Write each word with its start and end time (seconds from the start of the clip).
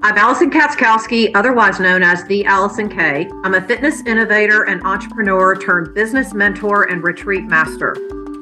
I'm 0.00 0.16
Allison 0.16 0.48
Katzkowski, 0.48 1.32
otherwise 1.34 1.80
known 1.80 2.04
as 2.04 2.22
the 2.26 2.44
Allison 2.44 2.88
K. 2.88 3.28
I'm 3.42 3.54
a 3.54 3.60
fitness 3.60 4.00
innovator 4.02 4.62
and 4.62 4.80
entrepreneur 4.84 5.56
turned 5.56 5.92
business 5.92 6.32
mentor 6.32 6.84
and 6.84 7.02
retreat 7.02 7.46
master. 7.46 7.96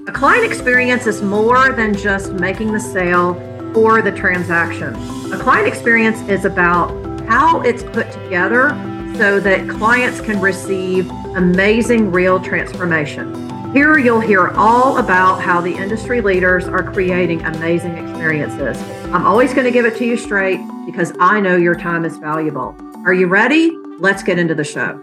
A 0.06 0.12
client 0.12 0.44
experience 0.44 1.06
is 1.06 1.22
more 1.22 1.72
than 1.72 1.94
just 1.94 2.32
making 2.32 2.74
the 2.74 2.78
sale 2.78 3.40
or 3.74 4.02
the 4.02 4.12
transaction. 4.12 4.94
A 5.32 5.38
client 5.38 5.66
experience 5.66 6.20
is 6.28 6.44
about 6.44 6.90
how 7.26 7.62
it's 7.62 7.82
put 7.82 8.12
together 8.12 8.70
so 9.16 9.40
that 9.40 9.66
clients 9.66 10.20
can 10.20 10.38
receive 10.42 11.10
amazing 11.36 12.12
real 12.12 12.38
transformation. 12.38 13.72
Here 13.72 13.96
you'll 13.96 14.20
hear 14.20 14.48
all 14.48 14.98
about 14.98 15.40
how 15.40 15.62
the 15.62 15.74
industry 15.74 16.20
leaders 16.20 16.68
are 16.68 16.82
creating 16.82 17.42
amazing 17.46 17.96
experiences. 17.96 18.76
I'm 19.06 19.24
always 19.24 19.54
going 19.54 19.64
to 19.64 19.72
give 19.72 19.86
it 19.86 19.96
to 19.96 20.04
you 20.04 20.18
straight 20.18 20.60
because 20.86 21.12
I 21.18 21.40
know 21.40 21.56
your 21.56 21.74
time 21.74 22.04
is 22.04 22.16
valuable. 22.16 22.74
Are 23.04 23.12
you 23.12 23.26
ready? 23.26 23.76
Let's 23.98 24.22
get 24.22 24.38
into 24.38 24.54
the 24.54 24.64
show. 24.64 25.02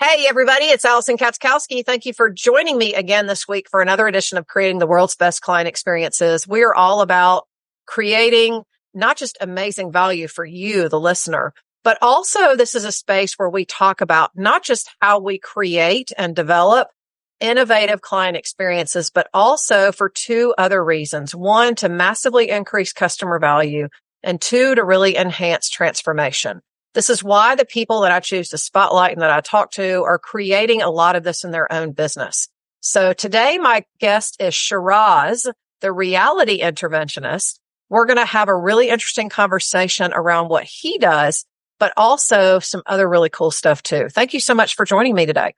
Hey, 0.00 0.26
everybody, 0.28 0.66
it's 0.66 0.84
Allison 0.84 1.18
Katzkowski. 1.18 1.84
Thank 1.84 2.06
you 2.06 2.12
for 2.12 2.30
joining 2.30 2.78
me 2.78 2.94
again 2.94 3.26
this 3.26 3.48
week 3.48 3.68
for 3.68 3.82
another 3.82 4.06
edition 4.06 4.38
of 4.38 4.46
Creating 4.46 4.78
the 4.78 4.86
World's 4.86 5.16
Best 5.16 5.42
Client 5.42 5.68
Experiences. 5.68 6.46
We 6.46 6.62
are 6.62 6.74
all 6.74 7.02
about 7.02 7.48
creating 7.84 8.62
not 8.94 9.16
just 9.16 9.36
amazing 9.40 9.90
value 9.90 10.28
for 10.28 10.44
you, 10.44 10.88
the 10.88 11.00
listener, 11.00 11.52
but 11.82 11.98
also 12.00 12.54
this 12.54 12.76
is 12.76 12.84
a 12.84 12.92
space 12.92 13.34
where 13.34 13.50
we 13.50 13.64
talk 13.64 14.00
about 14.00 14.30
not 14.36 14.62
just 14.62 14.88
how 15.00 15.18
we 15.18 15.38
create 15.38 16.12
and 16.16 16.34
develop 16.34 16.88
innovative 17.40 18.00
client 18.00 18.36
experiences, 18.36 19.10
but 19.10 19.28
also 19.32 19.92
for 19.92 20.08
two 20.08 20.54
other 20.58 20.84
reasons. 20.84 21.34
One, 21.34 21.74
to 21.76 21.88
massively 21.88 22.50
increase 22.50 22.92
customer 22.92 23.38
value 23.38 23.88
and 24.22 24.40
two, 24.40 24.74
to 24.74 24.84
really 24.84 25.16
enhance 25.16 25.68
transformation. 25.68 26.60
This 26.94 27.10
is 27.10 27.22
why 27.22 27.54
the 27.54 27.64
people 27.64 28.00
that 28.00 28.12
I 28.12 28.20
choose 28.20 28.48
to 28.48 28.58
spotlight 28.58 29.12
and 29.12 29.22
that 29.22 29.30
I 29.30 29.40
talk 29.40 29.70
to 29.72 30.02
are 30.02 30.18
creating 30.18 30.82
a 30.82 30.90
lot 30.90 31.16
of 31.16 31.22
this 31.22 31.44
in 31.44 31.50
their 31.50 31.72
own 31.72 31.92
business. 31.92 32.48
So 32.80 33.12
today, 33.12 33.58
my 33.58 33.84
guest 34.00 34.40
is 34.40 34.54
Shiraz, 34.54 35.46
the 35.80 35.92
reality 35.92 36.60
interventionist. 36.60 37.60
We're 37.88 38.06
going 38.06 38.18
to 38.18 38.24
have 38.24 38.48
a 38.48 38.56
really 38.56 38.88
interesting 38.88 39.28
conversation 39.28 40.12
around 40.12 40.48
what 40.48 40.64
he 40.64 40.98
does, 40.98 41.44
but 41.78 41.92
also 41.96 42.58
some 42.58 42.82
other 42.86 43.08
really 43.08 43.30
cool 43.30 43.50
stuff 43.50 43.82
too. 43.82 44.08
Thank 44.08 44.34
you 44.34 44.40
so 44.40 44.54
much 44.54 44.74
for 44.74 44.84
joining 44.84 45.14
me 45.14 45.26
today. 45.26 45.54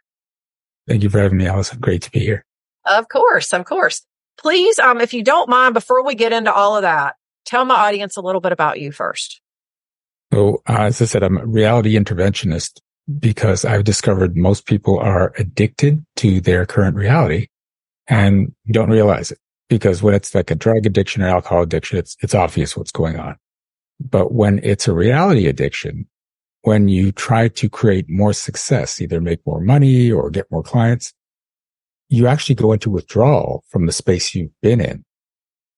Thank 0.89 1.03
you 1.03 1.11
for 1.11 1.20
having 1.20 1.39
me, 1.39 1.47
Allison. 1.47 1.78
Great 1.78 2.03
to 2.03 2.11
be 2.11 2.20
here. 2.20 2.45
Of 2.84 3.09
course. 3.09 3.53
Of 3.53 3.64
course. 3.64 4.03
Please, 4.39 4.78
um, 4.78 5.00
if 5.00 5.12
you 5.12 5.23
don't 5.23 5.50
mind, 5.50 5.75
before 5.75 6.05
we 6.05 6.14
get 6.14 6.33
into 6.33 6.53
all 6.53 6.77
of 6.77 6.83
that, 6.83 7.17
tell 7.45 7.64
my 7.64 7.75
audience 7.75 8.17
a 8.17 8.23
little 8.23 8.41
bit 8.41 8.53
about 8.53 8.81
you 8.81 8.91
first. 8.91 9.41
So, 10.33 10.62
uh, 10.67 10.83
as 10.83 11.03
I 11.03 11.05
said, 11.05 11.23
I'm 11.23 11.39
a 11.39 11.47
reality 11.47 11.98
interventionist 11.98 12.81
because 13.19 13.64
I've 13.64 13.84
discovered 13.84 14.36
most 14.36 14.67
people 14.67 14.98
are 14.98 15.33
addicted 15.36 16.05
to 16.17 16.41
their 16.41 16.64
current 16.64 16.97
reality 16.97 17.48
and 18.06 18.55
don't 18.70 18.91
realize 18.91 19.31
it 19.31 19.39
because 19.69 20.03
when 20.03 20.14
it's 20.14 20.34
like 20.34 20.51
a 20.51 20.55
drug 20.55 20.86
addiction 20.86 21.23
or 21.23 21.28
alcohol 21.28 21.62
addiction, 21.62 21.98
it's, 21.98 22.17
it's 22.20 22.34
obvious 22.34 22.77
what's 22.77 22.92
going 22.92 23.19
on. 23.19 23.36
But 24.01 24.33
when 24.33 24.61
it's 24.62 24.89
a 24.89 24.95
reality 24.95 25.47
addiction, 25.47 26.06
when 26.62 26.89
you 26.89 27.12
try 27.12 27.48
to 27.48 27.69
create 27.69 28.08
more 28.08 28.33
success, 28.33 29.00
either 29.00 29.20
make 29.20 29.41
more 29.47 29.61
money 29.61 30.11
or 30.11 30.30
get 30.30 30.50
more 30.50 30.62
clients, 30.62 31.12
you 32.08 32.27
actually 32.27 32.55
go 32.55 32.72
into 32.72 32.91
withdrawal 32.91 33.64
from 33.69 33.86
the 33.86 33.92
space 33.92 34.34
you've 34.34 34.50
been 34.61 34.80
in. 34.80 35.05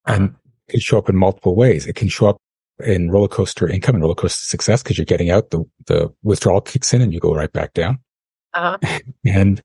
And 0.06 0.34
it 0.66 0.72
can 0.72 0.80
show 0.80 0.98
up 0.98 1.08
in 1.08 1.16
multiple 1.16 1.54
ways. 1.54 1.86
It 1.86 1.94
can 1.94 2.08
show 2.08 2.28
up 2.28 2.38
in 2.84 3.10
roller 3.10 3.28
coaster 3.28 3.68
income 3.68 3.94
and 3.94 4.02
roller 4.02 4.14
coaster 4.14 4.44
success 4.44 4.82
because 4.82 4.98
you're 4.98 5.04
getting 5.04 5.30
out, 5.30 5.50
the, 5.50 5.64
the 5.86 6.12
withdrawal 6.22 6.60
kicks 6.60 6.92
in 6.92 7.00
and 7.00 7.12
you 7.12 7.20
go 7.20 7.34
right 7.34 7.52
back 7.52 7.74
down. 7.74 7.98
Uh-huh. 8.54 8.78
and, 9.26 9.62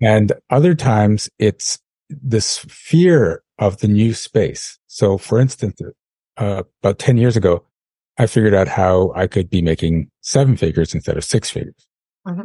and 0.00 0.32
other 0.48 0.74
times 0.74 1.30
it's 1.38 1.78
this 2.08 2.58
fear 2.58 3.42
of 3.58 3.78
the 3.78 3.88
new 3.88 4.14
space. 4.14 4.78
So 4.86 5.16
for 5.16 5.38
instance, 5.38 5.80
uh, 6.36 6.62
about 6.82 6.98
10 6.98 7.18
years 7.18 7.36
ago, 7.36 7.64
I 8.18 8.26
figured 8.26 8.54
out 8.54 8.68
how 8.68 9.12
I 9.14 9.26
could 9.26 9.48
be 9.48 9.62
making 9.62 10.10
seven 10.20 10.56
figures 10.56 10.94
instead 10.94 11.16
of 11.16 11.24
six 11.24 11.50
figures. 11.50 11.86
Mm-hmm. 12.26 12.40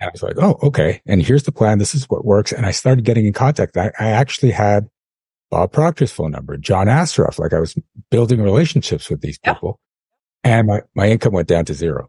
And 0.00 0.08
I 0.08 0.10
was 0.12 0.22
like, 0.22 0.36
oh, 0.38 0.58
okay. 0.62 1.02
And 1.06 1.22
here's 1.22 1.42
the 1.42 1.52
plan. 1.52 1.78
This 1.78 1.94
is 1.94 2.04
what 2.08 2.24
works. 2.24 2.52
And 2.52 2.64
I 2.64 2.70
started 2.70 3.04
getting 3.04 3.26
in 3.26 3.32
contact. 3.32 3.76
I, 3.76 3.90
I 3.98 4.10
actually 4.10 4.52
had 4.52 4.88
Bob 5.50 5.72
Proctor's 5.72 6.12
phone 6.12 6.30
number, 6.30 6.56
John 6.56 6.86
Assaraf. 6.86 7.38
Like 7.38 7.52
I 7.52 7.60
was 7.60 7.76
building 8.10 8.40
relationships 8.40 9.10
with 9.10 9.20
these 9.20 9.38
people 9.38 9.80
and 10.44 10.68
my, 10.68 10.82
my 10.94 11.08
income 11.08 11.32
went 11.32 11.48
down 11.48 11.64
to 11.66 11.74
zero. 11.74 12.08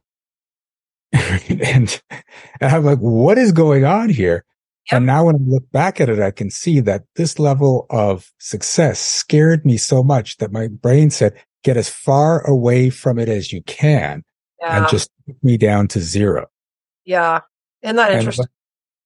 and, 1.13 2.01
and 2.11 2.23
I'm 2.61 2.83
like, 2.83 2.99
what 2.99 3.37
is 3.37 3.51
going 3.51 3.85
on 3.85 4.09
here? 4.09 4.45
Yep. 4.91 4.97
And 4.97 5.05
now 5.05 5.25
when 5.25 5.35
I 5.35 5.39
look 5.41 5.71
back 5.71 5.99
at 5.99 6.09
it, 6.09 6.19
I 6.19 6.31
can 6.31 6.49
see 6.49 6.79
that 6.81 7.03
this 7.15 7.39
level 7.39 7.85
of 7.89 8.31
success 8.39 8.99
scared 8.99 9.65
me 9.65 9.77
so 9.77 10.03
much 10.03 10.37
that 10.37 10.51
my 10.51 10.67
brain 10.67 11.09
said, 11.09 11.33
get 11.63 11.77
as 11.77 11.89
far 11.89 12.45
away 12.47 12.89
from 12.89 13.19
it 13.19 13.29
as 13.29 13.51
you 13.51 13.61
can 13.63 14.23
yeah. 14.61 14.77
and 14.77 14.87
just 14.89 15.09
me 15.43 15.57
down 15.57 15.87
to 15.89 15.99
zero. 15.99 16.47
Yeah. 17.05 17.41
Isn't 17.81 17.95
that 17.95 18.11
interesting? 18.11 18.47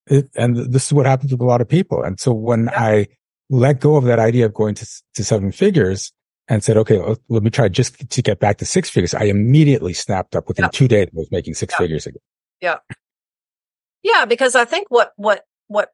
And, 0.08 0.20
it, 0.20 0.30
and 0.36 0.56
this 0.72 0.86
is 0.88 0.94
what 0.94 1.06
happens 1.06 1.32
with 1.32 1.42
a 1.42 1.46
lot 1.46 1.62
of 1.62 1.68
people. 1.70 2.04
And 2.04 2.20
so 2.20 2.34
when 2.34 2.66
yeah. 2.66 2.80
I 2.80 3.08
let 3.50 3.80
go 3.80 3.96
of 3.96 4.04
that 4.06 4.20
idea 4.20 4.46
of 4.46 4.54
going 4.54 4.76
to, 4.76 4.88
to 5.16 5.24
seven 5.24 5.52
figures 5.52 6.12
and 6.48 6.64
said, 6.64 6.76
okay, 6.78 7.00
let 7.30 7.44
me 7.44 7.50
try 7.50 7.70
just 7.70 8.10
to 8.10 8.22
get 8.22 8.40
back 8.40 8.58
to 8.58 8.66
six 8.66 8.90
figures, 8.90 9.14
I 9.14 9.24
immediately 9.24 9.94
snapped 9.94 10.36
up 10.36 10.48
within 10.48 10.66
yeah. 10.66 10.70
two 10.70 10.88
days. 10.88 11.08
I 11.08 11.12
was 11.14 11.32
making 11.32 11.54
six 11.54 11.74
figures 11.76 12.06
again. 12.06 12.22
Yeah. 12.62 12.78
Yeah. 14.02 14.26
Because 14.26 14.56
I 14.56 14.66
think 14.66 14.88
what, 14.90 15.14
what, 15.16 15.44
what, 15.68 15.90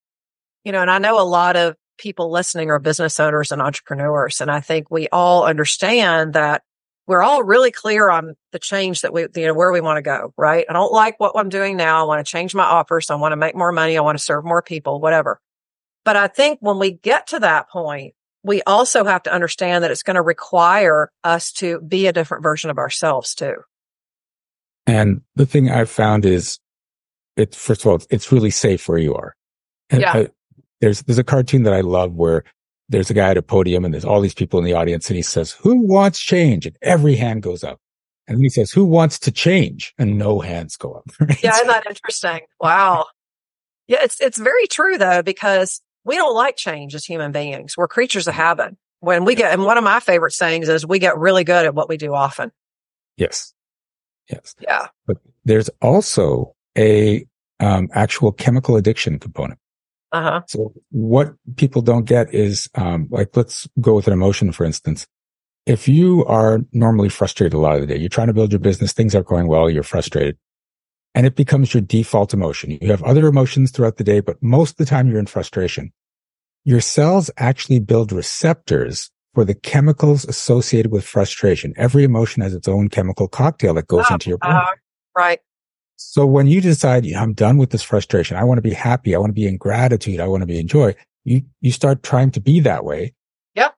you 0.63 0.71
know, 0.71 0.81
and 0.81 0.91
I 0.91 0.97
know 0.97 1.21
a 1.21 1.23
lot 1.23 1.55
of 1.55 1.75
people 1.99 2.31
listening 2.31 2.71
are 2.71 2.79
business 2.79 3.19
owners 3.19 3.51
and 3.51 3.61
entrepreneurs. 3.61 4.41
And 4.41 4.49
I 4.49 4.61
think 4.61 4.89
we 4.89 5.07
all 5.09 5.45
understand 5.45 6.33
that 6.33 6.63
we're 7.05 7.21
all 7.21 7.43
really 7.43 7.71
clear 7.71 8.09
on 8.09 8.35
the 8.51 8.59
change 8.59 9.01
that 9.01 9.13
we, 9.13 9.27
you 9.35 9.47
know, 9.47 9.53
where 9.53 9.71
we 9.71 9.81
want 9.81 9.97
to 9.97 10.01
go, 10.01 10.33
right? 10.37 10.65
I 10.69 10.73
don't 10.73 10.91
like 10.91 11.19
what 11.19 11.33
I'm 11.35 11.49
doing 11.49 11.75
now. 11.75 12.01
I 12.01 12.07
want 12.07 12.25
to 12.25 12.29
change 12.29 12.55
my 12.55 12.63
offers. 12.63 13.09
I 13.09 13.15
want 13.15 13.31
to 13.33 13.37
make 13.37 13.55
more 13.55 13.71
money. 13.71 13.97
I 13.97 14.01
want 14.01 14.17
to 14.17 14.23
serve 14.23 14.45
more 14.45 14.61
people, 14.61 14.99
whatever. 14.99 15.39
But 16.05 16.15
I 16.15 16.27
think 16.27 16.59
when 16.61 16.79
we 16.79 16.91
get 16.91 17.27
to 17.27 17.39
that 17.39 17.69
point, 17.69 18.13
we 18.43 18.61
also 18.61 19.03
have 19.03 19.23
to 19.23 19.33
understand 19.33 19.83
that 19.83 19.91
it's 19.91 20.03
going 20.03 20.15
to 20.15 20.21
require 20.21 21.11
us 21.23 21.51
to 21.53 21.81
be 21.81 22.07
a 22.07 22.13
different 22.13 22.43
version 22.43 22.69
of 22.69 22.77
ourselves 22.77 23.35
too. 23.35 23.55
And 24.87 25.21
the 25.35 25.45
thing 25.45 25.69
I've 25.69 25.89
found 25.89 26.25
is 26.25 26.59
it, 27.35 27.53
first 27.53 27.81
of 27.81 27.87
all, 27.87 27.99
it's 28.09 28.31
really 28.31 28.51
safe 28.51 28.87
where 28.87 28.97
you 28.97 29.15
are. 29.15 29.35
And 29.89 30.01
Yeah 30.01 30.27
there's 30.81 31.01
there's 31.03 31.17
a 31.17 31.23
cartoon 31.23 31.63
that 31.63 31.73
I 31.73 31.81
love 31.81 32.13
where 32.13 32.43
there's 32.89 33.09
a 33.09 33.13
guy 33.13 33.29
at 33.29 33.37
a 33.37 33.41
podium 33.41 33.85
and 33.85 33.93
there's 33.93 34.05
all 34.05 34.21
these 34.21 34.33
people 34.33 34.59
in 34.59 34.65
the 34.65 34.73
audience 34.73 35.09
and 35.09 35.15
he 35.15 35.21
says, 35.21 35.51
"Who 35.51 35.85
wants 35.85 36.19
change?" 36.19 36.65
and 36.65 36.77
every 36.81 37.15
hand 37.15 37.43
goes 37.43 37.63
up. 37.63 37.79
And 38.27 38.37
then 38.37 38.43
he 38.43 38.49
says, 38.49 38.71
"Who 38.71 38.85
wants 38.85 39.19
to 39.19 39.31
change?" 39.31 39.93
and 39.97 40.17
no 40.17 40.39
hands 40.39 40.77
go 40.77 40.93
up. 40.93 41.09
Right? 41.19 41.43
Yeah, 41.43 41.55
isn't 41.55 41.67
that 41.67 41.85
interesting? 41.87 42.41
Wow. 42.59 43.05
Yeah, 43.87 43.99
it's 44.03 44.19
it's 44.21 44.37
very 44.37 44.67
true 44.67 44.97
though 44.97 45.21
because 45.21 45.81
we 46.03 46.15
don't 46.15 46.35
like 46.35 46.55
change 46.55 46.95
as 46.95 47.05
human 47.05 47.31
beings. 47.31 47.75
We're 47.77 47.87
creatures 47.87 48.27
of 48.27 48.33
habit. 48.33 48.75
When 49.01 49.23
we 49.23 49.35
get, 49.35 49.53
and 49.53 49.63
one 49.63 49.77
of 49.77 49.83
my 49.83 50.01
favorite 50.01 50.33
sayings 50.33 50.67
is, 50.67 50.85
"We 50.85 50.99
get 50.99 51.17
really 51.17 51.43
good 51.43 51.65
at 51.65 51.73
what 51.73 51.87
we 51.87 51.97
do 51.97 52.13
often." 52.13 52.51
Yes. 53.17 53.53
Yes. 54.29 54.55
Yeah. 54.59 54.87
But 55.07 55.17
there's 55.45 55.69
also 55.81 56.53
a 56.77 57.25
um, 57.59 57.89
actual 57.93 58.31
chemical 58.31 58.75
addiction 58.75 59.19
component. 59.19 59.59
Uh-huh. 60.11 60.41
So 60.47 60.73
what 60.89 61.33
people 61.55 61.81
don't 61.81 62.05
get 62.05 62.33
is, 62.33 62.69
um, 62.75 63.07
like, 63.11 63.35
let's 63.37 63.67
go 63.79 63.95
with 63.95 64.07
an 64.07 64.13
emotion, 64.13 64.51
for 64.51 64.65
instance. 64.65 65.05
If 65.65 65.87
you 65.87 66.25
are 66.25 66.61
normally 66.73 67.09
frustrated 67.09 67.53
a 67.53 67.59
lot 67.59 67.75
of 67.75 67.81
the 67.81 67.87
day, 67.87 67.97
you're 67.97 68.09
trying 68.09 68.27
to 68.27 68.33
build 68.33 68.51
your 68.51 68.59
business, 68.59 68.91
things 68.91 69.13
are 69.13 69.23
going 69.23 69.47
well, 69.47 69.69
you're 69.69 69.83
frustrated 69.83 70.37
and 71.15 71.25
it 71.25 71.35
becomes 71.35 71.73
your 71.73 71.81
default 71.81 72.33
emotion. 72.33 72.77
You 72.81 72.91
have 72.91 73.03
other 73.03 73.27
emotions 73.27 73.71
throughout 73.71 73.97
the 73.97 74.03
day, 74.03 74.19
but 74.19 74.41
most 74.41 74.71
of 74.71 74.77
the 74.77 74.85
time 74.85 75.09
you're 75.09 75.19
in 75.19 75.25
frustration. 75.25 75.91
Your 76.65 76.81
cells 76.81 77.31
actually 77.37 77.79
build 77.79 78.11
receptors 78.11 79.09
for 79.33 79.43
the 79.45 79.55
chemicals 79.55 80.25
associated 80.25 80.91
with 80.91 81.05
frustration. 81.05 81.73
Every 81.77 82.03
emotion 82.03 82.41
has 82.41 82.53
its 82.53 82.67
own 82.67 82.89
chemical 82.89 83.27
cocktail 83.27 83.73
that 83.75 83.87
goes 83.87 84.05
oh, 84.09 84.13
into 84.13 84.29
your 84.29 84.37
brain. 84.37 84.53
Uh, 84.53 84.65
right. 85.15 85.39
So 86.01 86.25
when 86.25 86.47
you 86.47 86.61
decide, 86.61 87.05
I'm 87.11 87.33
done 87.33 87.57
with 87.57 87.71
this 87.71 87.83
frustration, 87.83 88.37
I 88.37 88.45
want 88.45 88.57
to 88.57 88.61
be 88.61 88.73
happy, 88.73 89.13
I 89.13 89.17
want 89.17 89.31
to 89.31 89.33
be 89.33 89.45
in 89.45 89.57
gratitude, 89.57 90.21
I 90.21 90.27
want 90.27 90.41
to 90.41 90.47
be 90.47 90.57
in 90.57 90.65
joy, 90.65 90.95
you, 91.25 91.41
you 91.59 91.73
start 91.73 92.03
trying 92.03 92.31
to 92.31 92.39
be 92.39 92.61
that 92.61 92.85
way. 92.85 93.13
Yeah. 93.53 93.71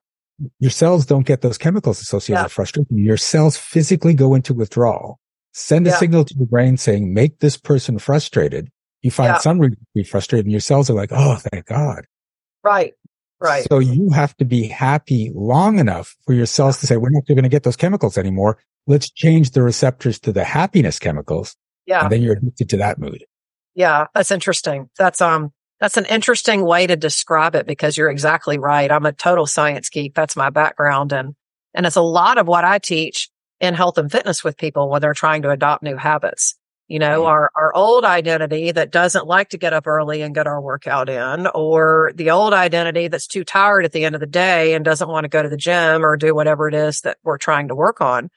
Your 0.60 0.70
cells 0.70 1.04
don't 1.04 1.26
get 1.26 1.40
those 1.40 1.58
chemicals 1.58 2.00
associated 2.00 2.38
yeah. 2.38 2.44
with 2.44 2.52
frustration. 2.52 2.96
Your 2.96 3.16
cells 3.16 3.56
physically 3.56 4.14
go 4.14 4.36
into 4.36 4.54
withdrawal, 4.54 5.18
send 5.52 5.84
a 5.88 5.90
signal 5.90 6.24
to 6.24 6.34
the 6.34 6.46
brain 6.46 6.76
saying, 6.76 7.12
make 7.12 7.40
this 7.40 7.56
person 7.56 7.98
frustrated. 7.98 8.70
You 9.02 9.10
find 9.10 9.30
yeah. 9.30 9.38
some 9.38 9.58
reason 9.58 9.78
to 9.78 9.86
be 9.92 10.04
frustrated 10.04 10.46
and 10.46 10.52
your 10.52 10.60
cells 10.60 10.88
are 10.88 10.94
like, 10.94 11.10
Oh, 11.12 11.34
thank 11.34 11.66
God. 11.66 12.06
Right. 12.62 12.94
Right. 13.40 13.66
So 13.68 13.80
you 13.80 14.10
have 14.10 14.36
to 14.36 14.44
be 14.44 14.68
happy 14.68 15.32
long 15.34 15.80
enough 15.80 16.16
for 16.24 16.34
your 16.34 16.46
cells 16.46 16.78
to 16.78 16.86
say, 16.86 16.96
we're 16.96 17.10
not 17.10 17.26
going 17.26 17.42
to 17.42 17.48
get 17.48 17.64
those 17.64 17.74
chemicals 17.74 18.16
anymore. 18.16 18.58
Let's 18.86 19.10
change 19.10 19.50
the 19.50 19.62
receptors 19.62 20.20
to 20.20 20.32
the 20.32 20.44
happiness 20.44 21.00
chemicals. 21.00 21.56
Yeah. 21.86 22.02
And 22.02 22.12
then 22.12 22.22
you're 22.22 22.34
addicted 22.34 22.70
to 22.70 22.76
that 22.78 22.98
mood. 22.98 23.24
Yeah. 23.74 24.06
That's 24.14 24.30
interesting. 24.30 24.90
That's, 24.98 25.20
um, 25.20 25.52
that's 25.80 25.96
an 25.96 26.06
interesting 26.06 26.64
way 26.64 26.86
to 26.86 26.94
describe 26.94 27.54
it 27.54 27.66
because 27.66 27.96
you're 27.96 28.10
exactly 28.10 28.58
right. 28.58 28.90
I'm 28.90 29.06
a 29.06 29.12
total 29.12 29.46
science 29.46 29.88
geek. 29.90 30.14
That's 30.14 30.36
my 30.36 30.50
background. 30.50 31.12
And, 31.12 31.34
and 31.74 31.86
it's 31.86 31.96
a 31.96 32.02
lot 32.02 32.38
of 32.38 32.46
what 32.46 32.64
I 32.64 32.78
teach 32.78 33.30
in 33.60 33.74
health 33.74 33.98
and 33.98 34.10
fitness 34.10 34.44
with 34.44 34.56
people 34.56 34.88
when 34.88 35.00
they're 35.00 35.14
trying 35.14 35.42
to 35.42 35.50
adopt 35.50 35.82
new 35.82 35.96
habits. 35.96 36.56
You 36.88 36.98
know, 36.98 37.24
our, 37.24 37.50
our 37.54 37.74
old 37.74 38.04
identity 38.04 38.70
that 38.70 38.90
doesn't 38.90 39.26
like 39.26 39.50
to 39.50 39.58
get 39.58 39.72
up 39.72 39.86
early 39.86 40.20
and 40.20 40.34
get 40.34 40.46
our 40.46 40.60
workout 40.60 41.08
in, 41.08 41.46
or 41.46 42.12
the 42.14 42.32
old 42.32 42.52
identity 42.52 43.08
that's 43.08 43.26
too 43.26 43.44
tired 43.44 43.86
at 43.86 43.92
the 43.92 44.04
end 44.04 44.14
of 44.14 44.20
the 44.20 44.26
day 44.26 44.74
and 44.74 44.84
doesn't 44.84 45.08
want 45.08 45.24
to 45.24 45.28
go 45.28 45.42
to 45.42 45.48
the 45.48 45.56
gym 45.56 46.04
or 46.04 46.18
do 46.18 46.34
whatever 46.34 46.68
it 46.68 46.74
is 46.74 47.00
that 47.02 47.16
we're 47.22 47.38
trying 47.38 47.68
to 47.68 47.74
work 47.74 48.02
on. 48.02 48.28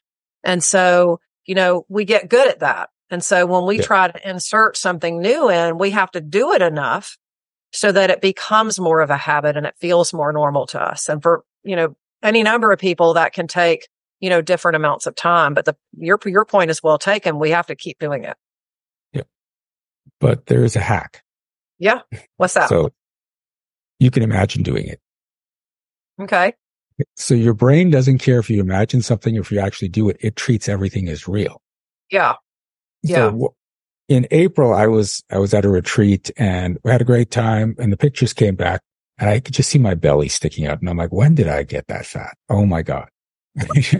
And 0.43 0.63
so, 0.63 1.19
you 1.45 1.55
know, 1.55 1.85
we 1.89 2.05
get 2.05 2.29
good 2.29 2.47
at 2.47 2.59
that. 2.59 2.89
And 3.09 3.23
so 3.23 3.45
when 3.45 3.65
we 3.65 3.77
Yeah. 3.77 3.83
try 3.83 4.07
to 4.09 4.29
insert 4.29 4.77
something 4.77 5.21
new 5.21 5.49
in, 5.49 5.77
we 5.77 5.91
have 5.91 6.11
to 6.11 6.21
do 6.21 6.53
it 6.53 6.61
enough 6.61 7.17
so 7.71 7.91
that 7.91 8.09
it 8.09 8.21
becomes 8.21 8.79
more 8.79 9.01
of 9.01 9.09
a 9.09 9.17
habit 9.17 9.57
and 9.57 9.65
it 9.65 9.75
feels 9.79 10.13
more 10.13 10.31
normal 10.33 10.65
to 10.67 10.81
us. 10.81 11.07
And 11.09 11.21
for, 11.21 11.43
you 11.63 11.75
know, 11.75 11.95
any 12.23 12.41
number 12.41 12.71
of 12.71 12.79
people 12.79 13.13
that 13.13 13.33
can 13.33 13.47
take, 13.47 13.87
you 14.19 14.29
know, 14.29 14.41
different 14.41 14.75
amounts 14.75 15.05
of 15.05 15.15
time. 15.15 15.53
But 15.53 15.65
the, 15.65 15.75
your, 15.97 16.17
your 16.25 16.45
point 16.45 16.71
is 16.71 16.81
well 16.81 16.97
taken. 16.97 17.37
We 17.37 17.51
have 17.51 17.67
to 17.67 17.75
keep 17.75 17.99
doing 17.99 18.23
it. 18.23 18.37
Yeah. 19.13 19.23
But 20.19 20.47
there 20.47 20.63
is 20.63 20.75
a 20.75 20.79
hack. 20.79 21.23
Yeah. 21.77 21.99
What's 22.37 22.53
that? 22.55 22.69
So 22.69 22.91
you 23.99 24.09
can 24.09 24.23
imagine 24.23 24.63
doing 24.63 24.87
it. 24.87 24.99
okay. 26.21 26.53
So 27.17 27.33
your 27.35 27.53
brain 27.53 27.89
doesn't 27.89 28.19
care 28.19 28.39
if 28.39 28.49
you 28.49 28.61
imagine 28.61 29.01
something 29.01 29.37
or 29.37 29.41
if 29.41 29.51
you 29.51 29.59
actually 29.59 29.89
do 29.89 30.07
it. 30.07 30.15
It 30.21 30.37
treats 30.37 30.69
everything 30.69 31.09
as 31.09 31.27
real. 31.27 31.61
Yeah. 32.09 32.35
Yeah. 33.05 33.29
So 33.29 33.55
in 34.07 34.27
April, 34.31 34.73
I 34.73 34.87
was, 34.87 35.23
I 35.31 35.39
was 35.39 35.53
at 35.53 35.65
a 35.65 35.69
retreat 35.69 36.31
and 36.37 36.77
we 36.83 36.91
had 36.91 37.01
a 37.01 37.05
great 37.05 37.31
time 37.31 37.75
and 37.79 37.91
the 37.91 37.97
pictures 37.97 38.33
came 38.33 38.55
back 38.55 38.81
and 39.17 39.29
I 39.29 39.39
could 39.39 39.53
just 39.53 39.69
see 39.69 39.79
my 39.79 39.95
belly 39.95 40.27
sticking 40.29 40.65
out. 40.67 40.79
And 40.79 40.89
I'm 40.89 40.97
like, 40.97 41.11
when 41.11 41.35
did 41.35 41.47
I 41.47 41.63
get 41.63 41.87
that 41.87 42.05
fat? 42.05 42.35
Oh 42.49 42.65
my 42.65 42.81
God. 42.81 43.07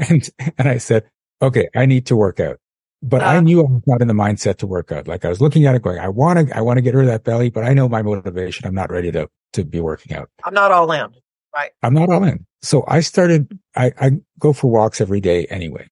and, 0.10 0.30
and 0.58 0.68
I 0.68 0.78
said, 0.78 1.06
okay, 1.42 1.70
I 1.76 1.86
need 1.86 2.06
to 2.08 2.16
work 2.16 2.40
out. 2.40 2.58
But 3.02 3.22
I 3.22 3.38
Uh. 3.38 3.42
knew 3.42 3.60
I 3.62 3.64
was 3.70 3.82
not 3.88 4.02
in 4.02 4.08
the 4.08 4.14
mindset 4.14 4.58
to 4.58 4.68
work 4.68 4.92
out. 4.92 5.08
Like 5.08 5.26
I 5.26 5.30
was 5.30 5.40
looking 5.42 5.66
at 5.66 5.76
it 5.76 5.82
going, 5.82 6.00
I 6.00 6.10
want 6.10 6.50
to, 6.50 6.58
I 6.58 6.62
want 6.62 6.78
to 6.78 6.82
get 6.82 6.94
rid 6.96 7.06
of 7.06 7.12
that 7.12 7.24
belly, 7.24 7.50
but 7.50 7.64
I 7.64 7.74
know 7.74 7.88
my 7.88 8.02
motivation. 8.02 8.66
I'm 8.68 8.76
not 8.76 8.90
ready 8.92 9.12
to, 9.12 9.30
to 9.54 9.64
be 9.64 9.80
working 9.80 10.16
out. 10.16 10.30
I'm 10.44 10.54
not 10.54 10.72
all 10.72 10.92
in. 10.92 11.14
Right. 11.56 11.72
I'm 11.84 11.94
not 11.94 12.10
all 12.10 12.24
in. 12.24 12.46
So 12.62 12.84
I 12.88 13.00
started, 13.00 13.58
I, 13.76 13.94
I 14.00 14.12
go 14.40 14.54
for 14.54 14.70
walks 14.70 15.00
every 15.02 15.22
day 15.22 15.46
anyway. 15.46 15.88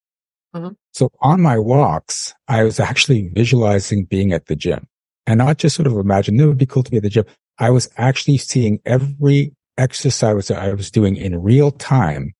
Mhm. 0.55 0.75
So 0.93 1.09
on 1.21 1.41
my 1.41 1.57
walks, 1.57 2.33
I 2.47 2.63
was 2.63 2.79
actually 2.79 3.29
visualizing 3.33 4.05
being 4.05 4.33
at 4.33 4.45
the 4.45 4.55
gym 4.55 4.87
and 5.25 5.37
not 5.39 5.57
just 5.57 5.75
sort 5.75 5.87
of 5.87 5.93
imagine 5.93 6.39
it 6.39 6.45
would 6.45 6.57
be 6.57 6.65
cool 6.65 6.83
to 6.83 6.91
be 6.91 6.97
at 6.97 7.03
the 7.03 7.09
gym. 7.09 7.25
I 7.59 7.69
was 7.69 7.89
actually 7.97 8.37
seeing 8.37 8.79
every 8.85 9.53
exercise 9.77 10.47
that 10.49 10.59
I 10.59 10.73
was 10.73 10.91
doing 10.91 11.15
in 11.15 11.41
real 11.41 11.71
time. 11.71 12.33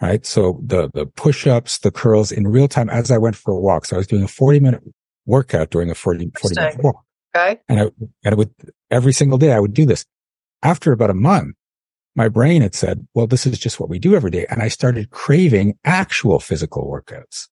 Right. 0.00 0.26
So 0.26 0.60
the, 0.66 0.90
the 0.92 1.06
push 1.06 1.46
ups, 1.46 1.78
the 1.78 1.92
curls 1.92 2.32
in 2.32 2.48
real 2.48 2.66
time 2.66 2.90
as 2.90 3.12
I 3.12 3.18
went 3.18 3.36
for 3.36 3.52
a 3.54 3.60
walk. 3.60 3.84
So 3.86 3.94
I 3.94 3.98
was 3.98 4.08
doing 4.08 4.24
a 4.24 4.28
40 4.28 4.58
minute 4.58 4.82
workout 5.26 5.70
during 5.70 5.90
a 5.90 5.94
40, 5.94 6.32
40 6.36 6.54
minute 6.56 6.82
walk. 6.82 7.04
Okay. 7.36 7.60
And 7.68 7.80
I, 7.80 7.82
and 8.24 8.32
I 8.32 8.34
would, 8.34 8.50
every 8.90 9.12
single 9.12 9.38
day 9.38 9.52
I 9.52 9.60
would 9.60 9.72
do 9.74 9.86
this. 9.86 10.04
After 10.64 10.90
about 10.92 11.10
a 11.10 11.14
month, 11.14 11.54
my 12.16 12.28
brain 12.28 12.62
had 12.62 12.74
said, 12.74 13.06
well, 13.14 13.26
this 13.28 13.46
is 13.46 13.58
just 13.58 13.78
what 13.80 13.88
we 13.88 13.98
do 13.98 14.14
every 14.16 14.30
day. 14.30 14.44
And 14.50 14.60
I 14.60 14.68
started 14.68 15.10
craving 15.10 15.78
actual 15.84 16.40
physical 16.40 16.84
workouts. 16.86 17.48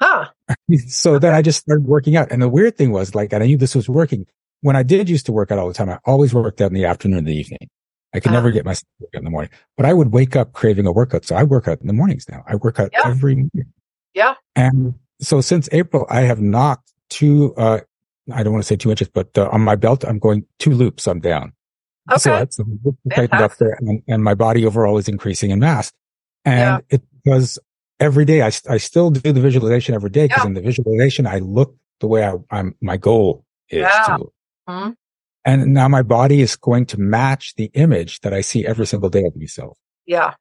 Huh. 0.00 0.28
So 0.88 1.18
then 1.18 1.34
I 1.34 1.42
just 1.42 1.60
started 1.60 1.86
working 1.86 2.16
out. 2.16 2.30
And 2.30 2.40
the 2.42 2.48
weird 2.48 2.76
thing 2.76 2.90
was 2.92 3.14
like, 3.14 3.32
and 3.32 3.42
I 3.42 3.46
knew 3.46 3.56
this 3.56 3.74
was 3.74 3.88
working. 3.88 4.26
When 4.60 4.76
I 4.76 4.82
did 4.82 5.08
used 5.08 5.26
to 5.26 5.32
work 5.32 5.50
out 5.50 5.58
all 5.58 5.68
the 5.68 5.74
time, 5.74 5.88
I 5.90 5.98
always 6.04 6.32
worked 6.34 6.60
out 6.60 6.68
in 6.70 6.74
the 6.74 6.84
afternoon 6.86 7.18
and 7.18 7.26
the 7.28 7.34
evening. 7.36 7.68
I 8.14 8.20
could 8.20 8.28
Uh-huh. 8.28 8.36
never 8.36 8.50
get 8.50 8.64
myself 8.64 8.82
to 8.98 9.04
work 9.04 9.10
out 9.14 9.18
in 9.18 9.24
the 9.24 9.30
morning, 9.30 9.50
but 9.76 9.86
I 9.86 9.92
would 9.92 10.12
wake 10.12 10.36
up 10.36 10.52
craving 10.52 10.86
a 10.86 10.92
workout. 10.92 11.24
So 11.24 11.34
I 11.36 11.42
work 11.42 11.66
out 11.68 11.80
in 11.80 11.86
the 11.86 11.92
mornings 11.92 12.26
now. 12.28 12.44
I 12.46 12.56
work 12.56 12.78
out 12.80 12.90
Yeah. 12.92 13.02
every 13.08 13.34
morning. 13.34 13.72
Yeah. 14.14 14.34
And 14.54 14.94
so 15.20 15.40
since 15.40 15.68
April, 15.72 16.06
I 16.08 16.22
have 16.22 16.40
knocked 16.40 16.92
two, 17.10 17.54
uh, 17.56 17.80
I 18.32 18.42
don't 18.42 18.52
want 18.52 18.62
to 18.64 18.66
say 18.66 18.76
two 18.76 18.90
inches, 18.90 19.08
but 19.08 19.36
uh, 19.36 19.48
on 19.52 19.60
my 19.62 19.76
belt, 19.76 20.04
I'm 20.04 20.18
going 20.18 20.44
two 20.58 20.70
loops. 20.72 21.06
I'm 21.06 21.20
down. 21.20 21.52
Okay. 22.10 22.18
So 22.20 22.30
that's 22.30 22.58
tightened 23.10 23.40
up 23.42 23.56
there 23.56 23.76
and, 23.80 24.02
and 24.06 24.22
my 24.22 24.34
body 24.34 24.64
overall 24.66 24.96
is 24.98 25.08
increasing 25.08 25.50
in 25.50 25.58
mass. 25.58 25.92
And 26.44 26.82
Yeah. 26.90 26.96
it 26.98 27.02
was 27.26 27.58
every 28.00 28.24
day. 28.24 28.42
I, 28.42 28.50
I 28.68 28.76
still 28.78 29.10
do 29.10 29.32
the 29.32 29.40
visualization 29.40 29.94
every 29.94 30.10
day 30.10 30.26
because 30.26 30.42
Yeah. 30.44 30.48
in 30.48 30.54
the 30.54 30.60
visualization, 30.60 31.26
I 31.26 31.38
look 31.38 31.76
the 32.00 32.06
way 32.08 32.24
I, 32.26 32.34
I'm, 32.50 32.74
my 32.80 32.96
goal 32.96 33.44
is 33.70 33.80
Yeah. 33.82 34.04
to 34.06 34.16
look. 34.18 34.32
Mhm. 34.68 34.96
And 35.46 35.74
now 35.74 35.88
my 35.88 36.02
body 36.02 36.40
is 36.40 36.56
going 36.56 36.86
to 36.86 36.98
match 37.00 37.54
the 37.56 37.66
image 37.74 38.20
that 38.20 38.32
I 38.32 38.40
see 38.40 38.66
every 38.66 38.86
single 38.86 39.10
day 39.10 39.24
of 39.24 39.36
myself. 39.36 39.76
Yeah. 40.06 40.34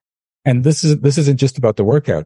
And 0.45 0.63
this 0.63 0.83
is, 0.83 0.99
this 1.01 1.17
isn't 1.17 1.37
just 1.39 1.57
about 1.57 1.75
the 1.75 1.83
workout. 1.83 2.25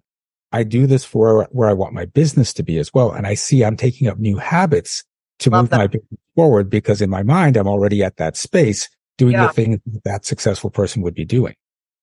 I 0.51 0.63
do 0.63 0.87
this 0.87 1.03
for 1.03 1.47
where 1.51 1.67
I 1.69 1.73
want 1.73 1.93
my 1.93 2.05
business 2.05 2.53
to 2.53 2.63
be 2.63 2.77
as 2.77 2.93
well. 2.93 3.11
And 3.11 3.27
I 3.27 3.33
see 3.33 3.63
I'm 3.65 3.77
taking 3.77 4.07
up 4.07 4.17
new 4.17 4.37
habits 4.37 5.03
to 5.39 5.49
Love 5.49 5.63
move 5.63 5.69
that. 5.71 5.77
my 5.77 5.87
business 5.87 6.19
forward 6.35 6.69
because 6.69 7.01
in 7.01 7.09
my 7.09 7.23
mind, 7.23 7.57
I'm 7.57 7.67
already 7.67 8.03
at 8.03 8.17
that 8.17 8.37
space 8.37 8.89
doing 9.17 9.33
Yeah. 9.33 9.47
the 9.47 9.53
things 9.53 9.79
that, 9.85 10.03
that 10.05 10.25
successful 10.25 10.69
person 10.69 11.01
would 11.01 11.15
be 11.15 11.25
doing. 11.25 11.55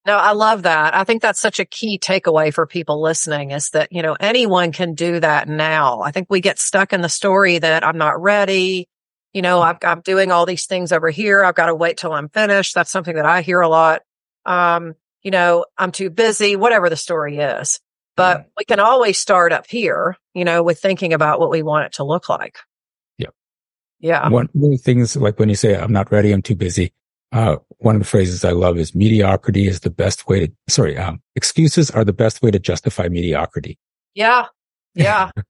No, 0.07 0.17
I 0.17 0.33
love 0.33 0.65
that. 0.65 0.95
I 0.95 1.05
think 1.05 1.23
that's 1.23 1.41
such 1.41 1.61
a 1.61 1.65
key 1.65 1.99
takeaway 1.99 2.53
for 2.53 2.67
people 2.67 3.01
listening 3.01 3.53
is 3.53 3.71
that, 3.71 3.91
you 3.91 4.03
know, 4.03 4.15
anyone 4.21 4.71
can 4.71 4.95
do 4.95 5.19
that 5.21 5.49
now. 5.49 6.03
I 6.03 6.11
think 6.11 6.27
we 6.29 6.43
get 6.43 6.59
stuck 6.59 6.93
in 6.93 7.01
the 7.01 7.09
story 7.09 7.59
that 7.59 7.85
I'm 7.85 7.97
not 7.97 8.21
ready. 8.21 8.87
You 9.33 9.41
know, 9.41 9.63
I've, 9.63 9.79
I'm 9.83 10.03
doing 10.03 10.31
all 10.31 10.45
these 10.45 10.67
things 10.67 10.93
over 10.93 11.09
here. 11.09 11.43
I've 11.43 11.55
got 11.55 11.67
to 11.67 11.75
wait 11.75 11.97
till 11.97 12.13
I'm 12.13 12.29
finished. 12.29 12.75
That's 12.75 12.91
something 12.91 13.17
that 13.17 13.25
I 13.25 13.41
hear 13.41 13.61
a 13.61 13.69
lot. 13.69 14.03
Um, 14.45 14.95
you 15.23 15.31
know, 15.31 15.65
I'm 15.79 15.91
too 15.91 16.11
busy, 16.11 16.55
whatever 16.55 16.91
the 16.91 16.97
story 16.97 17.39
is, 17.39 17.81
but 18.15 18.47
we 18.59 18.67
can 18.67 18.81
always 18.81 19.19
start 19.19 19.53
up 19.53 19.67
here, 19.67 20.19
you 20.35 20.45
know, 20.45 20.63
with 20.63 20.81
thinking 20.81 21.15
about 21.15 21.41
what 21.41 21.51
we 21.51 21.63
want 21.63 21.87
it 21.87 21.93
to 21.95 22.05
look 22.05 22.29
like. 22.29 22.59
Yeah. 23.17 23.31
Yeah. 24.01 24.29
One 24.29 24.51
of 24.55 24.61
the 24.61 24.77
things 24.77 25.17
like 25.17 25.39
when 25.39 25.49
you 25.49 25.57
say 25.57 25.75
I'm 25.75 25.93
not 25.93 26.13
ready, 26.13 26.31
I'm 26.31 26.43
too 26.43 26.55
busy. 26.55 26.93
Uh, 27.35 27.57
one 27.79 27.97
of 27.97 28.01
the 28.01 28.07
phrases 28.07 28.45
I 28.45 28.53
love 28.53 28.79
is 28.79 28.95
mediocrity 28.95 29.67
is 29.67 29.81
the 29.81 29.91
best 29.91 30.29
way 30.29 30.47
to, 30.47 30.53
sorry, 30.69 30.97
um, 30.97 31.21
excuses 31.35 31.91
are 31.91 32.05
the 32.05 32.13
best 32.13 32.41
way 32.43 32.53
to 32.53 32.61
justify 32.61 33.09
mediocrity. 33.09 33.79
Yeah. 34.15 34.47
Yeah. 34.95 35.31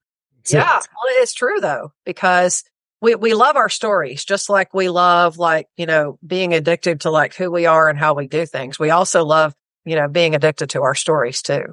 Yeah. 0.51 0.73
Well, 0.73 1.15
it's 1.23 1.33
true 1.33 1.59
though, 1.59 1.93
because 2.05 2.65
we, 3.01 3.15
we 3.15 3.33
love 3.33 3.57
our 3.57 3.71
stories, 3.71 4.27
just 4.27 4.51
like 4.51 4.75
we 4.75 4.91
love 4.91 5.39
like, 5.39 5.69
you 5.79 5.87
know, 5.87 6.19
being 6.27 6.53
addicted 6.53 7.01
to 7.01 7.11
like 7.11 7.35
who 7.35 7.51
we 7.51 7.65
are 7.65 7.89
and 7.89 7.99
how 7.99 8.13
we 8.13 8.27
do 8.27 8.45
things. 8.45 8.79
We 8.79 8.91
also 8.91 9.25
love, 9.25 9.55
you 9.87 9.97
know, 9.97 10.07
being 10.07 10.35
addicted 10.35 10.69
to 10.71 10.83
our 10.83 10.95
stories 10.95 11.41
too. 11.41 11.65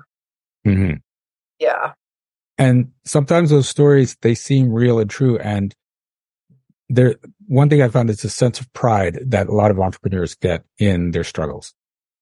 Mm-hmm. 0.65 0.93
Yeah. 1.59 1.91
And 2.57 2.91
sometimes 3.03 3.50
those 3.50 3.67
stories, 3.67 4.15
they 4.21 4.35
seem 4.35 4.71
real 4.71 5.00
and 5.00 5.09
true. 5.09 5.38
And 5.38 5.75
there, 6.93 7.15
one 7.48 7.69
thing 7.69 7.81
I 7.81 7.88
found 7.89 8.10
is 8.10 8.24
a 8.24 8.29
sense 8.29 8.60
of 8.60 8.71
pride 8.74 9.19
that 9.27 9.48
a 9.48 9.51
lot 9.53 9.71
of 9.71 9.79
entrepreneurs 9.79 10.36
get 10.36 10.63
in 10.77 11.12
their 11.12 11.24
struggles. 11.24 11.74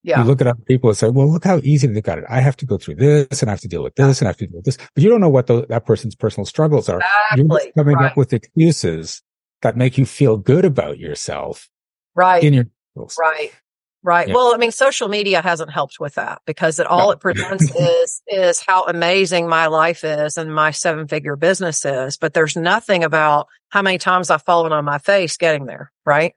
Yeah. 0.04 0.22
You 0.22 0.26
look 0.28 0.40
at 0.40 0.48
other 0.48 0.62
people 0.66 0.90
and 0.90 0.98
say, 0.98 1.10
well, 1.10 1.30
look 1.30 1.44
how 1.44 1.60
easy 1.62 1.88
they 1.88 2.02
got 2.02 2.20
it. 2.20 2.24
I 2.30 2.40
have 2.40 2.56
to 2.58 2.66
go 2.66 2.78
through 2.78 2.96
this 2.96 3.42
and 3.42 3.50
I 3.50 3.54
have 3.54 3.60
to 3.62 3.68
deal 3.68 3.84
with 3.84 3.96
this 3.96 4.22
and 4.22 4.28
I 4.28 4.30
have 4.30 4.38
to 4.38 4.48
deal 4.48 4.56
with 4.58 4.66
this. 4.66 4.78
But 4.96 5.04
you 5.04 5.10
don't 5.10 5.20
know 5.20 5.30
what 5.30 5.48
the, 5.48 5.66
that 5.68 5.86
person's 5.86 6.16
personal 6.16 6.46
struggles 6.46 6.88
are. 6.88 7.02
You're 7.36 7.46
Exactly. 7.46 7.66
just 7.68 7.76
coming 7.76 7.96
Right. 7.98 8.12
up 8.12 8.18
with 8.18 8.32
excuses 8.32 9.22
that 9.62 9.76
make 9.76 9.98
you 9.98 10.06
feel 10.06 10.38
good 10.38 10.64
about 10.64 11.00
yourself 11.00 11.70
Right. 12.16 12.42
in 12.44 12.54
your 12.54 12.66
struggles. 12.94 13.18
Right. 13.20 13.52
Right. 14.02 14.30
Yeah. 14.30 14.34
Well, 14.36 14.54
I 14.54 14.58
mean, 14.58 14.72
social 14.72 15.10
media 15.10 15.42
hasn't 15.42 15.72
helped 15.72 16.00
with 16.00 16.16
that 16.16 16.42
because 16.46 16.80
it 16.80 16.88
all 16.88 17.08
No. 17.08 17.12
it 17.12 17.20
presents 17.20 17.70
is, 17.76 18.22
is 18.28 18.62
how 18.66 18.86
amazing 18.86 19.50
my 19.50 19.68
life 19.68 20.04
is 20.06 20.38
and 20.38 20.54
my 20.56 20.72
seven 20.72 21.08
figure 21.08 21.36
business 21.36 21.84
is. 21.84 22.16
But 22.16 22.34
there's 22.34 22.56
nothing 22.56 23.04
about 23.04 23.48
how 23.70 23.82
many 23.82 23.98
times 23.98 24.30
I've 24.30 24.44
fallen 24.44 24.72
on 24.72 24.86
my 24.86 25.00
face 25.00 25.36
getting 25.36 25.66
there. 25.66 25.92
Right. 26.06 26.34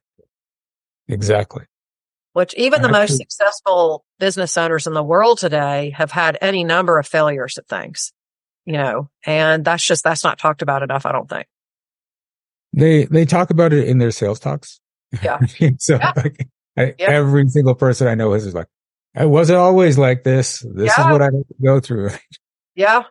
Exactly. 1.09 1.65
Which 2.33 2.55
even 2.55 2.83
the 2.83 2.89
most 2.89 3.17
successful 3.17 4.05
business 4.19 4.57
owners 4.57 4.87
in 4.87 4.95
the 4.95 5.03
world 5.03 5.39
today 5.39 5.91
have 5.97 6.11
had 6.11 6.39
any 6.41 6.65
number 6.65 6.99
of 6.99 7.07
failures 7.07 7.59
at 7.59 7.69
things, 7.69 8.13
you 8.65 8.73
know, 8.73 9.11
and 9.27 9.65
that's 9.65 9.85
just, 9.87 10.03
that's 10.03 10.25
not 10.25 10.39
talked 10.39 10.63
about 10.63 10.83
enough. 10.83 11.05
I 11.05 11.13
don't 11.13 11.29
think. 11.29 11.47
They, 12.73 13.05
they 13.05 13.27
talk 13.27 13.51
about 13.51 13.73
it 13.75 13.87
in 13.87 13.99
their 13.99 14.11
sales 14.11 14.41
talks. 14.41 14.81
Yeah. 15.23 15.39
so 15.79 15.97
Yeah. 15.97 16.13
like, 16.17 16.49
I, 16.77 16.95
Yeah. 16.99 17.11
every 17.11 17.49
single 17.49 17.75
person 17.75 18.07
I 18.09 18.15
know 18.15 18.33
is 18.33 18.55
like, 18.55 18.69
I 19.15 19.27
wasn't 19.27 19.59
always 19.59 19.99
like 19.99 20.25
this. 20.25 20.61
This 20.75 20.93
Yeah. 20.97 21.07
is 21.07 21.13
what 21.13 21.23
I 21.23 21.29
go 21.63 21.81
through. 21.81 22.11
Yeah. 22.75 23.03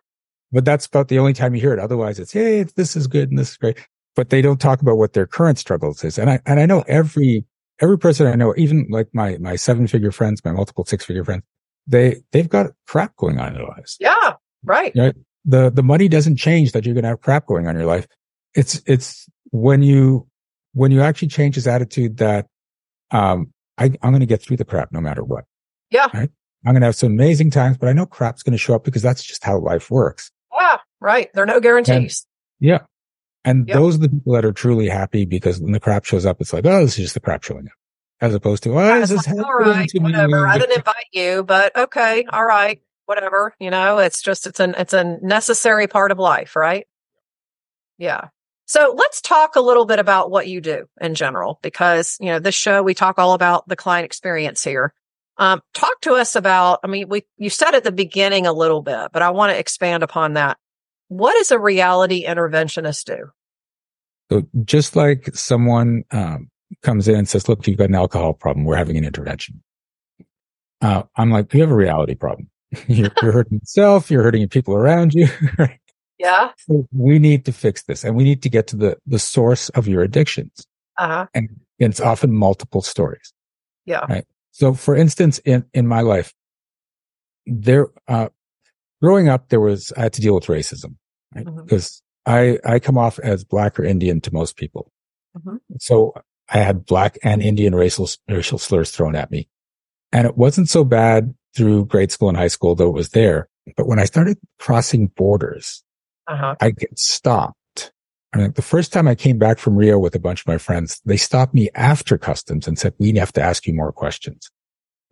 but 0.50 0.64
that's 0.64 0.86
about 0.86 1.06
the 1.06 1.20
only 1.20 1.32
time 1.32 1.54
you 1.54 1.60
hear 1.60 1.72
it. 1.72 1.78
Otherwise 1.78 2.18
it's, 2.18 2.32
Hey, 2.32 2.64
this 2.64 2.96
is 2.96 3.06
good 3.06 3.30
and 3.30 3.38
this 3.38 3.50
is 3.52 3.56
great. 3.56 3.78
But 4.16 4.30
they 4.30 4.42
don't 4.42 4.60
talk 4.60 4.82
about 4.82 4.96
what 4.98 5.12
their 5.12 5.26
current 5.26 5.58
struggles 5.58 6.02
is. 6.04 6.18
And 6.18 6.28
I, 6.28 6.40
and 6.44 6.58
I 6.58 6.66
know 6.66 6.82
every, 6.88 7.44
every 7.80 7.96
person 7.98 8.26
I 8.26 8.34
know, 8.34 8.52
even 8.56 8.86
like 8.90 9.08
my, 9.14 9.38
my 9.38 9.54
seven 9.56 9.86
figure 9.86 10.10
friends, 10.10 10.44
my 10.44 10.50
multiple 10.52 10.84
six 10.84 11.04
figure 11.04 11.24
friends, 11.24 11.44
they, 11.86 12.16
they've 12.32 12.48
got 12.48 12.72
crap 12.88 13.16
going 13.16 13.38
on 13.38 13.48
in 13.48 13.54
their 13.54 13.66
lives. 13.66 13.96
Yeah. 14.00 14.32
Right. 14.64 14.92
You 14.96 15.02
know, 15.02 15.12
the, 15.44 15.70
the 15.70 15.82
money 15.84 16.08
doesn't 16.08 16.36
change 16.36 16.72
that 16.72 16.84
you're 16.84 16.94
going 16.94 17.04
to 17.04 17.08
have 17.10 17.20
crap 17.20 17.46
going 17.46 17.66
on 17.68 17.76
in 17.76 17.80
your 17.80 17.88
life. 17.88 18.06
It's, 18.54 18.82
it's 18.86 19.26
when 19.52 19.82
you, 19.82 20.26
when 20.74 20.90
you 20.90 21.00
actually 21.02 21.28
change 21.28 21.54
this 21.54 21.66
attitude 21.68 22.16
that, 22.18 22.46
um, 23.12 23.51
I, 23.78 23.84
I'm 24.02 24.10
going 24.10 24.20
to 24.20 24.26
get 24.26 24.42
through 24.42 24.56
the 24.58 24.64
crap 24.64 24.92
no 24.92 25.00
matter 25.00 25.22
what. 25.24 25.44
Yeah. 25.90 26.08
Right. 26.12 26.30
I'm 26.64 26.72
going 26.74 26.80
to 26.82 26.86
have 26.86 26.94
some 26.96 27.12
amazing 27.12 27.50
times, 27.50 27.76
but 27.78 27.88
I 27.88 27.92
know 27.92 28.06
crap's 28.06 28.42
going 28.42 28.52
to 28.52 28.58
show 28.58 28.74
up 28.74 28.84
because 28.84 29.02
that's 29.02 29.22
just 29.22 29.42
how 29.44 29.58
life 29.58 29.90
works. 29.90 30.30
Yeah. 30.56 30.78
Right. 31.00 31.28
There 31.34 31.42
are 31.42 31.46
no 31.46 31.60
guarantees. 31.60 32.26
And, 32.60 32.68
yeah. 32.68 32.78
And 33.44 33.66
Yep. 33.66 33.76
those 33.76 33.96
are 33.96 33.98
the 33.98 34.08
people 34.08 34.34
that 34.34 34.44
are 34.44 34.52
truly 34.52 34.88
happy 34.88 35.24
because 35.24 35.58
when 35.60 35.72
the 35.72 35.80
crap 35.80 36.04
shows 36.04 36.24
up, 36.24 36.40
it's 36.40 36.52
like, 36.52 36.64
oh, 36.64 36.80
this 36.84 36.92
is 36.92 37.04
just 37.06 37.14
the 37.14 37.20
crap 37.20 37.42
showing 37.42 37.66
up. 37.66 37.72
As 38.20 38.34
opposed 38.34 38.62
to, 38.62 38.78
oh, 38.78 39.00
It's 39.00 39.10
this 39.10 39.26
is 39.26 39.26
like, 39.34 39.44
all 39.44 39.54
right, 39.54 39.90
whatever. 39.94 40.46
I 40.46 40.58
didn't 40.58 40.76
invite 40.78 41.06
you, 41.12 41.42
but 41.42 41.76
okay. 41.76 42.24
All 42.30 42.44
right. 42.44 42.80
Whatever. 43.06 43.52
You 43.58 43.70
know, 43.70 43.98
it's 43.98 44.22
just, 44.22 44.46
it's 44.46 44.60
an, 44.60 44.76
it's 44.78 44.92
a 44.92 45.18
necessary 45.22 45.88
part 45.88 46.12
of 46.12 46.20
life, 46.20 46.54
right? 46.54 46.86
Yeah. 47.98 48.28
So 48.72 48.94
let's 48.96 49.20
talk 49.20 49.56
a 49.56 49.60
little 49.60 49.84
bit 49.84 49.98
about 49.98 50.30
what 50.30 50.48
you 50.48 50.62
do 50.62 50.86
in 50.98 51.14
general, 51.14 51.58
because, 51.60 52.16
you 52.20 52.28
know, 52.28 52.38
this 52.38 52.54
show, 52.54 52.82
we 52.82 52.94
talk 52.94 53.18
all 53.18 53.34
about 53.34 53.68
the 53.68 53.76
client 53.76 54.06
experience 54.06 54.64
here. 54.64 54.94
Um, 55.36 55.60
talk 55.74 56.00
to 56.00 56.14
us 56.14 56.36
about, 56.36 56.80
I 56.82 56.86
mean, 56.86 57.10
we, 57.10 57.26
you 57.36 57.50
said 57.50 57.74
at 57.74 57.84
the 57.84 57.92
beginning 57.92 58.46
a 58.46 58.52
little 58.54 58.80
bit, 58.80 59.10
but 59.12 59.20
I 59.20 59.28
want 59.28 59.52
to 59.52 59.58
expand 59.58 60.02
upon 60.02 60.32
that. 60.34 60.56
What 61.08 61.34
does 61.34 61.50
a 61.50 61.58
reality 61.58 62.24
interventionist 62.24 63.04
do? 63.04 63.26
So 64.30 64.48
just 64.64 64.96
like 64.96 65.28
someone 65.34 66.04
um, 66.10 66.48
comes 66.82 67.08
in 67.08 67.16
and 67.16 67.28
says, 67.28 67.50
look, 67.50 67.66
you've 67.66 67.76
got 67.76 67.90
an 67.90 67.94
alcohol 67.94 68.32
problem. 68.32 68.64
We're 68.64 68.76
having 68.76 68.96
an 68.96 69.04
intervention. 69.04 69.62
Uh, 70.80 71.02
I'm 71.14 71.30
like, 71.30 71.52
you 71.52 71.60
have 71.60 71.70
a 71.70 71.76
reality 71.76 72.14
problem. 72.14 72.48
you're, 72.86 73.10
you're 73.20 73.32
hurting 73.32 73.58
yourself. 73.58 74.10
You're 74.10 74.22
hurting 74.22 74.48
people 74.48 74.74
around 74.74 75.12
you. 75.12 75.28
Yeah. 76.22 76.52
So 76.56 76.86
we 76.92 77.18
need 77.18 77.44
to 77.46 77.52
fix 77.52 77.82
this 77.82 78.04
and 78.04 78.14
we 78.14 78.22
need 78.22 78.42
to 78.44 78.48
get 78.48 78.68
to 78.68 78.76
the, 78.76 78.96
the 79.06 79.18
source 79.18 79.68
of 79.70 79.88
your 79.88 80.02
addictions. 80.02 80.66
Uh 80.96 81.08
huh. 81.08 81.26
And 81.34 81.48
it's 81.80 82.00
often 82.00 82.32
multiple 82.32 82.80
stories. 82.80 83.32
Yeah. 83.86 84.04
Right. 84.08 84.24
So 84.52 84.72
for 84.72 84.94
instance, 84.94 85.38
in, 85.40 85.64
in 85.74 85.88
my 85.88 86.02
life, 86.02 86.32
there, 87.46 87.88
uh, 88.06 88.28
growing 89.02 89.28
up, 89.28 89.48
there 89.48 89.60
was, 89.60 89.92
I 89.96 90.02
had 90.02 90.12
to 90.12 90.20
deal 90.20 90.34
with 90.36 90.46
racism, 90.46 90.94
right? 91.34 91.44
Mhm. 91.44 91.64
Because 91.64 92.02
I, 92.24 92.58
I 92.64 92.78
come 92.78 92.96
off 92.96 93.18
as 93.18 93.42
black 93.42 93.80
or 93.80 93.84
Indian 93.84 94.20
to 94.20 94.32
most 94.32 94.56
people. 94.56 94.92
Mhm. 95.36 95.58
So 95.80 96.14
I 96.50 96.58
had 96.58 96.86
black 96.86 97.18
and 97.24 97.42
Indian 97.42 97.74
racial, 97.74 98.08
racial 98.28 98.58
slurs 98.58 98.92
thrown 98.92 99.16
at 99.16 99.32
me. 99.32 99.48
And 100.12 100.24
it 100.26 100.36
wasn't 100.36 100.68
so 100.68 100.84
bad 100.84 101.34
through 101.56 101.86
grade 101.86 102.12
school 102.12 102.28
and 102.28 102.38
high 102.38 102.46
school, 102.48 102.76
though 102.76 102.88
it 102.90 102.94
was 102.94 103.08
there. 103.08 103.48
But 103.76 103.88
when 103.88 103.98
I 103.98 104.04
started 104.04 104.38
crossing 104.60 105.08
borders, 105.08 105.82
Uh 106.26 106.36
huh. 106.36 106.54
I 106.60 106.70
get 106.70 106.98
stopped. 106.98 107.56
I 108.34 108.38
mean, 108.38 108.52
the 108.52 108.62
first 108.62 108.92
time 108.92 109.06
I 109.06 109.14
came 109.14 109.38
back 109.38 109.58
from 109.58 109.76
Rio 109.76 109.98
with 109.98 110.14
a 110.14 110.18
bunch 110.18 110.40
of 110.40 110.46
my 110.46 110.56
friends, 110.56 111.00
they 111.04 111.18
stopped 111.18 111.52
me 111.52 111.68
after 111.74 112.16
customs 112.16 112.66
and 112.66 112.78
said, 112.78 112.94
we 112.98 113.12
have 113.16 113.32
to 113.34 113.42
ask 113.42 113.66
you 113.66 113.74
more 113.74 113.92
questions. 113.92 114.50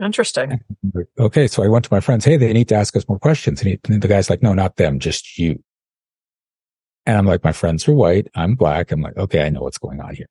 Interesting. 0.02 0.61
Okay. 1.19 1.47
So 1.47 1.62
I 1.62 1.69
went 1.69 1.85
to 1.85 1.93
my 1.93 2.00
friends. 2.00 2.25
Hey, 2.25 2.37
they 2.38 2.52
need 2.55 2.69
to 2.69 2.75
ask 2.75 2.97
us 2.97 3.07
more 3.09 3.19
questions. 3.19 3.61
And, 3.61 3.71
he, 3.71 3.81
and 3.88 4.02
the 4.02 4.09
guy's 4.09 4.31
like, 4.31 4.43
no, 4.43 4.55
not 4.55 4.76
them, 4.76 4.99
just 4.99 5.38
you. 5.38 5.62
And 7.07 7.17
I'm 7.19 7.26
like, 7.26 7.45
my 7.45 7.52
friends 7.52 7.87
are 7.87 7.93
white. 7.93 8.29
I'm 8.35 8.55
black. 8.55 8.90
I'm 8.90 9.02
like, 9.02 9.17
okay, 9.17 9.45
I 9.45 9.50
know 9.50 9.61
what's 9.61 9.79
going 9.79 10.00
on 10.00 10.14
here. 10.14 10.26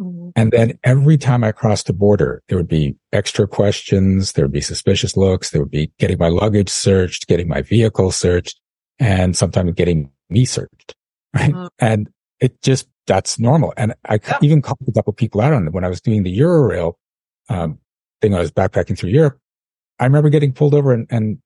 Mhm. 0.00 0.32
And 0.34 0.50
then 0.50 0.78
every 0.82 1.16
time 1.18 1.44
I 1.44 1.52
crossed 1.52 1.86
the 1.86 1.92
border, 1.92 2.42
there 2.48 2.58
would 2.58 2.68
be 2.68 2.96
extra 3.12 3.46
questions. 3.46 4.32
There 4.32 4.44
would 4.46 4.52
be 4.52 4.60
suspicious 4.60 5.16
looks. 5.16 5.50
There 5.50 5.60
would 5.62 5.70
be 5.70 5.92
getting 5.98 6.18
my 6.18 6.28
luggage 6.28 6.70
searched, 6.70 7.26
getting 7.28 7.46
my 7.46 7.62
vehicle 7.62 8.10
searched, 8.10 8.58
and 8.98 9.36
sometimes 9.36 9.72
getting 9.72 10.10
me 10.30 10.44
searched. 10.44 10.94
Right. 11.34 11.52
Mhm. 11.52 11.68
And 11.78 12.08
it 12.40 12.60
just, 12.62 12.88
that's 13.06 13.38
normal. 13.38 13.72
And 13.76 13.94
I 14.08 14.18
Yeah. 14.26 14.38
even 14.42 14.62
called 14.62 14.78
a 14.88 14.92
couple 14.92 15.12
people 15.12 15.40
out 15.40 15.52
on 15.52 15.66
it 15.66 15.72
when 15.72 15.84
I 15.84 15.88
was 15.88 16.00
doing 16.00 16.22
the 16.22 16.36
Eurorail, 16.38 16.94
um, 17.48 17.78
thing. 18.22 18.34
I 18.34 18.40
was 18.40 18.50
backpacking 18.52 18.96
through 18.98 19.10
Europe. 19.10 19.38
I 19.98 20.04
remember 20.04 20.30
getting 20.30 20.52
pulled 20.52 20.74
over 20.74 20.92
and, 20.92 21.06
and 21.10 21.38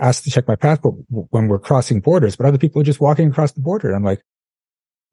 asked 0.00 0.24
to 0.24 0.30
check 0.30 0.46
my 0.46 0.56
passport 0.56 0.94
when 1.08 1.48
we're 1.48 1.58
crossing 1.58 2.00
borders, 2.00 2.36
but 2.36 2.46
other 2.46 2.58
people 2.58 2.80
are 2.80 2.84
just 2.84 3.00
walking 3.00 3.28
across 3.30 3.52
the 3.52 3.60
border. 3.60 3.88
And 3.88 3.96
I'm 3.96 4.04
like, 4.04 4.22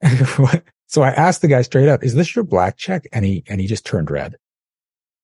what? 0.37 0.63
So 0.87 1.01
I 1.01 1.09
asked 1.11 1.41
the 1.41 1.47
guy 1.47 1.61
straight 1.63 1.87
up, 1.89 2.03
is 2.03 2.13
this 2.15 2.35
your 2.35 2.43
black 2.43 2.77
check? 2.77 3.07
And 3.11 3.25
he, 3.25 3.43
and 3.47 3.61
he 3.61 3.67
just 3.67 3.85
turned 3.85 4.11
red. 4.11 4.35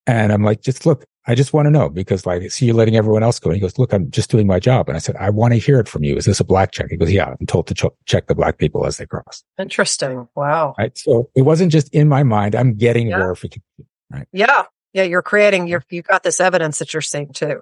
And 0.08 0.32
I'm 0.32 0.44
like, 0.44 0.62
just 0.62 0.86
look, 0.86 1.06
I 1.30 1.36
just 1.36 1.54
want 1.54 1.68
to 1.68 1.70
know 1.70 1.90
because 1.90 2.26
like, 2.26 2.42
I 2.42 2.48
see 2.48 2.66
you're 2.66 2.76
letting 2.76 2.96
everyone 2.96 3.22
else 3.22 3.40
go. 3.40 3.52
And 3.52 3.56
he 3.56 3.62
goes, 3.62 3.78
look, 3.78 3.94
I'm 3.94 4.10
just 4.10 4.32
doing 4.32 4.48
my 4.48 4.60
job. 4.60 4.88
And 4.90 4.96
I 4.96 5.00
said, 5.00 5.16
I 5.18 5.30
want 5.30 5.54
to 5.54 5.60
hear 5.60 5.80
it 5.80 5.88
from 5.88 6.04
you. 6.04 6.18
Is 6.18 6.26
this 6.26 6.40
a 6.40 6.44
black 6.44 6.72
check? 6.72 6.88
He 6.90 6.98
goes, 6.98 7.12
yeah, 7.12 7.36
I'm 7.40 7.46
told 7.46 7.68
to 7.68 7.76
ch- 7.76 7.94
check 8.06 8.26
the 8.26 8.34
black 8.34 8.58
people 8.58 8.86
as 8.88 8.98
they 8.98 9.06
cross. 9.06 9.44
Interesting. 9.60 10.28
Wow. 10.36 10.74
Right. 10.80 10.98
So 10.98 11.30
it 11.36 11.44
wasn't 11.44 11.72
just 11.72 11.88
in 11.94 12.08
my 12.10 12.24
mind. 12.24 12.56
I'm 12.56 12.74
getting 12.76 13.10
Yeah. 13.10 13.20
verification. 13.20 13.62
Yeah. 14.32 14.64
Yeah. 14.94 15.04
You're 15.04 15.22
creating, 15.22 15.68
you're, 15.68 15.84
you've 15.92 16.08
got 16.08 16.24
this 16.24 16.40
evidence 16.40 16.80
that 16.80 16.94
you're 16.94 17.02
seeing 17.02 17.32
too. 17.32 17.62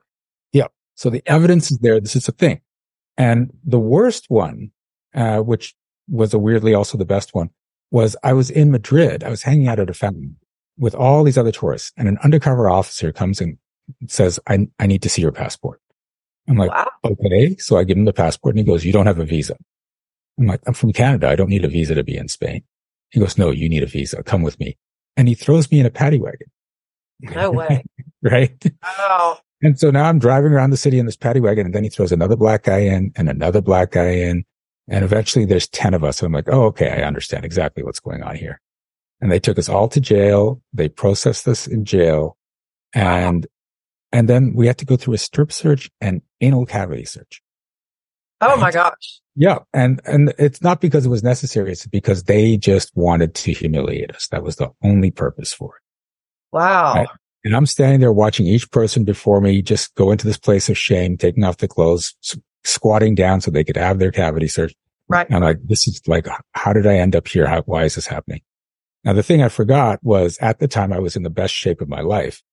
Yeah. 0.53 0.67
So 0.95 1.09
the 1.09 1.21
evidence 1.25 1.69
is 1.69 1.79
there. 1.79 2.00
This 2.00 2.15
is 2.15 2.27
a 2.29 2.31
thing. 2.31 2.62
And 3.17 3.51
the 3.65 3.79
worst 3.79 4.25
one, 4.29 4.71
uh, 5.13 5.39
which 5.39 5.75
was 6.09 6.33
a 6.33 6.39
weirdly 6.39 6.74
also 6.74 6.97
the 6.97 7.03
best 7.05 7.36
one 7.36 7.50
was 7.91 8.15
I 8.24 8.31
was 8.31 8.50
in 8.50 8.71
Madrid. 8.71 9.25
I 9.25 9.29
was 9.29 9.43
hanging 9.43 9.67
out 9.67 9.79
at 9.79 9.89
a 9.89 9.93
fountain 9.93 10.38
with 10.77 10.96
all 10.96 11.24
these 11.24 11.38
other 11.38 11.51
tourists 11.51 11.91
and 11.98 12.07
an 12.07 12.17
undercover 12.24 12.69
officer 12.69 13.12
comes 13.12 13.41
and 13.41 13.57
says, 14.07 14.39
I, 14.48 14.67
I 14.79 14.88
need 14.88 15.01
to 15.03 15.10
see 15.10 15.22
your 15.22 15.31
passport. 15.31 15.81
I'm 16.50 16.57
like, 16.57 16.69
Wow. 16.72 16.89
okay. 17.03 17.55
So 17.57 17.77
I 17.77 17.84
give 17.84 17.98
him 17.98 18.05
the 18.05 18.13
passport 18.13 18.53
and 18.55 18.60
he 18.60 18.65
goes, 18.65 18.86
you 18.86 18.93
don't 18.93 19.05
have 19.07 19.19
a 19.19 19.25
visa. 19.25 19.55
I'm 20.39 20.46
like, 20.48 20.62
I'm 20.67 20.74
from 20.74 20.93
Canada. 20.93 21.27
I 21.29 21.36
don't 21.36 21.50
need 21.50 21.65
a 21.65 21.67
visa 21.69 21.96
to 21.96 22.03
be 22.03 22.15
in 22.15 22.27
Spain. 22.27 22.63
He 23.10 23.19
goes, 23.19 23.38
no, 23.38 23.51
you 23.51 23.67
need 23.69 23.84
a 23.84 23.88
visa. 23.88 24.22
Come 24.24 24.43
with 24.43 24.60
me. 24.60 24.77
And 25.15 25.27
he 25.27 25.34
throws 25.34 25.72
me 25.72 25.79
in 25.79 25.86
a 25.86 25.89
paddy 25.89 26.19
wagon. 26.19 26.48
No 27.22 27.50
way. 27.51 27.84
right. 28.22 28.63
Oh, 28.84 29.39
And 29.63 29.79
so 29.79 29.89
now 29.89 30.05
I'm 30.05 30.19
driving 30.19 30.51
around 30.51 30.69
the 30.69 30.77
city 30.77 31.00
in 31.00 31.05
this 31.05 31.15
paddy 31.15 31.39
wagon 31.39 31.65
and 31.65 31.74
then 31.74 31.84
he 31.84 31.89
throws 31.89 32.12
another 32.12 32.36
black 32.36 32.63
guy 32.63 32.79
in 32.79 33.12
and 33.15 33.29
another 33.29 33.62
black 33.62 33.91
guy 33.91 34.10
in. 34.12 34.46
And 34.88 35.03
eventually 35.03 35.43
there's 35.46 35.67
10 35.67 35.93
of 35.93 36.03
us. 36.03 36.22
And 36.22 36.27
I'm 36.27 36.34
like, 36.34 36.48
oh, 36.50 36.63
okay. 36.65 36.91
I 36.91 37.05
understand 37.07 37.43
exactly 37.43 37.84
what's 37.84 38.00
going 38.00 38.24
on 38.24 38.36
here. 38.36 38.62
And 39.19 39.31
they 39.31 39.39
took 39.39 39.57
us 39.57 39.69
all 39.69 39.88
to 39.89 40.00
jail. 40.00 40.62
They 40.74 40.89
processed 40.89 41.47
us 41.47 41.67
in 41.67 41.86
jail 41.86 42.38
and, 42.93 43.47
and 44.12 44.29
then 44.29 44.53
we 44.55 44.67
had 44.67 44.77
to 44.79 44.86
go 44.86 44.95
through 44.95 45.15
a 45.15 45.19
strip 45.19 45.51
search 45.51 45.89
and 46.01 46.21
anal 46.41 46.65
cavity 46.65 47.05
search. 47.05 47.41
oh 48.41 48.57
my 48.57 48.71
gosh. 48.71 49.21
Yeah. 49.36 49.59
And, 49.74 50.01
and 50.05 50.33
it's 50.39 50.62
not 50.62 50.81
because 50.81 51.05
it 51.05 51.09
was 51.09 51.24
necessary. 51.24 51.71
It's 51.71 51.86
because 51.86 52.24
they 52.24 52.57
just 52.57 52.91
wanted 52.95 53.36
to 53.36 53.51
humiliate 53.51 54.12
us. 54.15 54.27
That 54.29 54.43
was 54.43 54.55
the 54.55 54.71
only 54.81 55.12
purpose 55.12 55.53
for 55.53 55.75
it. 55.75 55.81
Wow. 56.51 56.95
Right. 56.95 57.07
And 57.43 57.55
I'm 57.55 57.65
standing 57.65 58.00
there 58.00 58.12
watching 58.12 58.47
each 58.47 58.71
person 58.71 59.03
before 59.03 59.41
me 59.41 59.62
just 59.62 59.93
go 59.95 60.12
into 60.12 60.25
this 60.25 60.38
place 60.38 60.69
of 60.69 60.77
shame, 60.77 61.17
taking 61.17 61.43
off 61.43 61.57
the 61.57 61.67
clothes, 61.67 62.15
squatting 62.63 63.15
down 63.15 63.41
so 63.41 63.51
they 63.51 63.63
could 63.63 63.77
have 63.77 64.00
their 64.00 64.12
cavity 64.12 64.47
searched. 64.47 64.75
Right. 65.07 65.27
And 65.27 65.36
I'm 65.36 65.43
like, 65.43 65.59
this 65.63 65.88
is 65.88 66.01
like, 66.07 66.27
how 66.53 66.74
did 66.74 66.88
I 66.88 66.95
end 66.95 67.15
up 67.15 67.27
here? 67.27 67.47
How, 67.47 67.62
why 67.62 67.83
is 67.83 67.95
this 67.95 68.07
happening? 68.07 68.41
Now, 69.07 69.13
the 69.13 69.23
thing 69.23 69.41
I 69.41 69.47
forgot 69.47 70.03
was 70.03 70.37
at 70.41 70.59
the 70.59 70.67
time 70.67 70.91
I 70.91 70.99
was 70.99 71.15
in 71.15 71.23
the 71.23 71.29
best 71.29 71.53
shape 71.53 71.79
of 71.79 71.87
my 71.87 72.01
life 72.01 72.43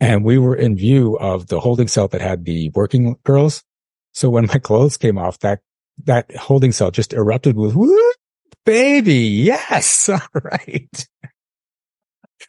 and 0.00 0.24
we 0.24 0.36
were 0.36 0.56
in 0.56 0.76
view 0.76 1.16
of 1.16 1.46
the 1.46 1.60
holding 1.60 1.86
cell 1.86 2.08
that 2.08 2.20
had 2.20 2.44
the 2.44 2.70
working 2.70 3.14
girls. 3.22 3.62
So 4.10 4.28
when 4.28 4.46
my 4.52 4.58
clothes 4.58 4.96
came 4.96 5.16
off, 5.16 5.38
that, 5.38 5.60
that 6.02 6.34
holding 6.34 6.72
cell 6.72 6.90
just 6.90 7.12
erupted 7.12 7.54
with, 7.54 7.76
baby. 8.64 9.14
Yes. 9.14 10.08
All 10.08 10.18
right. 10.34 11.06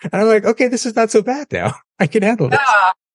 And 0.02 0.14
I'm 0.16 0.26
like, 0.26 0.46
okay, 0.46 0.68
this 0.68 0.88
is 0.88 0.96
not 0.96 1.12
so 1.12 1.22
bad 1.22 1.46
now. 1.52 1.76
I 2.00 2.08
can 2.08 2.24
handle 2.24 2.50
this. 2.50 2.60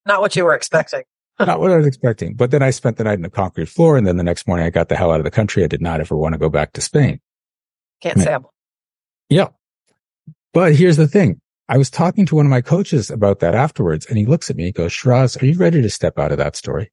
Not 0.07 0.21
what 0.21 0.37
you 0.37 0.45
were 0.45 0.55
expecting. 0.55 1.02
Not 1.41 1.59
what 1.59 1.73
I 1.73 1.79
was 1.79 1.87
expecting. 1.88 2.35
But 2.35 2.52
then 2.52 2.62
I 2.62 2.71
spent 2.71 2.97
the 2.97 3.02
night 3.02 3.14
in 3.14 3.23
the 3.23 3.29
concrete 3.29 3.69
floor. 3.69 3.97
And 3.97 4.07
then 4.07 4.19
the 4.19 4.23
next 4.23 4.47
morning 4.47 4.67
I 4.67 4.71
got 4.71 4.88
the 4.88 4.95
hell 4.95 5.11
out 5.11 5.19
of 5.19 5.25
the 5.25 5.33
country. 5.33 5.64
I 5.64 5.67
did 5.67 5.83
not 5.83 5.99
ever 5.99 6.17
want 6.17 6.35
to 6.35 6.38
go 6.38 6.49
back 6.49 6.75
to 6.75 6.81
Spain. 6.81 7.21
Can't 8.00 8.25
I'm 8.29 8.47
Yeah. 9.29 9.49
But 10.53 10.75
here's 10.75 10.97
the 10.97 11.09
thing. 11.09 11.41
I 11.69 11.79
was 11.79 11.91
talking 11.91 12.27
to 12.27 12.37
one 12.37 12.47
of 12.47 12.51
my 12.51 12.61
coaches 12.61 13.11
about 13.11 13.41
that 13.41 13.55
afterwards 13.55 14.05
and 14.07 14.19
he 14.19 14.27
looks 14.27 14.51
at 14.51 14.57
me 14.57 14.67
and 14.67 14.75
goes, 14.75 14.93
Shiraz, 14.93 15.37
are 15.39 15.47
you 15.47 15.57
ready 15.57 15.81
to 15.81 15.89
step 15.89 16.19
out 16.19 16.33
of 16.33 16.39
that 16.39 16.57
story? 16.57 16.93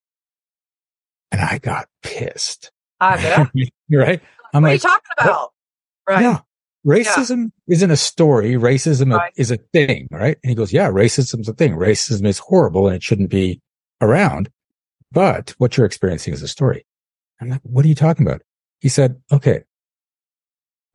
And 1.32 1.42
I 1.42 1.58
got 1.58 1.88
pissed. 2.04 2.72
Ah, 3.02 3.14
I 3.14 3.18
bet. 3.18 3.48
Right. 3.92 4.22
I'm 4.54 4.64
what 4.64 4.72
are 4.72 4.74
you 4.74 4.80
talking 4.80 5.02
about? 5.20 5.50
Right. 6.08 6.22
yeah, 6.22 6.40
racism 6.86 7.52
isn't 7.68 7.92
a 7.92 7.98
story. 7.98 8.54
Racism 8.54 9.16
Right. 9.16 9.34
is 9.36 9.52
a 9.52 9.58
thing, 9.74 10.08
right? 10.12 10.38
And 10.44 10.50
he 10.50 10.56
goes, 10.56 10.72
yeah, 10.74 10.90
racism's 10.90 11.50
a 11.50 11.54
thing. 11.54 11.74
Racism 11.74 12.26
is 12.26 12.40
horrible 12.40 12.88
and 12.88 12.96
it 12.96 13.04
shouldn't 13.04 13.30
be 13.30 13.62
around. 14.02 14.50
But 15.12 15.56
what 15.58 15.76
you're 15.76 15.86
experiencing 15.86 16.34
is 16.34 16.42
a 16.44 16.48
story. 16.48 16.86
I'm 17.42 17.50
like, 17.50 17.62
what 17.64 17.84
are 17.86 17.88
you 17.88 17.96
talking 17.96 18.26
about? 18.28 18.42
He 18.80 18.90
said, 18.90 19.22
okay, 19.32 19.64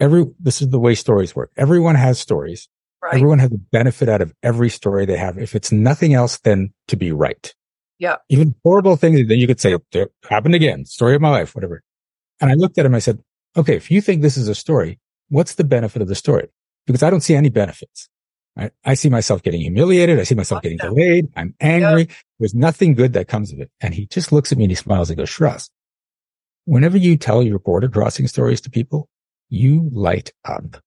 every, 0.04 0.26
this 0.38 0.62
is 0.62 0.68
the 0.68 0.78
way 0.78 0.94
stories 0.94 1.34
work. 1.34 1.50
Everyone 1.56 1.96
has 1.96 2.18
stories 2.18 2.68
Right. 3.04 3.16
Everyone 3.16 3.38
has 3.38 3.52
a 3.52 3.58
benefit 3.58 4.08
out 4.08 4.22
of 4.22 4.32
every 4.42 4.70
story 4.70 5.04
they 5.04 5.18
have. 5.18 5.36
If 5.36 5.54
it's 5.54 5.70
nothing 5.70 6.14
else 6.14 6.38
than 6.38 6.72
to 6.88 6.96
be 6.96 7.12
right. 7.12 7.54
Yeah. 7.98 8.16
Even 8.30 8.54
horrible 8.64 8.96
things, 8.96 9.28
then 9.28 9.38
you 9.38 9.46
could 9.46 9.60
say, 9.60 9.76
it 9.92 10.12
happened 10.30 10.54
again, 10.54 10.86
story 10.86 11.14
of 11.14 11.20
my 11.20 11.28
life, 11.28 11.54
whatever. 11.54 11.82
And 12.40 12.50
I 12.50 12.54
looked 12.54 12.78
at 12.78 12.86
him, 12.86 12.94
I 12.94 13.00
said, 13.00 13.22
okay, 13.58 13.76
if 13.76 13.90
you 13.90 14.00
think 14.00 14.22
this 14.22 14.38
is 14.38 14.48
a 14.48 14.54
story, 14.54 15.00
what's 15.28 15.56
the 15.56 15.64
benefit 15.64 16.00
of 16.00 16.08
the 16.08 16.14
story? 16.14 16.48
Because 16.86 17.02
I 17.02 17.10
don't 17.10 17.20
see 17.20 17.34
any 17.34 17.50
benefits. 17.50 18.08
Right? 18.56 18.72
I 18.86 18.94
see 18.94 19.10
myself 19.10 19.42
getting 19.42 19.60
humiliated. 19.60 20.18
I 20.18 20.22
see 20.22 20.34
myself 20.34 20.62
getting 20.62 20.78
delayed. 20.78 21.26
I'm 21.36 21.54
angry. 21.60 22.08
There's 22.38 22.54
nothing 22.54 22.94
good 22.94 23.12
that 23.12 23.28
comes 23.28 23.52
of 23.52 23.60
it. 23.60 23.70
And 23.82 23.92
he 23.92 24.06
just 24.06 24.32
looks 24.32 24.50
at 24.50 24.56
me 24.56 24.64
and 24.64 24.70
he 24.70 24.76
smiles 24.76 25.10
and 25.10 25.18
goes, 25.18 25.28
Shraz, 25.28 25.68
whenever 26.64 26.96
you 26.96 27.18
tell 27.18 27.42
your 27.42 27.58
border 27.58 27.88
crossing 27.90 28.28
stories 28.28 28.62
to 28.62 28.70
people, 28.70 29.10
you 29.54 29.88
light 29.92 30.32
up. 30.44 30.82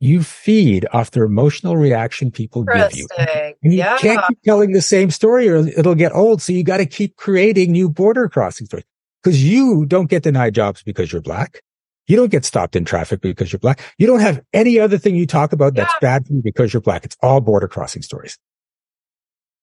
You 0.00 0.22
feed 0.22 0.86
off 0.92 1.12
the 1.12 1.24
emotional 1.24 1.76
reaction 1.76 2.30
people 2.30 2.64
give 2.64 2.94
you. 2.94 3.06
And 3.16 3.54
you 3.62 3.78
yeah. 3.78 3.96
can't 3.96 4.20
keep 4.28 4.42
telling 4.42 4.72
the 4.72 4.82
same 4.82 5.10
story 5.10 5.48
or 5.48 5.66
it'll 5.66 5.94
get 5.94 6.12
old. 6.12 6.42
So 6.42 6.52
you 6.52 6.62
got 6.62 6.78
to 6.78 6.86
keep 6.86 7.16
creating 7.16 7.72
new 7.72 7.88
border 7.88 8.28
crossing 8.28 8.66
stories 8.66 8.84
because 9.22 9.42
you 9.42 9.86
don't 9.86 10.10
get 10.10 10.24
denied 10.24 10.54
jobs 10.54 10.82
because 10.82 11.10
you're 11.12 11.22
black. 11.22 11.62
You 12.06 12.16
don't 12.16 12.30
get 12.30 12.44
stopped 12.44 12.76
in 12.76 12.84
traffic 12.84 13.22
because 13.22 13.50
you're 13.50 13.60
black. 13.60 13.80
You 13.96 14.06
don't 14.06 14.20
have 14.20 14.42
any 14.52 14.78
other 14.78 14.98
thing 14.98 15.14
you 15.14 15.26
talk 15.26 15.52
about 15.54 15.74
that's 15.74 15.94
yeah. 15.94 16.18
bad 16.18 16.26
for 16.26 16.34
you 16.34 16.42
because 16.42 16.74
you're 16.74 16.82
black. 16.82 17.06
It's 17.06 17.16
all 17.22 17.40
border 17.40 17.68
crossing 17.68 18.02
stories. 18.02 18.36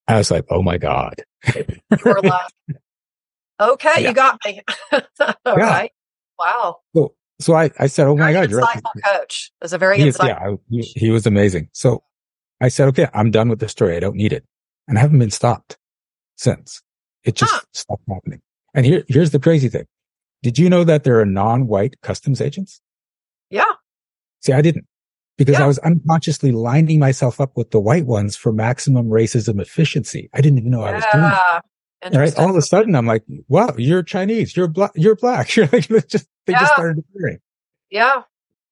I 0.07 0.17
was 0.17 0.31
like, 0.31 0.45
oh 0.49 0.63
my 0.63 0.79
God. 0.79 1.21
okay, 1.47 1.61
yeah. 3.61 3.99
you 3.99 4.13
got 4.13 4.39
me. 4.43 4.61
all 4.91 5.01
yeah. 5.45 5.53
right. 5.55 5.91
Wow. 6.39 6.77
So, 6.95 7.13
so 7.43 7.55
I, 7.55 7.71
I 7.79 7.87
said, 7.87 8.07
oh 8.07 8.15
my 8.15 8.33
God, 8.33 8.49
you're 8.49 8.61
right. 8.61 8.81
coach. 9.05 9.51
It 9.61 9.65
was 9.65 9.73
a 9.73 9.77
very 9.77 9.97
he. 9.97 10.07
Is, 10.07 10.17
yeah, 10.23 10.55
he, 10.69 10.81
he 10.81 11.11
was 11.11 11.25
amazing. 11.25 11.69
So 11.71 12.03
I 12.59 12.67
said, 12.67 12.87
okay, 12.89 13.07
I'm 13.13 13.31
done 13.31 13.49
with 13.49 13.59
the 13.59 13.69
story. 13.69 13.95
I 13.95 13.99
don't 13.99 14.15
need 14.15 14.33
it. 14.33 14.45
And 14.87 14.97
I 14.97 15.01
haven't 15.01 15.19
been 15.19 15.31
stopped 15.31 15.77
since. 16.35 16.81
It 17.23 17.35
just 17.35 17.51
huh. 17.51 17.61
stopped 17.73 18.03
happening. 18.09 18.41
And 18.73 18.85
here, 18.85 19.03
here's 19.07 19.31
the 19.31 19.39
crazy 19.39 19.69
thing. 19.69 19.85
Did 20.43 20.57
you 20.57 20.69
know 20.69 20.83
that 20.83 21.03
there 21.03 21.19
are 21.19 21.25
non-white 21.25 22.01
customs 22.01 22.41
agents? 22.41 22.81
Yeah. 23.49 23.65
See, 24.41 24.53
I 24.53 24.61
didn't 24.61 24.85
because 25.37 25.57
yeah. 25.57 25.63
I 25.63 25.67
was 25.67 25.77
unconsciously 25.79 26.51
lining 26.51 26.99
myself 26.99 27.39
up 27.39 27.55
with 27.55 27.71
the 27.71 27.79
white 27.79 28.05
ones 28.05 28.35
for 28.35 28.51
maximum 28.51 29.07
racism 29.07 29.61
efficiency. 29.61 30.29
I 30.33 30.41
didn't 30.41 30.59
even 30.59 30.71
know 30.71 30.81
yeah. 30.81 30.91
I 30.91 30.95
was 30.95 31.05
doing 31.11 31.61
that. 32.01 32.13
Right. 32.13 32.35
All 32.37 32.49
of 32.49 32.55
a 32.55 32.61
sudden 32.61 32.95
I'm 32.95 33.05
like, 33.05 33.23
wow, 33.47 33.73
you're 33.77 34.03
Chinese. 34.03 34.55
You're 34.55 34.67
black. 34.67 34.91
You're 34.95 35.15
black. 35.15 35.55
You're 35.55 35.67
like, 35.67 35.87
just, 36.07 36.27
they 36.45 36.53
yeah. 36.53 36.59
just 36.59 36.73
started 36.73 37.03
appearing. 37.03 37.39
Yeah. 37.89 38.23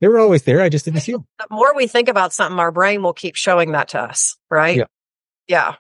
They 0.01 0.07
were 0.07 0.19
always 0.19 0.43
there. 0.43 0.62
I 0.62 0.69
just 0.69 0.86
didn't 0.86 1.01
see 1.01 1.12
them. 1.12 1.27
The 1.39 1.48
more 1.51 1.75
we 1.75 1.88
think 1.88 2.07
about 2.07 2.33
something, 2.33 2.57
our 2.57 2.71
brain 2.71 3.03
will 3.03 3.13
keep 3.13 3.36
showing 3.36 3.74
that 3.74 3.89
to 3.89 4.00
us. 4.00 4.38
Right. 4.50 4.77
Yeah. 4.77 4.86
Yeah. 5.48 5.75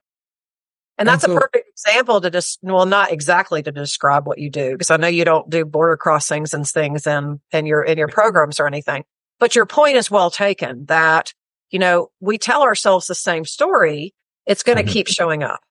And 0.97 1.07
that's 1.07 1.23
and 1.23 1.31
so, 1.31 1.37
a 1.37 1.39
perfect 1.39 1.69
example 1.69 2.19
to 2.19 2.29
just, 2.29 2.59
well, 2.61 2.85
not 2.85 3.13
exactly 3.13 3.63
to 3.63 3.71
describe 3.71 4.27
what 4.27 4.37
you 4.37 4.49
do, 4.49 4.71
because 4.71 4.91
I 4.91 4.97
know 4.97 5.07
you 5.07 5.23
don't 5.23 5.49
do 5.49 5.63
border 5.63 5.95
crossings 5.95 6.53
and 6.53 6.67
things 6.67 7.07
in, 7.07 7.39
in 7.53 7.65
your, 7.65 7.81
in 7.81 7.97
your 7.97 8.09
programs 8.09 8.59
or 8.59 8.67
anything, 8.67 9.05
but 9.39 9.55
your 9.55 9.65
point 9.65 9.95
is 9.95 10.11
well 10.11 10.29
taken 10.29 10.85
that, 10.87 11.33
you 11.71 11.79
know, 11.79 12.11
we 12.19 12.37
tell 12.37 12.63
ourselves 12.63 13.07
the 13.07 13.15
same 13.15 13.45
story. 13.45 14.13
It's 14.45 14.63
going 14.63 14.77
to 14.77 14.83
mm-hmm. 14.83 14.91
keep 14.91 15.07
showing 15.07 15.41
up. 15.41 15.61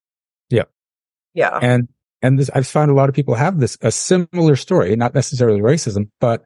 Yeah. 0.48 0.64
Yeah. 1.38 1.58
And, 1.62 1.88
and 2.20 2.38
this, 2.38 2.50
I've 2.54 2.66
found 2.66 2.90
a 2.90 2.94
lot 2.94 3.08
of 3.08 3.14
people 3.14 3.34
have 3.34 3.60
this, 3.60 3.78
a 3.80 3.92
similar 3.92 4.56
story, 4.56 4.94
not 4.96 5.14
necessarily 5.14 5.60
racism, 5.60 6.10
but 6.20 6.44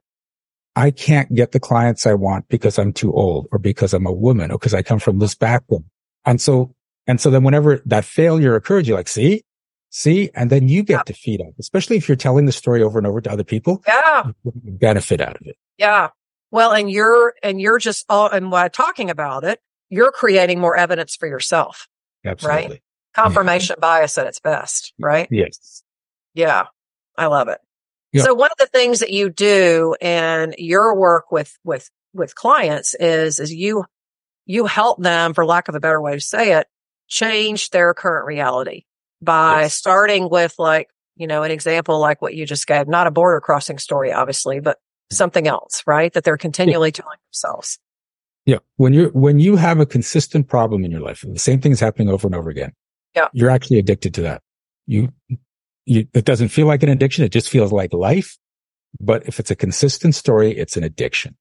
I 0.76 0.90
can't 0.90 1.34
get 1.34 1.52
the 1.52 1.60
clients 1.60 2.06
I 2.06 2.14
want 2.14 2.48
because 2.48 2.78
I'm 2.78 2.92
too 2.92 3.12
old 3.12 3.48
or 3.52 3.58
because 3.58 3.94
I'm 3.94 4.06
a 4.06 4.12
woman 4.12 4.50
or 4.50 4.58
because 4.58 4.74
I 4.74 4.82
come 4.82 4.98
from 4.98 5.18
this 5.18 5.34
background. 5.34 5.84
And 6.24 6.40
so 6.40 6.74
and 7.06 7.20
so 7.20 7.30
then 7.30 7.42
whenever 7.42 7.82
that 7.86 8.04
failure 8.04 8.54
occurs, 8.54 8.86
you're 8.86 8.96
like, 8.96 9.08
see, 9.08 9.42
see, 9.90 10.30
and 10.34 10.50
then 10.50 10.68
you 10.68 10.82
get 10.82 10.98
yeah. 10.98 11.02
to 11.02 11.14
feed 11.14 11.40
up, 11.40 11.54
especially 11.58 11.96
if 11.96 12.08
you're 12.08 12.16
telling 12.16 12.46
the 12.46 12.52
story 12.52 12.82
over 12.82 12.98
and 12.98 13.06
over 13.06 13.20
to 13.20 13.30
other 13.30 13.44
people. 13.44 13.82
Yeah. 13.86 14.30
benefit 14.44 15.20
out 15.20 15.36
of 15.36 15.46
it. 15.46 15.56
Yeah. 15.78 16.10
Well, 16.50 16.72
and 16.72 16.90
you're, 16.90 17.34
and 17.42 17.60
you're 17.60 17.78
just 17.78 18.04
all, 18.08 18.28
and 18.28 18.52
while 18.52 18.70
talking 18.70 19.10
about 19.10 19.42
it, 19.42 19.58
you're 19.88 20.12
creating 20.12 20.60
more 20.60 20.76
evidence 20.76 21.16
for 21.16 21.26
yourself. 21.26 21.88
Absolutely. 22.24 22.68
Right? 22.68 22.82
Confirmation 23.14 23.76
yeah. 23.78 23.80
bias 23.80 24.16
at 24.18 24.26
its 24.26 24.40
best, 24.40 24.94
right? 24.98 25.28
Yes. 25.30 25.82
Yeah. 26.34 26.66
I 27.16 27.26
love 27.26 27.48
it. 27.48 27.58
Yeah. 28.12 28.24
So 28.24 28.34
one 28.34 28.50
of 28.50 28.58
the 28.58 28.66
things 28.66 29.00
that 29.00 29.10
you 29.10 29.30
do 29.30 29.94
in 30.00 30.54
your 30.58 30.98
work 30.98 31.30
with, 31.30 31.58
with, 31.64 31.90
with 32.14 32.34
clients 32.34 32.94
is, 32.94 33.38
is 33.38 33.52
you, 33.52 33.84
you 34.46 34.66
help 34.66 35.02
them, 35.02 35.34
for 35.34 35.44
lack 35.44 35.68
of 35.68 35.74
a 35.74 35.80
better 35.80 36.00
way 36.00 36.14
to 36.14 36.20
say 36.20 36.54
it, 36.58 36.66
change 37.08 37.70
their 37.70 37.94
current 37.94 38.26
reality 38.26 38.84
by 39.20 39.62
yes. 39.62 39.74
starting 39.74 40.28
with 40.30 40.54
like, 40.58 40.88
you 41.16 41.26
know, 41.26 41.42
an 41.42 41.50
example 41.50 42.00
like 42.00 42.22
what 42.22 42.34
you 42.34 42.46
just 42.46 42.66
gave, 42.66 42.88
not 42.88 43.06
a 43.06 43.10
border 43.10 43.40
crossing 43.40 43.78
story, 43.78 44.12
obviously, 44.12 44.60
but 44.60 44.78
something 45.10 45.46
else, 45.46 45.82
right? 45.86 46.12
That 46.14 46.24
they're 46.24 46.38
continually 46.38 46.88
yeah. 46.88 47.02
telling 47.02 47.18
themselves. 47.28 47.78
Yeah. 48.46 48.58
When 48.76 48.92
you're, 48.92 49.10
when 49.10 49.38
you 49.38 49.56
have 49.56 49.78
a 49.78 49.86
consistent 49.86 50.48
problem 50.48 50.84
in 50.84 50.90
your 50.90 51.02
life, 51.02 51.24
the 51.26 51.38
same 51.38 51.60
thing 51.60 51.72
is 51.72 51.80
happening 51.80 52.08
over 52.08 52.26
and 52.26 52.34
over 52.34 52.50
again. 52.50 52.72
Yeah. 53.14 53.28
You're 53.32 53.50
actually 53.50 53.78
addicted 53.78 54.14
to 54.14 54.22
that. 54.22 54.42
You, 54.86 55.12
you, 55.84 56.06
it 56.14 56.24
doesn't 56.24 56.48
feel 56.48 56.66
like 56.66 56.82
an 56.82 56.88
addiction. 56.88 57.24
It 57.24 57.32
just 57.32 57.48
feels 57.48 57.72
like 57.72 57.92
life. 57.92 58.38
But 59.00 59.26
if 59.26 59.40
it's 59.40 59.50
a 59.50 59.56
consistent 59.56 60.14
story, 60.14 60.56
it's 60.56 60.76
an 60.76 60.84
addiction. 60.84 61.36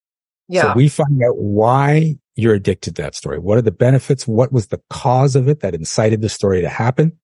Yeah. 0.48 0.62
So 0.64 0.74
we 0.74 0.90
find 0.90 1.22
out 1.24 1.38
why 1.38 2.16
you're 2.36 2.54
addicted 2.54 2.96
to 2.96 3.02
that 3.04 3.16
story. 3.16 3.40
What 3.40 3.58
are 3.58 3.62
the 3.62 3.72
benefits? 3.72 4.28
What 4.28 4.52
was 4.52 4.68
the 4.68 4.82
cause 4.90 5.36
of 5.36 5.48
it 5.48 5.62
that 5.62 5.76
incited 5.76 6.22
the 6.22 6.30
story 6.30 6.62
to 6.62 6.70
happen? 6.70 7.18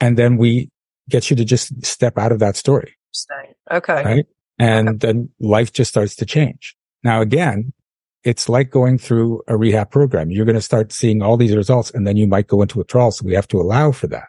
And 0.00 0.16
then 0.16 0.36
we 0.36 0.70
get 1.08 1.30
you 1.30 1.36
to 1.36 1.44
just 1.44 1.84
step 1.84 2.18
out 2.18 2.32
of 2.32 2.38
that 2.40 2.56
story. 2.56 2.94
Okay. 3.70 4.04
Right. 4.04 4.26
And 4.58 4.88
okay. 4.88 4.98
then 4.98 5.30
life 5.40 5.72
just 5.72 5.90
starts 5.90 6.14
to 6.16 6.26
change. 6.26 6.76
Now, 7.02 7.20
again, 7.20 7.72
it's 8.24 8.48
like 8.48 8.70
going 8.70 8.98
through 8.98 9.42
a 9.48 9.56
rehab 9.56 9.90
program. 9.90 10.30
You're 10.30 10.44
going 10.44 10.56
to 10.56 10.62
start 10.62 10.92
seeing 10.92 11.22
all 11.22 11.36
these 11.36 11.56
results 11.56 11.90
and 11.90 12.06
then 12.06 12.16
you 12.16 12.26
might 12.26 12.46
go 12.46 12.62
into 12.62 12.78
withdrawal. 12.78 13.10
So 13.10 13.24
we 13.24 13.34
have 13.34 13.48
to 13.48 13.60
allow 13.60 13.92
for 13.92 14.06
that. 14.08 14.28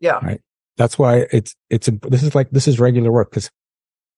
Yeah. 0.00 0.18
Right. 0.22 0.40
That's 0.76 0.98
why 0.98 1.26
it's, 1.32 1.54
it's, 1.70 1.88
this 2.02 2.22
is 2.22 2.34
like, 2.34 2.50
this 2.50 2.68
is 2.68 2.80
regular 2.80 3.12
work 3.12 3.30
because 3.30 3.50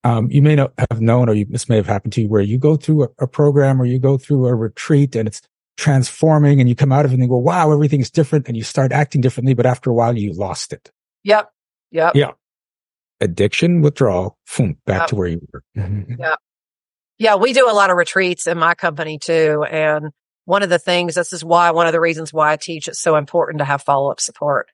um, 0.04 0.30
you 0.30 0.42
may 0.42 0.54
not 0.54 0.72
have 0.90 1.00
known, 1.00 1.28
or 1.28 1.34
you, 1.34 1.46
this 1.48 1.68
may 1.68 1.76
have 1.76 1.86
happened 1.86 2.12
to 2.14 2.22
you, 2.22 2.28
where 2.28 2.42
you 2.42 2.58
go 2.58 2.76
through 2.76 3.04
a, 3.04 3.08
a, 3.20 3.26
program 3.26 3.80
or 3.80 3.86
you 3.86 3.98
go 3.98 4.18
through 4.18 4.46
a 4.46 4.54
retreat 4.54 5.16
and 5.16 5.26
it's 5.26 5.40
transforming, 5.78 6.60
and 6.60 6.68
you 6.68 6.76
come 6.76 6.92
out 6.92 7.06
of 7.06 7.10
it 7.10 7.14
and 7.14 7.22
you 7.22 7.28
go, 7.28 7.38
"Wow, 7.38 7.72
everything's 7.72 8.10
different," 8.10 8.46
and 8.46 8.56
you 8.56 8.62
start 8.62 8.92
acting 8.92 9.22
differently. 9.22 9.54
But 9.54 9.66
after 9.66 9.90
a 9.90 9.94
while, 9.94 10.16
you 10.16 10.34
lost 10.34 10.74
it. 10.74 10.92
Yep. 11.24 11.50
Yep. 11.90 12.16
Yeah. 12.16 12.32
Addiction, 13.20 13.80
withdrawal, 13.80 14.36
boom, 14.56 14.76
back 14.84 15.00
yep. 15.00 15.08
to 15.08 15.16
where 15.16 15.28
you 15.28 15.48
were. 15.52 15.62
yeah. 15.74 16.36
Yeah, 17.18 17.36
we 17.36 17.52
do 17.52 17.70
a 17.70 17.72
lot 17.72 17.90
of 17.90 17.96
retreats 17.96 18.46
in 18.46 18.58
my 18.58 18.74
company 18.74 19.18
too, 19.18 19.64
and 19.70 20.10
one 20.46 20.62
of 20.62 20.68
the 20.68 20.78
things 20.78 21.14
this 21.14 21.32
is 21.32 21.44
why 21.44 21.70
one 21.70 21.86
of 21.86 21.92
the 21.92 22.00
reasons 22.00 22.32
why 22.32 22.52
I 22.52 22.56
teach 22.56 22.88
it's 22.88 23.00
so 23.00 23.16
important 23.16 23.60
to 23.60 23.64
have 23.64 23.82
follow 23.82 24.10
up 24.10 24.20
support 24.20 24.68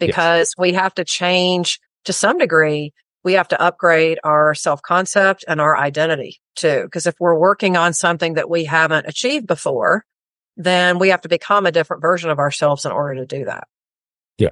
because 0.00 0.48
yes. 0.50 0.54
we 0.58 0.72
have 0.72 0.94
to 0.96 1.04
change 1.04 1.78
to 2.04 2.12
some 2.12 2.38
degree 2.38 2.92
we 3.24 3.34
have 3.34 3.48
to 3.48 3.60
upgrade 3.60 4.18
our 4.24 4.54
self 4.54 4.82
concept 4.82 5.44
and 5.46 5.60
our 5.60 5.76
identity 5.76 6.40
too. 6.54 6.88
Cause 6.92 7.06
if 7.06 7.14
we're 7.20 7.38
working 7.38 7.76
on 7.76 7.92
something 7.92 8.34
that 8.34 8.50
we 8.50 8.64
haven't 8.64 9.06
achieved 9.06 9.46
before, 9.46 10.04
then 10.56 10.98
we 10.98 11.08
have 11.08 11.22
to 11.22 11.28
become 11.28 11.66
a 11.66 11.72
different 11.72 12.02
version 12.02 12.30
of 12.30 12.38
ourselves 12.38 12.84
in 12.84 12.92
order 12.92 13.20
to 13.20 13.26
do 13.26 13.44
that. 13.44 13.64
Yeah. 14.38 14.50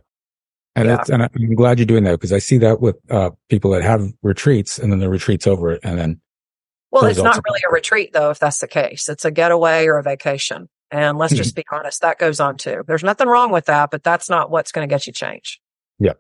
And, 0.77 0.89
yeah. 0.89 1.05
and 1.09 1.23
I'm 1.23 1.55
glad 1.55 1.79
you're 1.79 1.87
doing 1.87 2.05
that 2.05 2.13
because 2.13 2.33
I 2.33 2.39
see 2.39 2.59
that 2.59 2.81
with 2.81 2.97
uh, 3.11 3.31
people 3.49 3.73
that 3.73 3.83
have 3.83 4.09
retreats 4.23 4.79
and 4.79 4.93
then 4.93 5.01
the 5.01 5.11
retreat's 5.11 5.47
over 5.47 5.73
and 5.83 5.99
then. 5.99 6.21
Well, 6.91 7.05
it's 7.05 7.21
not 7.21 7.41
really 7.45 7.61
a 7.69 7.73
retreat 7.73 8.13
though, 8.13 8.31
if 8.31 8.39
that's 8.39 8.59
the 8.59 8.69
case. 8.69 9.09
It's 9.09 9.25
a 9.25 9.31
getaway 9.31 9.87
or 9.87 9.99
a 9.99 10.03
vacation. 10.03 10.69
And 10.91 11.19
let's 11.19 11.35
just 11.35 11.55
be 11.57 11.65
honest, 11.71 12.03
that 12.03 12.19
goes 12.19 12.41
on 12.41 12.57
too. 12.57 12.83
There's 12.87 13.05
nothing 13.05 13.29
wrong 13.29 13.53
with 13.53 13.67
that, 13.67 13.91
but 13.91 14.03
that's 14.03 14.29
not 14.29 14.51
what's 14.51 14.73
going 14.73 14.89
to 14.89 14.93
get 14.93 15.07
you 15.07 15.13
change. 15.13 15.61
Yeah. 15.99 16.15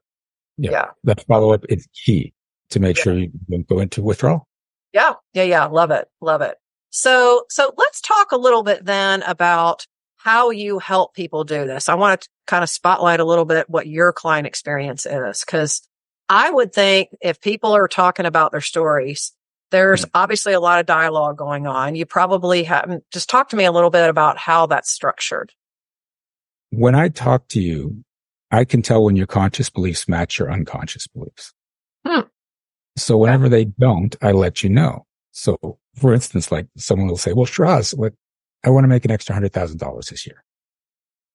Yeah. 0.56 0.70
yeah. 0.70 0.86
That 1.04 1.24
follow 1.26 1.52
up 1.52 1.64
is 1.68 1.88
key 2.04 2.34
to 2.70 2.80
make 2.80 2.96
yeah. 2.98 3.02
sure 3.02 3.18
you 3.18 3.30
don't 3.50 3.66
go 3.66 3.80
into 3.80 4.02
withdrawal. 4.02 4.46
Yeah. 4.92 5.14
Yeah. 5.32 5.44
Yeah. 5.44 5.66
Love 5.66 5.90
it. 5.90 6.08
Love 6.20 6.42
it. 6.42 6.56
So, 6.90 7.44
so 7.48 7.72
let's 7.76 8.00
talk 8.00 8.32
a 8.32 8.36
little 8.36 8.62
bit 8.62 8.84
then 8.84 9.22
about 9.22 9.86
how 10.16 10.50
you 10.50 10.78
help 10.78 11.14
people 11.14 11.44
do 11.44 11.66
this. 11.66 11.88
I 11.88 11.94
want 11.94 12.20
to 12.20 12.28
kind 12.46 12.62
of 12.62 12.68
spotlight 12.68 13.20
a 13.20 13.24
little 13.24 13.44
bit 13.44 13.70
what 13.70 13.86
your 13.86 14.12
client 14.12 14.46
experience 14.46 15.06
is 15.06 15.42
because 15.44 15.82
I 16.28 16.50
would 16.50 16.72
think 16.72 17.08
if 17.20 17.40
people 17.40 17.72
are 17.74 17.88
talking 17.88 18.26
about 18.26 18.52
their 18.52 18.60
stories, 18.60 19.32
there's 19.70 20.02
mm-hmm. 20.02 20.10
obviously 20.14 20.52
a 20.52 20.60
lot 20.60 20.80
of 20.80 20.86
dialogue 20.86 21.36
going 21.36 21.66
on. 21.66 21.94
You 21.94 22.06
probably 22.06 22.64
haven't 22.64 23.04
just 23.10 23.28
talk 23.28 23.48
to 23.50 23.56
me 23.56 23.64
a 23.64 23.72
little 23.72 23.90
bit 23.90 24.08
about 24.08 24.38
how 24.38 24.66
that's 24.66 24.90
structured. 24.90 25.52
When 26.70 26.94
I 26.94 27.08
talk 27.08 27.48
to 27.48 27.60
you, 27.60 28.04
I 28.50 28.64
can 28.64 28.82
tell 28.82 29.04
when 29.04 29.16
your 29.16 29.26
conscious 29.26 29.70
beliefs 29.70 30.08
match 30.08 30.38
your 30.38 30.50
unconscious 30.50 31.06
beliefs. 31.06 31.52
Hmm. 32.06 32.22
So 32.96 33.16
whenever 33.16 33.44
yeah. 33.44 33.50
they 33.50 33.64
don't, 33.64 34.16
I 34.22 34.32
let 34.32 34.62
you 34.62 34.70
know. 34.70 35.06
So 35.32 35.78
for 35.94 36.12
instance, 36.12 36.50
like 36.50 36.66
someone 36.76 37.08
will 37.08 37.16
say, 37.16 37.32
well, 37.32 37.46
Shraz, 37.46 37.96
what, 37.96 38.12
I 38.64 38.70
want 38.70 38.84
to 38.84 38.88
make 38.88 39.04
an 39.04 39.10
extra 39.10 39.34
hundred 39.34 39.52
thousand 39.52 39.78
dollars 39.78 40.06
this 40.06 40.26
year. 40.26 40.44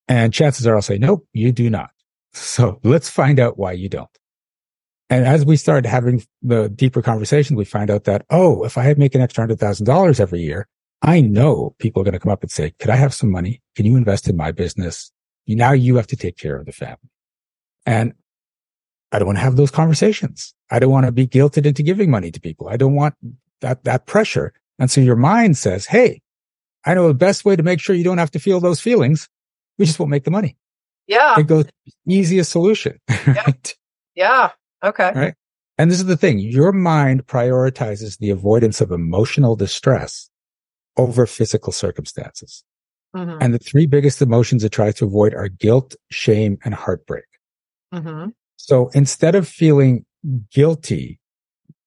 And 0.07 0.33
chances 0.33 0.67
are 0.67 0.75
I'll 0.75 0.81
say, 0.81 0.97
nope, 0.97 1.27
you 1.33 1.51
do 1.51 1.69
not. 1.69 1.89
So 2.37 2.81
let's 2.83 3.09
find 3.09 3.39
out 3.39 3.57
why 3.57 3.71
you 3.71 3.87
don't. 3.87 4.09
And 5.09 5.25
as 5.25 5.45
we 5.45 5.55
started 5.55 5.87
having 5.87 6.23
the 6.41 6.69
deeper 6.69 7.01
conversations, 7.01 7.57
we 7.57 7.65
find 7.65 7.91
out 7.91 8.05
that, 8.05 8.25
oh, 8.29 8.63
if 8.63 8.77
I 8.77 8.93
make 8.95 9.13
an 9.13 9.21
extra 9.21 9.43
hundred 9.43 9.59
thousand 9.59 9.85
dollars 9.85 10.19
every 10.19 10.41
year, 10.41 10.67
I 11.01 11.21
know 11.21 11.75
people 11.77 12.01
are 12.01 12.05
going 12.05 12.13
to 12.13 12.19
come 12.19 12.31
up 12.31 12.41
and 12.41 12.51
say, 12.51 12.73
could 12.79 12.89
I 12.89 12.95
have 12.95 13.13
some 13.13 13.29
money? 13.29 13.61
Can 13.75 13.85
you 13.85 13.95
invest 13.97 14.27
in 14.27 14.35
my 14.35 14.51
business? 14.51 15.11
Now 15.47 15.73
you 15.73 15.97
have 15.97 16.07
to 16.07 16.15
take 16.15 16.37
care 16.37 16.57
of 16.57 16.65
the 16.65 16.71
family. 16.71 16.97
And 17.85 18.13
I 19.11 19.19
don't 19.19 19.27
want 19.27 19.37
to 19.37 19.43
have 19.43 19.55
those 19.55 19.69
conversations. 19.69 20.55
I 20.71 20.79
don't 20.79 20.91
want 20.91 21.05
to 21.05 21.11
be 21.11 21.27
guilted 21.27 21.65
into 21.65 21.83
giving 21.83 22.09
money 22.09 22.31
to 22.31 22.41
people. 22.41 22.67
I 22.67 22.77
don't 22.77 22.95
want 22.95 23.13
that, 23.61 23.83
that 23.83 24.07
pressure. 24.07 24.53
And 24.79 24.89
so 24.89 25.01
your 25.01 25.15
mind 25.15 25.57
says, 25.57 25.85
Hey, 25.85 26.21
I 26.85 26.95
know 26.95 27.07
the 27.07 27.13
best 27.13 27.45
way 27.45 27.55
to 27.55 27.63
make 27.63 27.79
sure 27.79 27.95
you 27.95 28.03
don't 28.03 28.17
have 28.17 28.31
to 28.31 28.39
feel 28.39 28.59
those 28.59 28.79
feelings. 28.79 29.29
We 29.77 29.85
just 29.85 29.99
won't 29.99 30.09
make 30.09 30.23
the 30.23 30.31
money. 30.31 30.57
Yeah. 31.07 31.39
It 31.39 31.47
goes 31.47 31.65
easiest 32.07 32.51
solution. 32.51 32.99
Right? 33.27 33.75
Yeah. 34.15 34.51
Okay. 34.85 35.11
Right. 35.15 35.33
And 35.77 35.91
this 35.91 35.99
is 35.99 36.05
the 36.05 36.15
thing. 36.15 36.39
Your 36.39 36.71
mind 36.71 37.25
prioritizes 37.25 38.17
the 38.19 38.29
avoidance 38.29 38.79
of 38.79 38.91
emotional 38.91 39.55
distress 39.55 40.29
over 40.95 41.25
physical 41.25 41.73
circumstances. 41.73 42.63
Mm-hmm. 43.15 43.37
And 43.41 43.53
the 43.53 43.59
three 43.59 43.85
biggest 43.85 44.21
emotions 44.21 44.63
it 44.63 44.71
tries 44.71 44.95
to 44.95 45.05
avoid 45.05 45.33
are 45.33 45.47
guilt, 45.47 45.95
shame, 46.11 46.57
and 46.63 46.73
heartbreak. 46.73 47.25
Mm-hmm. 47.93 48.29
So 48.57 48.89
instead 48.89 49.35
of 49.35 49.47
feeling 49.47 50.05
guilty 50.51 51.19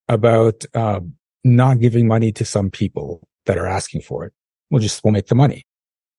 about 0.07 0.65
uh, 0.73 0.99
not 1.43 1.79
giving 1.79 2.07
money 2.07 2.31
to 2.33 2.45
some 2.45 2.69
people 2.69 3.27
that 3.45 3.57
are 3.57 3.67
asking 3.67 4.01
for 4.01 4.25
it, 4.25 4.33
we'll 4.69 4.81
just, 4.81 5.03
we'll 5.03 5.13
make 5.13 5.27
the 5.27 5.35
money. 5.35 5.65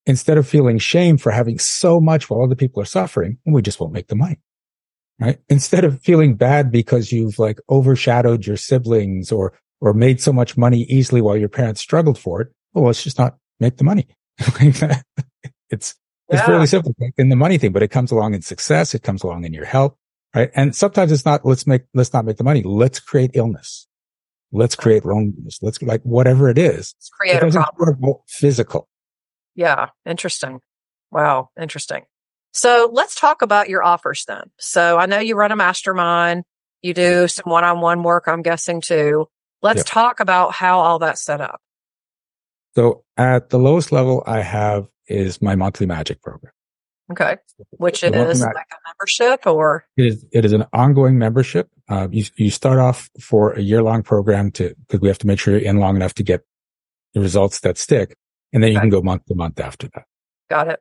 Instead 0.07 0.39
of 0.39 0.49
feeling 0.49 0.79
shame 0.79 1.19
for 1.19 1.31
having 1.31 1.59
so 1.59 2.01
much 2.01 2.31
while 2.31 2.43
other 2.43 2.57
people 2.57 2.83
are 2.83 2.87
suffering, 2.87 3.39
we 3.45 3.63
just 3.63 3.79
won't 3.79 3.93
make 3.93 4.09
the 4.09 4.17
money 4.17 4.39
right? 5.21 5.39
Instead 5.49 5.85
of 5.85 6.01
feeling 6.01 6.35
bad 6.35 6.73
because 6.73 7.13
you've 7.13 7.39
like 7.39 7.59
overshadowed 7.69 8.47
your 8.47 8.57
siblings 8.57 9.31
or, 9.31 9.53
or 9.81 9.93
made 9.93 10.21
so 10.21 10.33
much 10.33 10.57
money 10.57 10.83
easily 10.85 11.21
while 11.21 11.37
your 11.37 11.49
parents 11.49 11.81
struggled 11.81 12.19
for 12.19 12.41
it. 12.41 12.49
Well, 12.73 12.87
let's 12.87 13.03
just 13.03 13.19
not 13.19 13.37
make 13.59 13.77
the 13.77 13.85
money. 13.85 14.09
it's, 14.39 14.83
it's 15.71 15.95
yeah. 16.31 16.47
fairly 16.47 16.67
simple 16.67 16.95
in 17.19 17.29
the 17.29 17.37
money 17.37 17.59
thing, 17.59 17.73
but 17.73 17.83
it 17.83 17.89
comes 17.89 18.11
along 18.11 18.35
in 18.35 18.43
success. 18.43 18.95
It 18.95 19.03
comes 19.03 19.23
along 19.23 19.45
in 19.45 19.53
your 19.53 19.65
health, 19.65 19.95
right? 20.35 20.51
And 20.55 20.75
sometimes 20.75 21.13
it's 21.13 21.25
not, 21.25 21.45
let's 21.45 21.67
make, 21.67 21.83
let's 21.95 22.13
not 22.13 22.25
make 22.25 22.37
the 22.37 22.45
money. 22.45 22.63
Let's 22.63 23.01
create 23.01 23.33
illness. 23.35 23.87
Let's 24.53 24.75
create 24.75 25.05
loneliness. 25.05 25.59
Let's 25.63 25.81
like 25.83 26.03
whatever 26.03 26.49
it 26.49 26.59
is. 26.59 26.95
Let's 26.97 27.11
create 27.11 27.43
a 27.43 27.51
problem. 27.51 28.15
Physical. 28.27 28.89
Yeah. 29.55 29.89
Interesting. 30.07 30.61
Wow. 31.13 31.51
Interesting. 31.61 32.03
So 32.53 32.91
let's 32.93 33.15
talk 33.15 33.43
about 33.43 33.69
your 33.69 33.83
offers 33.83 34.25
then. 34.27 34.51
So 34.59 34.99
I 34.99 35.07
know 35.07 35.19
you 35.19 35.37
run 35.37 35.53
a 35.53 35.57
mastermind. 35.57 36.45
You 36.83 36.95
do 36.95 37.29
some 37.29 37.51
one-on-one 37.51 38.03
work, 38.03 38.25
I'm 38.27 38.43
guessing 38.43 38.81
too. 38.81 39.29
Let's 39.63 39.81
yeah. 39.81 39.85
talk 39.85 40.21
about 40.21 40.53
how 40.53 40.81
all 40.81 40.99
that's 40.99 41.23
set 41.23 41.41
up. 41.41 41.61
So 42.75 43.05
at 43.17 43.51
the 43.51 43.59
lowest 43.59 43.93
level 43.93 44.23
I 44.27 44.41
have 44.41 44.87
is 45.07 45.43
my 45.43 45.57
monthly 45.57 45.87
magic 45.87 46.23
program. 46.23 46.53
Okay. 47.13 47.37
Which 47.73 48.05
it 48.05 48.15
is 48.15 48.41
like 48.41 48.55
a 48.55 48.77
membership 48.89 49.47
or? 49.47 49.85
It 49.97 50.07
is, 50.07 50.25
it 50.33 50.45
is 50.45 50.53
an 50.53 50.65
ongoing 50.73 51.19
membership. 51.19 51.69
Uh, 51.89 52.09
you, 52.11 52.25
you 52.37 52.51
start 52.51 52.79
off 52.79 53.11
for 53.21 53.53
a 53.53 53.61
year 53.61 53.83
long 53.83 54.03
program 54.03 54.53
to, 54.53 54.75
cause 54.89 55.01
we 55.01 55.09
have 55.09 55.19
to 55.19 55.27
make 55.27 55.41
sure 55.41 55.59
you're 55.59 55.69
in 55.69 55.79
long 55.79 55.97
enough 55.97 56.15
to 56.15 56.23
get 56.23 56.45
the 57.13 57.21
results 57.21 57.61
that 57.61 57.77
stick. 57.77 58.17
And 58.53 58.63
then 58.63 58.73
you 58.73 58.81
can 58.81 58.89
go 58.89 59.03
month 59.03 59.27
to 59.27 59.35
month 59.35 59.61
after 59.61 59.89
that. 59.95 60.05
Got 60.49 60.69
it. 60.69 60.81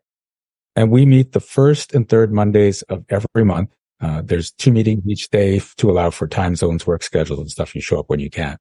And 0.80 0.92
we 0.92 1.06
meet 1.06 1.34
the 1.34 1.42
first 1.42 1.94
and 1.94 2.08
third 2.08 2.32
Mondays 2.32 2.84
of 2.84 3.04
every 3.10 3.44
month. 3.44 3.76
Uh, 4.00 4.22
there's 4.24 4.50
two 4.52 4.72
meetings 4.72 5.04
each 5.06 5.30
day 5.30 5.62
to 5.76 5.92
allow 5.92 6.10
for 6.10 6.26
time 6.26 6.56
zones, 6.56 6.88
work 6.88 7.04
schedules 7.04 7.42
and 7.42 7.52
stuff. 7.52 7.76
You 7.76 7.82
show 7.82 8.00
up 8.00 8.10
when 8.10 8.22
you 8.22 8.30
can. 8.30 8.56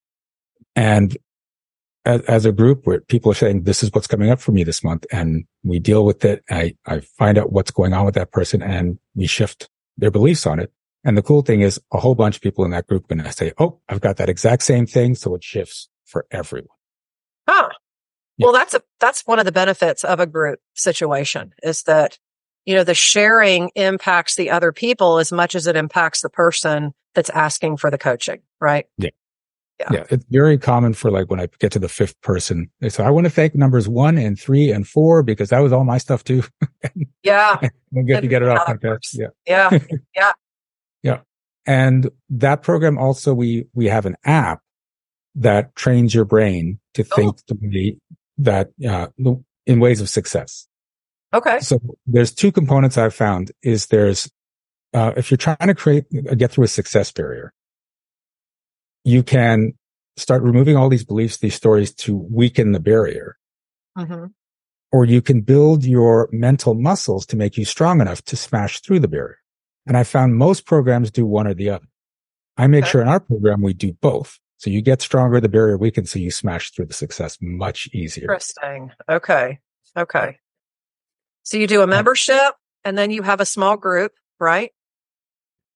And 0.74 1.16
as, 2.04 2.20
as, 2.22 2.44
a 2.44 2.50
group 2.50 2.88
where 2.88 3.02
people 3.02 3.30
are 3.30 3.36
saying, 3.36 3.62
this 3.62 3.84
is 3.84 3.92
what's 3.92 4.08
coming 4.08 4.30
up 4.30 4.40
for 4.40 4.50
me 4.50 4.64
this 4.64 4.82
month. 4.82 5.06
And 5.12 5.44
we 5.62 5.78
deal 5.78 6.04
with 6.04 6.24
it. 6.24 6.42
I, 6.50 6.74
I 6.86 7.02
find 7.18 7.38
out 7.38 7.52
what's 7.52 7.70
going 7.70 7.92
on 7.92 8.04
with 8.04 8.16
that 8.16 8.32
person 8.32 8.62
and 8.62 8.98
we 9.14 9.28
shift 9.28 9.70
their 9.96 10.10
beliefs 10.10 10.44
on 10.44 10.58
it. 10.58 10.72
And 11.04 11.16
the 11.16 11.22
cool 11.22 11.42
thing 11.42 11.60
is 11.60 11.80
a 11.92 12.00
whole 12.00 12.16
bunch 12.16 12.34
of 12.34 12.42
people 12.42 12.64
in 12.64 12.72
that 12.72 12.88
group 12.88 13.04
are 13.04 13.14
going 13.14 13.24
to 13.24 13.30
say, 13.30 13.52
Oh, 13.58 13.78
I've 13.88 14.00
got 14.00 14.16
that 14.16 14.28
exact 14.28 14.64
same 14.64 14.86
thing. 14.86 15.14
So 15.14 15.36
it 15.36 15.44
shifts 15.44 15.88
for 16.04 16.26
everyone. 16.32 16.77
Well, 18.38 18.52
that's 18.52 18.74
a, 18.74 18.82
that's 19.00 19.26
one 19.26 19.38
of 19.38 19.44
the 19.44 19.52
benefits 19.52 20.04
of 20.04 20.20
a 20.20 20.26
group 20.26 20.60
situation 20.74 21.52
is 21.62 21.82
that, 21.84 22.18
you 22.64 22.74
know, 22.74 22.84
the 22.84 22.94
sharing 22.94 23.70
impacts 23.74 24.36
the 24.36 24.50
other 24.50 24.72
people 24.72 25.18
as 25.18 25.32
much 25.32 25.54
as 25.54 25.66
it 25.66 25.76
impacts 25.76 26.20
the 26.20 26.30
person 26.30 26.92
that's 27.14 27.30
asking 27.30 27.78
for 27.78 27.90
the 27.90 27.98
coaching, 27.98 28.40
right? 28.60 28.86
Yeah. 28.98 29.10
Yeah. 29.80 29.86
yeah. 29.92 30.04
It's 30.10 30.24
very 30.30 30.58
common 30.58 30.92
for 30.92 31.10
like 31.10 31.30
when 31.30 31.40
I 31.40 31.48
get 31.58 31.72
to 31.72 31.78
the 31.78 31.88
fifth 31.88 32.20
person, 32.20 32.70
they 32.80 32.88
say, 32.88 33.04
I 33.04 33.10
want 33.10 33.26
to 33.26 33.30
thank 33.30 33.54
numbers 33.54 33.88
one 33.88 34.18
and 34.18 34.38
three 34.38 34.70
and 34.70 34.86
four 34.86 35.22
because 35.22 35.50
that 35.50 35.60
was 35.60 35.72
all 35.72 35.84
my 35.84 35.98
stuff 35.98 36.24
too. 36.24 36.42
yeah. 37.22 37.60
we 37.92 38.02
get 38.02 38.20
to 38.20 38.28
get 38.28 38.42
it 38.42 38.48
off 38.48 38.66
my 38.68 38.76
chest. 38.76 39.18
Yeah. 39.18 39.28
Yeah. 39.46 39.78
Yeah. 40.14 40.32
yeah. 41.02 41.20
And 41.66 42.10
that 42.30 42.62
program 42.62 42.98
also, 42.98 43.34
we, 43.34 43.66
we 43.72 43.86
have 43.86 44.06
an 44.06 44.16
app 44.24 44.62
that 45.36 45.76
trains 45.76 46.14
your 46.14 46.24
brain 46.24 46.80
to 46.94 47.02
oh. 47.12 47.16
think 47.16 47.36
oh. 47.38 47.42
the 47.48 47.58
way 47.60 47.98
that 48.38 48.70
uh, 48.88 49.08
in 49.66 49.80
ways 49.80 50.00
of 50.00 50.08
success. 50.08 50.66
Okay. 51.34 51.60
So 51.60 51.78
there's 52.06 52.32
two 52.32 52.52
components 52.52 52.96
I've 52.96 53.14
found 53.14 53.52
is 53.62 53.86
there's, 53.86 54.30
uh, 54.94 55.12
if 55.16 55.30
you're 55.30 55.38
trying 55.38 55.56
to 55.66 55.74
create, 55.74 56.04
uh, 56.30 56.34
get 56.34 56.52
through 56.52 56.64
a 56.64 56.68
success 56.68 57.12
barrier, 57.12 57.52
you 59.04 59.22
can 59.22 59.74
start 60.16 60.42
removing 60.42 60.76
all 60.76 60.88
these 60.88 61.04
beliefs, 61.04 61.36
these 61.36 61.54
stories 61.54 61.92
to 61.94 62.16
weaken 62.16 62.72
the 62.72 62.80
barrier. 62.80 63.36
Mm-hmm. 63.96 64.26
Or 64.90 65.04
you 65.04 65.20
can 65.20 65.42
build 65.42 65.84
your 65.84 66.30
mental 66.32 66.74
muscles 66.74 67.26
to 67.26 67.36
make 67.36 67.58
you 67.58 67.66
strong 67.66 68.00
enough 68.00 68.22
to 68.24 68.36
smash 68.36 68.80
through 68.80 69.00
the 69.00 69.08
barrier. 69.08 69.38
And 69.86 69.96
I 69.96 70.04
found 70.04 70.36
most 70.36 70.64
programs 70.64 71.10
do 71.10 71.26
one 71.26 71.46
or 71.46 71.54
the 71.54 71.70
other. 71.70 71.86
I 72.56 72.66
make 72.66 72.84
okay. 72.84 72.92
sure 72.92 73.02
in 73.02 73.08
our 73.08 73.20
program 73.20 73.60
we 73.60 73.74
do 73.74 73.92
both. 73.92 74.38
So 74.58 74.70
you 74.70 74.82
get 74.82 75.00
stronger, 75.00 75.40
the 75.40 75.48
barrier 75.48 75.78
weakens, 75.78 76.10
so 76.10 76.18
you 76.18 76.30
smash 76.32 76.72
through 76.72 76.86
the 76.86 76.94
success 76.94 77.38
much 77.40 77.88
easier. 77.92 78.24
Interesting. 78.24 78.90
Okay. 79.08 79.60
Okay. 79.96 80.38
So 81.44 81.56
you 81.56 81.66
do 81.66 81.80
a 81.80 81.86
membership 81.86 82.54
and 82.84 82.98
then 82.98 83.10
you 83.10 83.22
have 83.22 83.40
a 83.40 83.46
small 83.46 83.76
group, 83.76 84.12
right? 84.40 84.72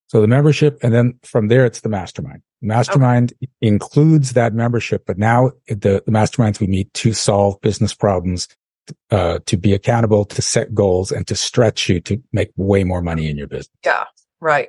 So 0.08 0.20
the 0.20 0.26
membership, 0.26 0.78
and 0.82 0.92
then 0.92 1.18
from 1.22 1.48
there, 1.48 1.64
it's 1.64 1.80
the 1.80 1.88
mastermind. 1.88 2.42
Mastermind 2.60 3.32
okay. 3.42 3.50
includes 3.62 4.34
that 4.34 4.52
membership, 4.52 5.04
but 5.06 5.16
now 5.16 5.52
the, 5.68 6.02
the 6.04 6.12
masterminds 6.12 6.60
we 6.60 6.66
meet 6.66 6.92
to 6.94 7.12
solve 7.12 7.60
business 7.60 7.94
problems, 7.94 8.48
uh, 9.10 9.38
to 9.46 9.56
be 9.56 9.72
accountable, 9.72 10.24
to 10.26 10.42
set 10.42 10.74
goals 10.74 11.12
and 11.12 11.26
to 11.28 11.34
stretch 11.34 11.88
you 11.88 12.00
to 12.00 12.22
make 12.32 12.50
way 12.56 12.84
more 12.84 13.00
money 13.00 13.30
in 13.30 13.38
your 13.38 13.46
business. 13.46 13.70
Yeah. 13.84 14.04
Right. 14.40 14.68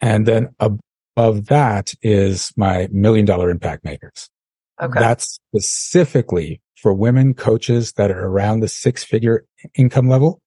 And 0.00 0.26
then 0.26 0.54
of 1.16 1.46
that 1.46 1.94
is 2.02 2.52
my 2.56 2.88
million 2.90 3.26
dollar 3.26 3.50
impact 3.50 3.84
makers. 3.84 4.28
Okay. 4.80 4.98
That's 4.98 5.38
specifically 5.48 6.60
for 6.76 6.92
women 6.92 7.34
coaches 7.34 7.92
that 7.92 8.10
are 8.10 8.26
around 8.26 8.60
the 8.60 8.68
six 8.68 9.04
figure 9.04 9.46
income 9.74 10.08
level, 10.08 10.40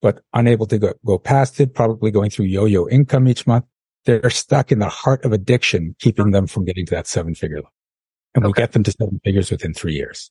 but 0.00 0.20
unable 0.32 0.66
to 0.66 0.78
go, 0.78 0.92
go 1.04 1.18
past 1.18 1.58
it, 1.60 1.74
probably 1.74 2.10
going 2.10 2.30
through 2.30 2.46
yo-yo 2.46 2.88
income 2.88 3.26
each 3.26 3.46
month. 3.46 3.64
They're 4.04 4.30
stuck 4.30 4.70
in 4.70 4.78
the 4.78 4.88
heart 4.88 5.24
of 5.24 5.32
addiction, 5.32 5.96
keeping 5.98 6.26
uh-huh. 6.26 6.32
them 6.32 6.46
from 6.46 6.64
getting 6.64 6.86
to 6.86 6.94
that 6.94 7.06
seven 7.06 7.34
figure 7.34 7.56
level. 7.56 7.72
And 8.34 8.44
we 8.44 8.52
get 8.52 8.72
them 8.72 8.84
to 8.84 8.92
seven 8.92 9.20
figures 9.24 9.50
within 9.50 9.74
three 9.74 9.94
years. 9.94 10.30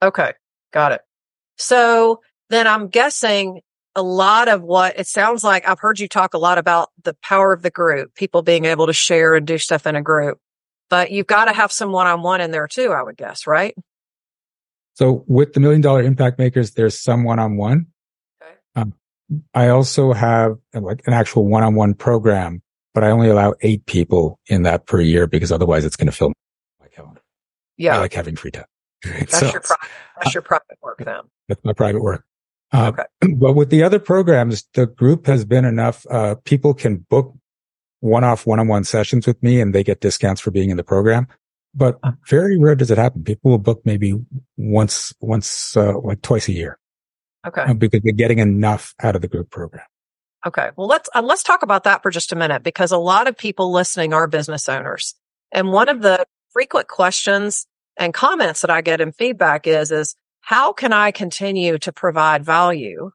Okay. 0.00 0.32
Got 0.72 0.92
it. 0.92 1.00
So 1.58 2.20
then 2.50 2.66
I'm 2.68 2.88
guessing 2.88 3.60
a 3.94 4.02
lot 4.02 4.48
of 4.48 4.62
what 4.62 4.98
it 4.98 5.06
sounds 5.06 5.44
like 5.44 5.68
I've 5.68 5.80
heard 5.80 6.00
you 6.00 6.08
talk 6.08 6.34
a 6.34 6.38
lot 6.38 6.58
about 6.58 6.90
the 7.02 7.14
power 7.22 7.52
of 7.52 7.62
the 7.62 7.70
group, 7.70 8.14
people 8.14 8.42
being 8.42 8.64
able 8.64 8.86
to 8.86 8.92
share 8.92 9.34
and 9.34 9.46
do 9.46 9.58
stuff 9.58 9.86
in 9.86 9.96
a 9.96 10.02
group, 10.02 10.38
but 10.88 11.10
you've 11.10 11.26
got 11.26 11.46
to 11.46 11.52
have 11.52 11.72
some 11.72 11.92
one 11.92 12.06
on 12.06 12.22
one 12.22 12.40
in 12.40 12.50
there 12.50 12.68
too, 12.68 12.92
I 12.92 13.02
would 13.02 13.16
guess, 13.16 13.46
right? 13.46 13.74
So 14.94 15.24
with 15.26 15.52
the 15.54 15.60
million 15.60 15.80
dollar 15.80 16.02
impact 16.02 16.38
makers, 16.38 16.72
there's 16.72 16.98
some 16.98 17.24
one 17.24 17.38
on 17.38 17.56
one. 17.56 17.86
I 19.54 19.68
also 19.68 20.12
have 20.12 20.58
like 20.74 21.06
an 21.06 21.12
actual 21.12 21.46
one 21.46 21.62
on 21.62 21.74
one 21.74 21.94
program, 21.94 22.62
but 22.92 23.04
I 23.04 23.10
only 23.10 23.28
allow 23.28 23.54
eight 23.62 23.86
people 23.86 24.38
in 24.46 24.62
that 24.64 24.86
per 24.86 25.00
year 25.00 25.26
because 25.26 25.50
otherwise 25.50 25.84
it's 25.84 25.96
going 25.96 26.06
to 26.06 26.12
fill 26.12 26.32
my 26.80 26.88
calendar. 26.88 27.22
Yeah. 27.76 27.96
I 27.96 28.00
like 28.00 28.12
having 28.12 28.36
free 28.36 28.50
time. 28.50 28.66
That's 29.04 29.38
so, 29.38 29.50
your, 29.50 29.60
pri- 29.60 29.88
that's 30.16 30.34
your 30.34 30.42
private 30.42 30.78
work 30.80 31.02
then. 31.04 31.22
That's 31.48 31.64
my 31.64 31.72
private 31.72 32.02
work. 32.02 32.24
Uh, 32.72 32.92
okay. 32.92 33.04
But 33.36 33.54
with 33.54 33.70
the 33.70 33.82
other 33.82 33.98
programs, 33.98 34.64
the 34.74 34.86
group 34.86 35.26
has 35.26 35.44
been 35.44 35.64
enough. 35.64 36.06
Uh, 36.10 36.36
people 36.44 36.74
can 36.74 36.98
book 37.08 37.34
one-off 38.00 38.46
one-on-one 38.46 38.84
sessions 38.84 39.26
with 39.26 39.40
me 39.42 39.60
and 39.60 39.74
they 39.74 39.84
get 39.84 40.00
discounts 40.00 40.40
for 40.40 40.50
being 40.50 40.70
in 40.70 40.76
the 40.76 40.84
program. 40.84 41.28
But 41.74 41.98
very 42.28 42.58
rare 42.58 42.74
does 42.74 42.90
it 42.90 42.98
happen. 42.98 43.22
People 43.24 43.52
will 43.52 43.58
book 43.58 43.82
maybe 43.84 44.14
once, 44.56 45.14
once, 45.20 45.76
uh, 45.76 45.98
like 46.00 46.20
twice 46.20 46.48
a 46.48 46.52
year. 46.52 46.78
Okay. 47.46 47.62
uh, 47.62 47.74
because 47.74 48.00
they're 48.02 48.12
getting 48.12 48.38
enough 48.38 48.94
out 49.02 49.16
of 49.16 49.22
the 49.22 49.28
group 49.28 49.50
program. 49.50 49.84
Okay. 50.46 50.70
Well, 50.76 50.86
let's, 50.86 51.08
uh, 51.14 51.22
let's 51.22 51.42
talk 51.42 51.62
about 51.62 51.84
that 51.84 52.02
for 52.02 52.10
just 52.10 52.32
a 52.32 52.36
minute 52.36 52.62
because 52.62 52.92
a 52.92 52.98
lot 52.98 53.28
of 53.28 53.36
people 53.36 53.72
listening 53.72 54.12
are 54.12 54.26
business 54.26 54.68
owners. 54.68 55.14
And 55.50 55.72
one 55.72 55.88
of 55.88 56.02
the 56.02 56.24
frequent 56.52 56.88
questions 56.88 57.66
and 57.96 58.14
comments 58.14 58.60
that 58.60 58.70
I 58.70 58.80
get 58.80 59.00
in 59.00 59.12
feedback 59.12 59.66
is, 59.66 59.90
is 59.90 60.14
how 60.42 60.72
can 60.72 60.92
I 60.92 61.12
continue 61.12 61.78
to 61.78 61.92
provide 61.92 62.44
value 62.44 63.10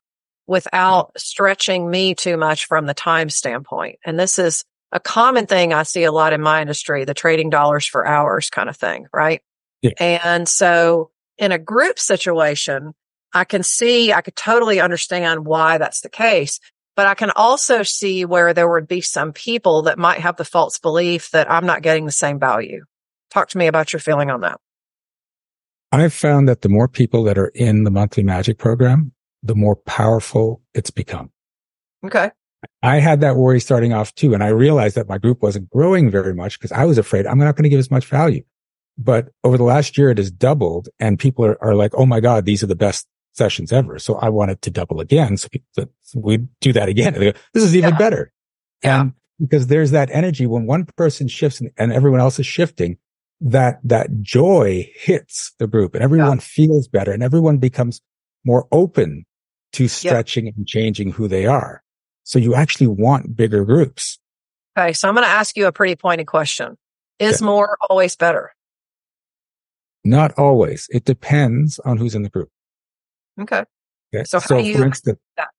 without 0.47 1.09
mm-hmm. 1.09 1.17
stretching 1.17 1.89
me 1.89 2.15
too 2.15 2.37
much 2.37 2.65
from 2.65 2.87
the 2.87 2.93
time 2.93 3.29
standpoint? 3.29 3.99
And 4.05 4.19
this 4.19 4.39
is 4.39 4.63
a 4.91 4.99
common 4.99 5.45
thing 5.45 5.73
I 5.73 5.83
see 5.83 6.05
a 6.05 6.11
lot 6.11 6.33
in 6.33 6.41
my 6.41 6.61
industry, 6.61 7.03
the 7.05 7.13
trading 7.13 7.49
dollars 7.49 7.85
for 7.85 8.07
hours 8.07 8.49
kind 8.49 8.69
of 8.69 8.77
thing, 8.77 9.07
right? 9.13 9.41
Yeah. 9.81 9.91
And 9.99 10.47
so 10.47 11.11
in 11.37 11.51
a 11.51 11.59
group 11.59 11.99
situation, 11.99 12.93
I 13.33 13.43
can 13.43 13.61
see, 13.61 14.13
I 14.13 14.21
could 14.21 14.35
totally 14.35 14.79
understand 14.79 15.45
why 15.45 15.77
that's 15.77 16.01
the 16.01 16.09
case. 16.09 16.59
But 16.95 17.05
I 17.05 17.13
can 17.13 17.29
also 17.29 17.83
see 17.83 18.25
where 18.25 18.55
there 18.55 18.67
would 18.67 18.87
be 18.87 19.01
some 19.01 19.31
people 19.31 19.83
that 19.83 19.99
might 19.99 20.19
have 20.21 20.37
the 20.37 20.45
false 20.45 20.79
belief 20.79 21.29
that 21.29 21.51
I'm 21.51 21.67
not 21.67 21.83
getting 21.83 22.05
the 22.05 22.11
same 22.11 22.39
value. 22.39 22.85
Talk 23.29 23.49
to 23.49 23.57
me 23.57 23.67
about 23.67 23.93
your 23.93 23.99
feeling 23.99 24.31
on 24.31 24.41
that. 24.41 24.59
I've 25.91 26.13
found 26.13 26.47
that 26.49 26.61
the 26.61 26.69
more 26.69 26.87
people 26.87 27.23
that 27.23 27.37
are 27.37 27.47
in 27.55 27.83
the 27.83 27.91
monthly 27.91 28.23
magic 28.23 28.57
program, 28.57 29.13
the 29.43 29.55
more 29.55 29.75
powerful 29.75 30.61
it's 30.73 30.89
become. 30.91 31.31
Okay. 32.05 32.31
I 32.81 32.99
had 32.99 33.21
that 33.21 33.35
worry 33.35 33.59
starting 33.59 33.93
off 33.93 34.13
too. 34.15 34.33
And 34.33 34.43
I 34.43 34.47
realized 34.49 34.95
that 34.95 35.07
my 35.07 35.17
group 35.17 35.41
wasn't 35.41 35.69
growing 35.69 36.09
very 36.09 36.33
much 36.33 36.59
because 36.59 36.71
I 36.71 36.85
was 36.85 36.97
afraid 36.97 37.25
I'm 37.25 37.37
not 37.37 37.55
going 37.55 37.63
to 37.63 37.69
give 37.69 37.79
as 37.79 37.91
much 37.91 38.05
value. 38.05 38.43
But 38.97 39.29
over 39.43 39.57
the 39.57 39.63
last 39.63 39.97
year, 39.97 40.09
it 40.09 40.17
has 40.17 40.31
doubled 40.31 40.89
and 40.99 41.19
people 41.19 41.45
are, 41.45 41.63
are 41.63 41.75
like, 41.75 41.91
Oh 41.95 42.05
my 42.05 42.19
God, 42.19 42.45
these 42.45 42.63
are 42.63 42.67
the 42.67 42.75
best 42.75 43.07
sessions 43.33 43.71
ever. 43.71 43.99
So 43.99 44.15
I 44.15 44.29
want 44.29 44.51
it 44.51 44.61
to 44.63 44.71
double 44.71 44.99
again. 44.99 45.37
So, 45.37 45.47
so 46.01 46.19
we 46.19 46.37
do 46.59 46.73
that 46.73 46.89
again. 46.89 47.13
Go, 47.13 47.31
this 47.53 47.63
is 47.63 47.75
even 47.75 47.91
Yeah. 47.91 47.97
better. 47.97 48.33
Yeah. 48.83 49.01
And 49.01 49.13
because 49.39 49.67
there's 49.67 49.91
that 49.91 50.09
energy 50.11 50.47
when 50.47 50.65
one 50.65 50.85
person 50.97 51.27
shifts 51.27 51.61
and, 51.61 51.69
and 51.77 51.93
everyone 51.93 52.19
else 52.19 52.39
is 52.39 52.47
shifting, 52.47 52.97
that, 53.41 53.79
that 53.83 54.21
joy 54.21 54.89
hits 54.95 55.53
the 55.59 55.67
group 55.67 55.93
and 55.95 56.03
everyone 56.03 56.39
feels 56.39 56.87
better 56.87 57.11
and 57.11 57.21
everyone 57.23 57.57
becomes 57.57 58.01
more 58.45 58.67
open 58.71 59.25
to 59.73 59.87
stretching 59.87 60.47
and 60.47 60.67
changing 60.67 61.11
who 61.11 61.27
they 61.27 61.45
are. 61.45 61.83
So 62.23 62.39
you 62.39 62.55
actually 62.55 62.87
want 62.87 63.35
bigger 63.35 63.63
groups. 63.65 64.19
Okay. 64.77 64.93
So 64.93 65.07
I'm 65.07 65.13
going 65.15 65.25
to 65.25 65.29
ask 65.31 65.55
you 65.57 65.67
a 65.67 65.71
pretty 65.71 65.95
pointed 65.95 66.27
question. 66.27 66.77
Is 67.19 67.37
Okay. 67.37 67.45
more 67.45 67.77
always 67.89 68.15
better? 68.15 68.51
Not 70.03 70.37
always. 70.37 70.87
It 70.91 71.03
depends 71.05 71.79
on 71.79 71.97
who's 71.97 72.15
in 72.15 72.23
the 72.23 72.29
group. 72.29 72.49
Okay. 73.39 73.63
Okay. 74.13 74.23
So 74.23 74.39
how 74.39 74.47
do 74.47 74.63
you- 74.63 74.83
instance, 74.83 75.19
That, 75.35 75.49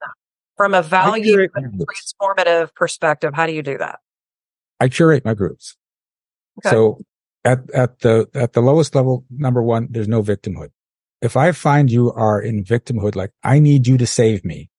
from 0.56 0.74
a 0.74 0.82
value 0.82 1.48
transformative 1.48 2.74
perspective, 2.74 3.34
how 3.34 3.46
do 3.46 3.52
you 3.52 3.62
do 3.62 3.78
that? 3.78 4.00
I 4.80 4.88
curate 4.88 5.24
my 5.24 5.34
groups. 5.34 5.76
Okay. 6.60 6.70
So 6.74 6.98
at, 7.44 7.70
at 7.70 8.01
the, 8.01 8.29
at 8.35 8.53
the 8.53 8.61
lowest 8.61 8.94
level, 8.94 9.24
number 9.31 9.62
one, 9.62 9.88
there's 9.90 10.09
no 10.09 10.22
victimhood. 10.22 10.70
If 11.22 11.37
I 11.37 11.53
find 11.53 11.90
you 11.90 12.12
are 12.12 12.40
in 12.40 12.64
victimhood, 12.64 13.16
like 13.16 13.33
I 13.42 13.59
need 13.59 13.87
you 13.87 13.98
to 13.98 14.07
save 14.07 14.44
me, 14.44 14.70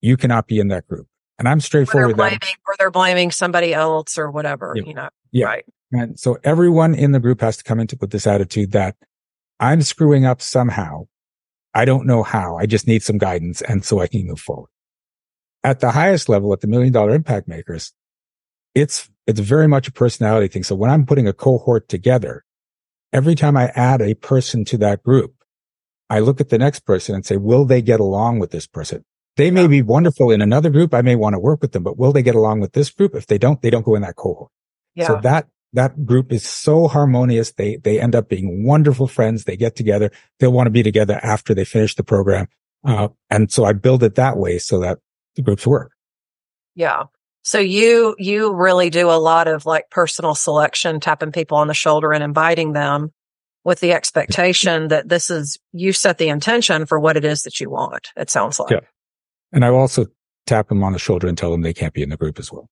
you 0.00 0.16
cannot 0.16 0.46
be 0.46 0.58
in 0.58 0.68
that 0.68 0.86
group. 0.86 1.06
And 1.38 1.48
I'm 1.48 1.58
Or 1.58 1.60
they're 1.60 1.66
straightforward. 1.66 2.10
that. 2.12 2.16
blaming, 2.16 2.54
or 2.66 2.74
they're 2.78 2.90
blaming 2.90 3.30
somebody 3.30 3.72
else 3.74 4.18
or 4.18 4.30
whatever, 4.30 4.74
Yeah. 4.76 4.82
you 4.84 4.94
know? 4.94 5.08
Yeah. 5.32 5.46
Right. 5.46 5.64
And 5.92 6.18
so 6.18 6.38
everyone 6.44 6.94
in 6.94 7.12
the 7.12 7.20
group 7.20 7.40
has 7.40 7.56
to 7.58 7.64
come 7.64 7.78
into 7.80 7.96
with 8.00 8.10
this 8.10 8.26
attitude 8.26 8.72
that 8.72 8.96
I'm 9.60 9.82
screwing 9.82 10.24
up 10.26 10.42
somehow. 10.42 11.06
I 11.74 11.84
don't 11.84 12.06
know 12.06 12.22
how. 12.22 12.56
I 12.56 12.66
just 12.66 12.86
need 12.86 13.02
some 13.02 13.18
guidance. 13.18 13.60
And 13.62 13.84
so 13.84 14.00
I 14.00 14.06
can 14.06 14.26
move 14.26 14.40
forward. 14.40 14.68
At 15.62 15.80
the 15.80 15.90
highest 15.90 16.28
level, 16.28 16.52
at 16.52 16.60
the 16.60 16.66
million 16.68 16.92
dollar 16.92 17.14
impact 17.14 17.48
makers, 17.48 17.92
it's, 18.74 19.10
it's 19.26 19.40
very 19.40 19.66
much 19.66 19.88
a 19.88 19.92
personality 19.92 20.48
thing. 20.48 20.62
So 20.62 20.74
when 20.74 20.90
I'm 20.90 21.06
putting 21.06 21.26
a 21.26 21.32
cohort 21.32 21.88
together, 21.88 22.44
every 23.12 23.34
time 23.34 23.56
I 23.56 23.72
add 23.74 24.00
a 24.00 24.14
person 24.14 24.64
to 24.66 24.78
that 24.78 25.02
group, 25.02 25.34
I 26.08 26.20
look 26.20 26.40
at 26.40 26.50
the 26.50 26.58
next 26.58 26.80
person 26.80 27.14
and 27.14 27.26
say, 27.26 27.36
will 27.36 27.64
they 27.64 27.82
get 27.82 27.98
along 27.98 28.38
with 28.38 28.50
this 28.50 28.66
person? 28.66 29.04
They 29.36 29.50
may 29.50 29.66
be 29.66 29.82
wonderful 29.82 30.30
in 30.30 30.40
another 30.40 30.70
group. 30.70 30.94
I 30.94 31.02
may 31.02 31.14
want 31.14 31.34
to 31.34 31.38
work 31.38 31.60
with 31.60 31.72
them, 31.72 31.82
but 31.82 31.98
will 31.98 32.12
they 32.12 32.22
get 32.22 32.34
along 32.34 32.60
with 32.60 32.72
this 32.72 32.90
group? 32.90 33.14
If 33.14 33.26
they 33.26 33.36
don't, 33.36 33.60
they 33.60 33.70
don't 33.70 33.84
go 33.84 33.94
in 33.94 34.02
that 34.02 34.16
cohort. 34.16 34.50
Yeah. 34.94 35.08
So 35.08 35.20
that, 35.22 35.48
that 35.74 36.06
group 36.06 36.32
is 36.32 36.48
so 36.48 36.88
harmonious. 36.88 37.52
They, 37.52 37.76
they 37.76 38.00
end 38.00 38.14
up 38.14 38.28
being 38.30 38.64
wonderful 38.64 39.08
friends. 39.08 39.44
They 39.44 39.56
get 39.56 39.76
together. 39.76 40.10
They'll 40.38 40.52
want 40.52 40.68
to 40.68 40.70
be 40.70 40.82
together 40.82 41.20
after 41.22 41.52
they 41.52 41.66
finish 41.66 41.96
the 41.96 42.04
program. 42.04 42.46
Uh, 42.82 43.08
and 43.28 43.50
so 43.50 43.64
I 43.64 43.72
build 43.74 44.02
it 44.02 44.14
that 44.14 44.38
way 44.38 44.58
so 44.58 44.80
that 44.80 45.00
the 45.34 45.42
groups 45.42 45.66
work. 45.66 45.92
Yeah. 46.74 47.04
So 47.46 47.60
you, 47.60 48.16
you 48.18 48.52
really 48.52 48.90
do 48.90 49.08
a 49.08 49.22
lot 49.22 49.46
of 49.46 49.66
like 49.66 49.88
personal 49.88 50.34
selection, 50.34 50.98
tapping 50.98 51.30
people 51.30 51.58
on 51.58 51.68
the 51.68 51.74
shoulder 51.74 52.12
and 52.12 52.24
inviting 52.24 52.72
them 52.72 53.12
with 53.62 53.78
the 53.78 53.92
expectation 53.92 54.88
that 54.88 55.08
this 55.08 55.30
is, 55.30 55.56
you 55.70 55.92
set 55.92 56.18
the 56.18 56.28
intention 56.28 56.86
for 56.86 56.98
what 56.98 57.16
it 57.16 57.24
is 57.24 57.42
that 57.42 57.60
you 57.60 57.70
want. 57.70 58.08
It 58.16 58.30
sounds 58.30 58.58
like. 58.58 58.72
Yeah. 58.72 58.80
And 59.52 59.64
I 59.64 59.68
also 59.68 60.06
tap 60.46 60.70
them 60.70 60.82
on 60.82 60.92
the 60.92 60.98
shoulder 60.98 61.28
and 61.28 61.38
tell 61.38 61.52
them 61.52 61.60
they 61.62 61.72
can't 61.72 61.94
be 61.94 62.02
in 62.02 62.08
the 62.08 62.16
group 62.16 62.40
as 62.40 62.50
well. 62.50 62.68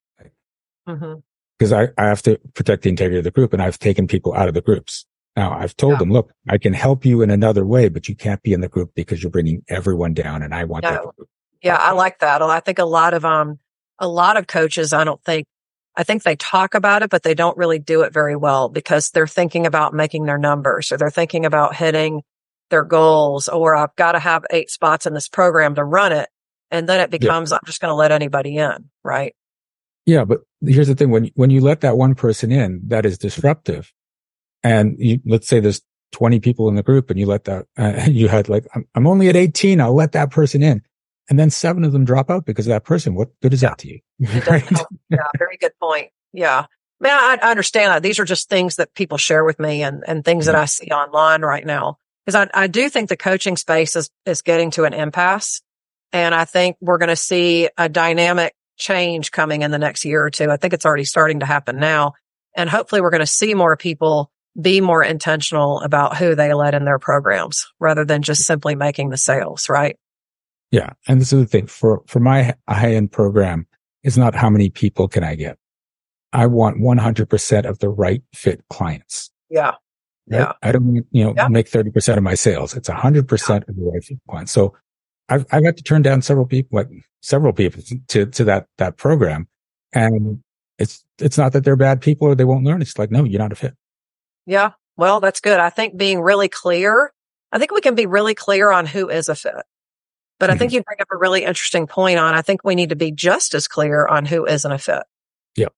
hmm 0.89 1.21
Because 1.57 1.73
I, 1.73 1.91
I 1.97 2.07
have 2.07 2.23
to 2.23 2.41
protect 2.55 2.83
the 2.83 2.89
integrity 2.89 3.19
of 3.19 3.25
the 3.25 3.31
group 3.31 3.53
and 3.53 3.63
I've 3.63 3.79
taken 3.79 4.09
people 4.09 4.35
out 4.35 4.49
of 4.49 4.55
the 4.55 4.61
groups. 4.61 5.07
Now 5.37 5.53
I've 5.53 5.77
told 5.77 5.93
Yeah. 5.93 5.99
them, 5.99 6.11
look, 6.11 6.33
I 6.49 6.59
can 6.59 6.73
help 6.73 7.05
you 7.05 7.23
in 7.23 7.31
another 7.31 7.65
way, 7.65 7.89
but 7.89 8.09
you 8.09 8.17
can't 8.17 8.43
be 8.43 8.53
in 8.53 8.61
the 8.61 8.69
group 8.69 8.91
because 8.97 9.23
you're 9.23 9.31
bringing 9.31 9.63
everyone 9.69 10.15
down 10.15 10.43
and 10.43 10.53
I 10.53 10.65
want 10.65 10.83
that 10.83 11.01
group. 11.01 11.29
Yeah. 11.63 11.77
I 11.77 11.93
like 11.93 12.19
that. 12.19 12.43
I 12.43 12.59
think 12.59 12.81
a 12.81 12.85
lot 12.85 13.15
of, 13.15 13.25
um, 13.25 13.61
a 13.99 14.09
lot 14.09 14.37
of 14.37 14.47
coaches, 14.47 14.93
I 14.93 15.05
don't 15.05 15.23
think, 15.23 15.47
I 15.97 16.03
think 16.03 16.23
they 16.23 16.37
talk 16.37 16.75
about 16.75 17.03
it, 17.03 17.11
but 17.11 17.23
they 17.23 17.35
don't 17.35 17.57
really 17.57 17.79
do 17.79 18.03
it 18.03 18.13
very 18.13 18.37
well 18.37 18.69
because 18.69 19.11
they're 19.11 19.27
thinking 19.27 19.67
about 19.67 19.95
making 19.95 20.27
their 20.27 20.39
numbers 20.39 20.91
or 20.91 20.97
they're 20.97 21.11
thinking 21.11 21.47
about 21.47 21.77
hitting 21.77 22.23
their 22.71 22.85
goals 22.85 23.49
or 23.49 23.77
I've 23.77 23.95
got 23.97 24.13
to 24.13 24.19
have 24.19 24.45
eight 24.51 24.71
spots 24.71 25.07
in 25.07 25.15
this 25.15 25.29
program 25.29 25.77
to 25.77 25.85
run 25.85 26.13
it. 26.13 26.29
And 26.71 26.89
then 26.89 27.01
it 27.01 27.11
becomes, 27.11 27.53
I'm 27.53 27.61
just 27.67 27.81
going 27.81 27.93
to 27.93 27.97
let 27.97 28.11
anybody 28.11 28.57
in. 28.57 28.91
Right. 29.05 29.35
Yeah, 30.07 30.25
but 30.25 30.41
here's 30.61 30.89
the 30.89 30.95
thing: 30.95 31.11
when 31.11 31.31
when 31.35 31.51
you 31.51 31.61
let 31.61 31.81
that 31.81 31.97
one 31.97 32.15
person 32.15 32.53
in, 32.53 32.83
that 32.89 33.07
is 33.07 33.19
disruptive. 33.19 33.93
And 34.63 34.97
you, 34.99 35.21
let's 35.25 35.49
say 35.49 35.61
there's 35.61 35.83
20 36.13 36.41
people 36.41 36.69
in 36.69 36.75
the 36.75 36.83
group, 36.83 37.11
and 37.11 37.19
you 37.19 37.27
let 37.27 37.45
that 37.45 37.67
uh, 37.79 38.05
you 38.11 38.29
had 38.29 38.49
like 38.49 38.67
I'm, 38.75 38.87
I'm 38.95 39.07
only 39.07 39.29
at 39.29 39.37
18. 39.37 39.81
I'll 39.81 39.95
let 39.95 40.13
that 40.13 40.31
person 40.31 40.63
in, 40.63 40.83
and 41.29 41.39
then 41.39 41.51
seven 41.51 41.85
of 41.85 41.93
them 41.93 42.05
drop 42.05 42.31
out 42.31 42.45
because 42.45 42.67
of 42.67 42.71
that 42.71 42.85
person. 42.85 43.15
What 43.15 43.29
good 43.41 43.55
is 43.55 43.63
that 43.63 43.79
to 43.79 43.89
you? 43.89 44.01
Right? 44.49 44.71
yeah, 45.11 45.29
very 45.39 45.57
good 45.59 45.73
point. 45.81 46.11
Yeah. 46.33 46.67
Man, 47.01 47.13
I, 47.13 47.39
I 47.43 47.51
understand 47.51 47.91
that. 47.91 48.03
These 48.03 48.19
are 48.19 48.25
just 48.25 48.49
things 48.49 48.77
that 48.77 48.95
people 48.95 49.19
share 49.19 49.45
with 49.45 49.59
me 49.59 49.83
and, 49.83 50.05
and 50.07 50.25
things 50.25 50.47
that 50.47 50.55
mm-hmm. 50.55 50.63
I 50.63 50.67
see 50.67 50.87
online 50.87 51.43
right 51.43 51.65
now. 51.65 51.99
Cause 52.27 52.35
I, 52.35 52.49
I 52.55 52.67
do 52.67 52.89
think 52.89 53.09
the 53.09 53.17
coaching 53.17 53.57
space 53.57 53.97
is, 53.97 54.11
is 54.25 54.43
getting 54.43 54.71
to 54.73 54.85
an 54.85 54.95
impasse. 54.95 55.63
And 56.13 56.35
I 56.35 56.45
think 56.45 56.77
we're 56.81 56.99
going 56.99 57.09
to 57.09 57.17
see 57.17 57.69
a 57.77 57.89
dynamic 57.89 58.55
change 58.77 59.31
coming 59.31 59.63
in 59.63 59.71
the 59.71 59.79
next 59.79 60.05
year 60.05 60.25
or 60.25 60.31
two. 60.31 60.51
I 60.51 60.57
think 60.57 60.73
it's 60.73 60.87
already 60.87 61.05
starting 61.05 61.41
to 61.41 61.47
happen 61.47 61.79
now. 61.79 62.15
And 62.57 62.71
hopefully 62.71 63.01
we're 63.01 63.11
going 63.11 63.21
to 63.21 63.27
see 63.27 63.55
more 63.55 63.77
people 63.77 64.31
be 64.61 64.81
more 64.81 65.03
intentional 65.03 65.81
about 65.81 66.17
who 66.17 66.35
they 66.35 66.55
let 66.55 66.75
in 66.75 66.85
their 66.85 66.99
programs 66.99 67.67
rather 67.81 68.05
than 68.05 68.23
just 68.23 68.43
simply 68.43 68.75
making 68.75 69.11
the 69.11 69.17
sales, 69.17 69.69
right? 69.69 69.97
Yeah, 70.75 70.91
and 71.07 71.21
this 71.21 71.33
is 71.33 71.41
the 71.41 71.47
thing 71.47 71.69
for 71.69 72.03
for 72.09 72.19
my 72.19 72.53
high 72.69 72.95
end 72.95 73.13
program. 73.13 73.69
It's 74.03 74.17
not 74.17 74.35
how 74.35 74.51
many 74.51 74.71
people 74.71 75.07
can 75.07 75.23
I 75.23 75.37
get. 75.37 75.57
I 76.33 76.47
want 76.47 76.79
100% 76.79 77.65
of 77.65 77.79
the 77.79 77.89
right 77.89 78.23
fit 78.35 78.61
clients. 78.69 79.31
Yeah. 79.49 79.67
right? 80.29 80.41
Yeah. 80.41 80.53
I 80.65 80.73
don't, 80.73 81.07
you 81.13 81.25
know, 81.25 81.33
Yeah. 81.37 81.47
make 81.47 81.71
30% 81.71 82.17
of 82.17 82.25
my 82.25 82.35
sales. 82.35 82.75
It's 82.75 82.89
100% 82.89 83.69
of 83.69 83.77
the 83.77 83.83
right 83.85 84.03
fit 84.03 84.19
clients. 84.29 84.51
So 84.51 84.75
I've, 85.29 85.47
I've 85.53 85.65
had 85.65 85.77
to 85.77 85.85
turn 85.85 86.03
down 86.03 86.23
several 86.23 86.45
people, 86.45 86.77
like 86.77 86.89
several 87.23 87.53
people 87.53 87.83
to, 88.09 88.27
to 88.27 88.45
that, 88.45 88.67
that 88.79 88.97
program. 88.97 89.47
And 89.93 90.41
it's, 90.79 91.05
it's 91.21 91.39
not 91.39 91.53
that 91.53 91.63
they're 91.65 91.77
bad 91.77 92.01
people 92.01 92.27
or 92.27 92.35
they 92.35 92.45
won't 92.45 92.65
learn. 92.65 92.83
It's 92.83 92.99
like, 92.99 93.13
no, 93.13 93.23
you're 93.23 93.39
not 93.39 93.53
a 93.53 93.57
fit. 93.57 93.75
Yeah. 94.45 94.73
Well, 94.97 95.21
that's 95.21 95.41
good. 95.41 95.61
I 95.61 95.71
think 95.71 95.97
being 95.97 96.21
really 96.21 96.49
clear, 96.49 97.13
I 97.53 97.59
think 97.61 97.71
we 97.71 97.81
can 97.81 97.95
be 97.95 98.07
really 98.07 98.35
clear 98.35 98.73
on 98.73 98.87
who 98.87 99.09
is 99.09 99.29
a 99.29 99.37
fit. 99.37 99.55
But 100.41 100.51
I 100.51 100.57
think 100.57 100.71
Mm-hmm. 100.71 100.77
you 100.77 100.83
bring 100.83 101.01
up 101.01 101.09
a 101.13 101.17
really 101.17 101.45
interesting 101.45 101.87
point 101.87 102.19
on, 102.19 102.35
I 102.35 102.43
think 102.43 102.65
we 102.65 102.75
need 102.75 102.89
to 102.91 102.97
be 102.97 103.13
just 103.13 103.55
as 103.55 103.69
clear 103.69 104.07
on 104.07 104.27
who 104.27 104.47
isn't 104.47 104.71
a 104.71 104.79
fit. 104.79 105.05
Yeah. 105.57 105.69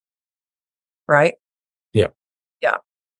Right? 1.06 1.34
Yeah. 1.92 2.08
Yeah. 2.62 2.76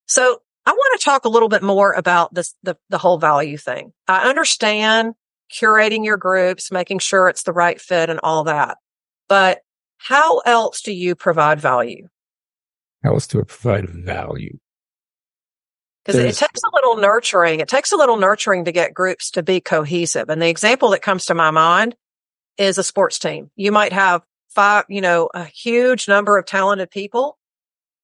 So 0.07 0.41
I 0.65 0.73
want 0.73 1.01
to 1.01 1.05
talk 1.05 1.25
a 1.25 1.29
little 1.29 1.49
bit 1.49 1.63
more 1.63 1.93
about 1.93 2.35
this, 2.35 2.55
the, 2.63 2.77
the 2.89 2.99
whole 2.99 3.19
value 3.19 3.59
thing. 3.59 3.93
I 4.09 4.29
understand 4.29 5.15
curating 5.53 6.05
your 6.05 6.17
groups, 6.17 6.73
making 6.73 6.99
sure 6.99 7.29
it's 7.29 7.45
the 7.45 7.53
right 7.53 7.81
fit 7.81 8.11
and 8.11 8.19
all 8.23 8.45
that. 8.45 8.79
But 9.29 9.61
how 9.99 10.39
else 10.39 10.83
do 10.83 10.93
you 10.93 11.15
provide 11.15 11.61
value? 11.61 12.09
How 13.05 13.13
else 13.13 13.27
do 13.27 13.39
I 13.41 13.45
provide 13.45 13.89
value? 13.89 14.59
Because 16.07 16.21
it 16.21 16.37
takes 16.37 16.61
a 16.63 16.71
little 16.73 16.97
nurturing. 16.97 17.59
It 17.59 17.69
takes 17.69 17.91
a 17.91 17.97
little 17.97 18.17
nurturing 18.17 18.67
to 18.67 18.73
get 18.73 18.95
groups 18.95 19.33
to 19.33 19.43
be 19.43 19.61
cohesive. 19.61 20.29
And 20.29 20.41
the 20.41 20.49
example 20.49 20.91
that 20.91 21.03
comes 21.03 21.27
to 21.27 21.35
my 21.35 21.51
mind 21.51 21.97
is 22.57 22.79
a 22.79 22.85
sports 22.85 23.19
team. 23.19 23.51
You 23.57 23.73
might 23.73 23.93
have 23.93 24.23
five, 24.51 24.85
you 24.89 25.01
know, 25.01 25.29
a 25.35 25.45
huge 25.45 26.07
number 26.07 26.39
of 26.39 26.47
talented 26.47 26.91
people, 26.91 27.39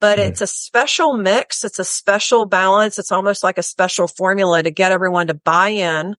but 0.01 0.19
mm. 0.19 0.29
it's 0.29 0.41
a 0.41 0.47
special 0.49 1.17
mix. 1.17 1.65
It's 1.65 1.79
a 1.79 1.85
special 1.85 2.45
balance. 2.45 2.99
It's 2.99 3.13
almost 3.13 3.45
like 3.45 3.57
a 3.57 3.63
special 3.63 4.09
formula 4.09 4.63
to 4.63 4.71
get 4.71 4.91
everyone 4.91 5.29
to 5.29 5.35
buy 5.35 5.69
in 5.69 6.17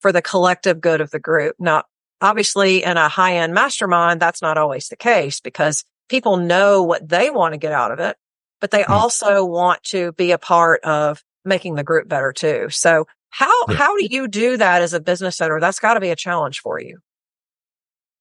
for 0.00 0.10
the 0.10 0.22
collective 0.22 0.80
good 0.80 1.00
of 1.00 1.10
the 1.10 1.20
group. 1.20 1.54
Now, 1.60 1.84
obviously 2.20 2.82
in 2.82 2.96
a 2.96 3.08
high 3.08 3.36
end 3.36 3.54
mastermind, 3.54 4.20
that's 4.20 4.42
not 4.42 4.58
always 4.58 4.88
the 4.88 4.96
case 4.96 5.40
because 5.40 5.84
people 6.08 6.36
know 6.36 6.82
what 6.82 7.08
they 7.08 7.30
want 7.30 7.54
to 7.54 7.58
get 7.58 7.72
out 7.72 7.92
of 7.92 8.00
it 8.00 8.16
but 8.62 8.70
they 8.70 8.82
mm-hmm. 8.82 8.92
also 8.92 9.44
want 9.44 9.82
to 9.82 10.12
be 10.12 10.30
a 10.30 10.38
part 10.38 10.82
of 10.84 11.22
making 11.44 11.74
the 11.74 11.82
group 11.82 12.08
better 12.08 12.32
too. 12.32 12.68
So 12.70 13.06
how, 13.28 13.52
yeah. 13.68 13.74
how 13.74 13.96
do 13.98 14.06
you 14.08 14.28
do 14.28 14.56
that 14.56 14.80
as 14.80 14.94
a 14.94 15.00
business 15.00 15.40
owner? 15.40 15.58
That's 15.58 15.80
got 15.80 15.94
to 15.94 16.00
be 16.00 16.10
a 16.10 16.16
challenge 16.16 16.60
for 16.60 16.80
you. 16.80 17.00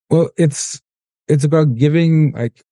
Well, 0.10 0.32
it's, 0.36 0.82
it's 1.28 1.44
about 1.44 1.76
giving 1.76 2.34
like, 2.34 2.64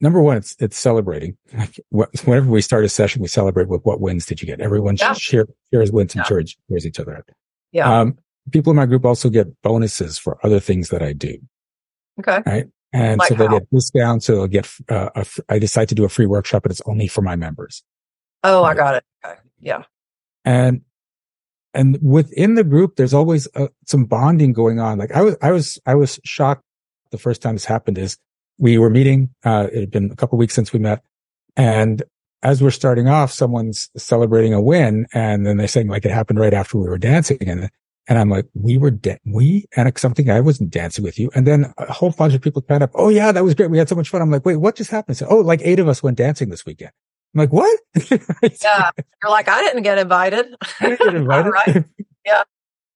number 0.00 0.20
one, 0.20 0.38
it's, 0.38 0.56
it's 0.58 0.76
celebrating. 0.76 1.36
Like 1.56 1.80
whenever 1.90 2.50
we 2.50 2.60
start 2.60 2.84
a 2.84 2.88
session, 2.88 3.22
we 3.22 3.28
celebrate 3.28 3.68
with 3.68 3.82
what 3.84 4.00
wins 4.00 4.26
did 4.26 4.42
you 4.42 4.46
get? 4.46 4.60
Everyone 4.60 4.96
yeah. 4.98 5.12
share, 5.12 5.46
shares 5.72 5.92
wins 5.92 6.14
and 6.14 6.24
yeah. 6.24 6.28
cheers, 6.28 6.56
cheers 6.68 6.86
each 6.86 6.98
other 6.98 7.16
out. 7.16 7.28
Yeah. 7.70 8.00
Um, 8.00 8.18
people 8.50 8.72
in 8.72 8.76
my 8.76 8.86
group 8.86 9.04
also 9.04 9.30
get 9.30 9.62
bonuses 9.62 10.18
for 10.18 10.44
other 10.44 10.58
things 10.58 10.88
that 10.88 11.02
I 11.02 11.12
do. 11.12 11.38
Okay. 12.18 12.42
Right. 12.44 12.66
And 12.96 13.18
like 13.18 13.28
so 13.28 13.34
they 13.34 13.48
get 13.48 13.70
discounts. 13.70 14.26
So 14.26 14.34
they'll 14.34 14.46
get, 14.46 14.68
uh, 14.88 15.10
a, 15.14 15.26
I 15.48 15.58
decide 15.58 15.88
to 15.90 15.94
do 15.94 16.04
a 16.04 16.08
free 16.08 16.26
workshop, 16.26 16.62
but 16.62 16.72
it's 16.72 16.82
only 16.86 17.08
for 17.08 17.22
my 17.22 17.36
members. 17.36 17.82
Oh, 18.42 18.62
right? 18.62 18.70
I 18.70 18.74
got 18.74 18.94
it. 18.96 19.04
Okay. 19.24 19.38
Yeah. 19.60 19.82
And, 20.44 20.82
and 21.74 21.98
within 22.02 22.54
the 22.54 22.64
group, 22.64 22.96
there's 22.96 23.14
always 23.14 23.48
uh, 23.54 23.68
some 23.86 24.04
bonding 24.04 24.52
going 24.52 24.80
on. 24.80 24.98
Like 24.98 25.12
I 25.12 25.22
was, 25.22 25.36
I 25.42 25.52
was, 25.52 25.78
I 25.86 25.94
was 25.94 26.18
shocked 26.24 26.62
the 27.10 27.18
first 27.18 27.42
time 27.42 27.54
this 27.54 27.64
happened 27.64 27.98
is 27.98 28.16
we 28.58 28.78
were 28.78 28.90
meeting. 28.90 29.30
Uh, 29.44 29.68
it 29.72 29.80
had 29.80 29.90
been 29.90 30.10
a 30.10 30.16
couple 30.16 30.38
weeks 30.38 30.54
since 30.54 30.72
we 30.72 30.78
met 30.78 31.02
and 31.56 32.02
as 32.42 32.62
we're 32.62 32.70
starting 32.70 33.08
off, 33.08 33.32
someone's 33.32 33.90
celebrating 33.96 34.52
a 34.52 34.60
win 34.60 35.06
and 35.12 35.46
then 35.46 35.56
they're 35.56 35.66
saying 35.66 35.88
like 35.88 36.04
it 36.04 36.10
happened 36.10 36.38
right 36.38 36.54
after 36.54 36.78
we 36.78 36.88
were 36.88 36.98
dancing. 36.98 37.38
And 37.48 37.70
and 38.08 38.18
I'm 38.18 38.28
like, 38.28 38.46
we 38.54 38.78
were, 38.78 38.90
da- 38.90 39.18
we, 39.24 39.66
and 39.76 39.98
something 39.98 40.30
I 40.30 40.40
wasn't 40.40 40.70
dancing 40.70 41.02
with 41.02 41.18
you. 41.18 41.30
And 41.34 41.46
then 41.46 41.72
a 41.78 41.92
whole 41.92 42.10
bunch 42.10 42.34
of 42.34 42.40
people 42.40 42.62
kind 42.62 42.82
up. 42.82 42.90
Oh 42.94 43.08
yeah, 43.08 43.32
that 43.32 43.42
was 43.42 43.54
great. 43.54 43.70
We 43.70 43.78
had 43.78 43.88
so 43.88 43.96
much 43.96 44.08
fun. 44.08 44.22
I'm 44.22 44.30
like, 44.30 44.46
wait, 44.46 44.56
what 44.56 44.76
just 44.76 44.90
happened? 44.90 45.16
Said, 45.16 45.28
oh, 45.30 45.38
like 45.38 45.60
eight 45.64 45.80
of 45.80 45.88
us 45.88 46.02
went 46.02 46.16
dancing 46.16 46.48
this 46.48 46.64
weekend. 46.64 46.92
I'm 47.34 47.40
like, 47.40 47.52
what? 47.52 47.80
yeah. 48.62 48.90
You're 49.22 49.30
like, 49.30 49.48
I 49.48 49.60
didn't 49.62 49.82
get 49.82 49.98
invited. 49.98 50.46
I 50.80 50.88
didn't 50.90 51.04
get 51.04 51.14
invited. 51.16 51.50
right. 51.66 51.84
Yeah. 52.24 52.42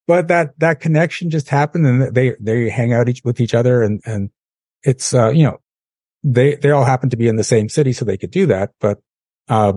But 0.06 0.28
that, 0.28 0.58
that 0.58 0.80
connection 0.80 1.30
just 1.30 1.48
happened 1.48 1.86
and 1.86 2.14
they, 2.14 2.34
they 2.40 2.68
hang 2.68 2.92
out 2.92 3.08
each, 3.08 3.22
with 3.24 3.40
each 3.40 3.54
other 3.54 3.82
and, 3.82 4.00
and 4.04 4.30
it's, 4.82 5.12
uh, 5.12 5.30
you 5.30 5.44
know, 5.44 5.58
they, 6.22 6.54
they 6.54 6.70
all 6.70 6.84
happen 6.84 7.10
to 7.10 7.16
be 7.16 7.28
in 7.28 7.36
the 7.36 7.44
same 7.44 7.68
city, 7.68 7.92
so 7.92 8.04
they 8.04 8.16
could 8.16 8.30
do 8.30 8.46
that. 8.46 8.72
But, 8.80 8.98
uh, 9.48 9.74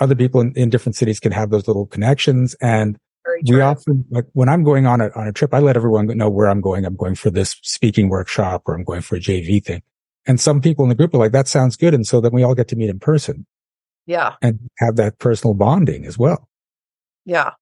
other 0.00 0.14
people 0.14 0.40
in, 0.40 0.52
in 0.56 0.70
different 0.70 0.96
cities 0.96 1.20
can 1.20 1.32
have 1.32 1.50
those 1.50 1.68
little 1.68 1.86
connections 1.86 2.54
and 2.60 2.98
we 3.46 3.60
often 3.60 4.04
like 4.10 4.26
when 4.32 4.48
I'm 4.48 4.64
going 4.64 4.86
on 4.86 5.00
a 5.00 5.10
on 5.10 5.26
a 5.26 5.32
trip, 5.32 5.54
I 5.54 5.58
let 5.58 5.76
everyone 5.76 6.06
know 6.06 6.30
where 6.30 6.48
I'm 6.48 6.60
going. 6.60 6.84
I'm 6.84 6.96
going 6.96 7.14
for 7.14 7.30
this 7.30 7.56
speaking 7.62 8.08
workshop 8.08 8.62
or 8.66 8.74
I'm 8.74 8.84
going 8.84 9.00
for 9.00 9.16
a 9.16 9.20
JV 9.20 9.64
thing. 9.64 9.82
And 10.26 10.40
some 10.40 10.60
people 10.60 10.84
in 10.84 10.88
the 10.88 10.94
group 10.94 11.14
are 11.14 11.18
like, 11.18 11.32
that 11.32 11.48
sounds 11.48 11.76
good. 11.76 11.94
And 11.94 12.06
so 12.06 12.20
then 12.20 12.32
we 12.32 12.42
all 12.42 12.54
get 12.54 12.68
to 12.68 12.76
meet 12.76 12.90
in 12.90 12.98
person. 12.98 13.46
Yeah. 14.06 14.34
And 14.42 14.70
have 14.78 14.96
that 14.96 15.18
personal 15.18 15.54
bonding 15.54 16.06
as 16.06 16.18
well. 16.18 16.48
Yeah. 17.24 17.52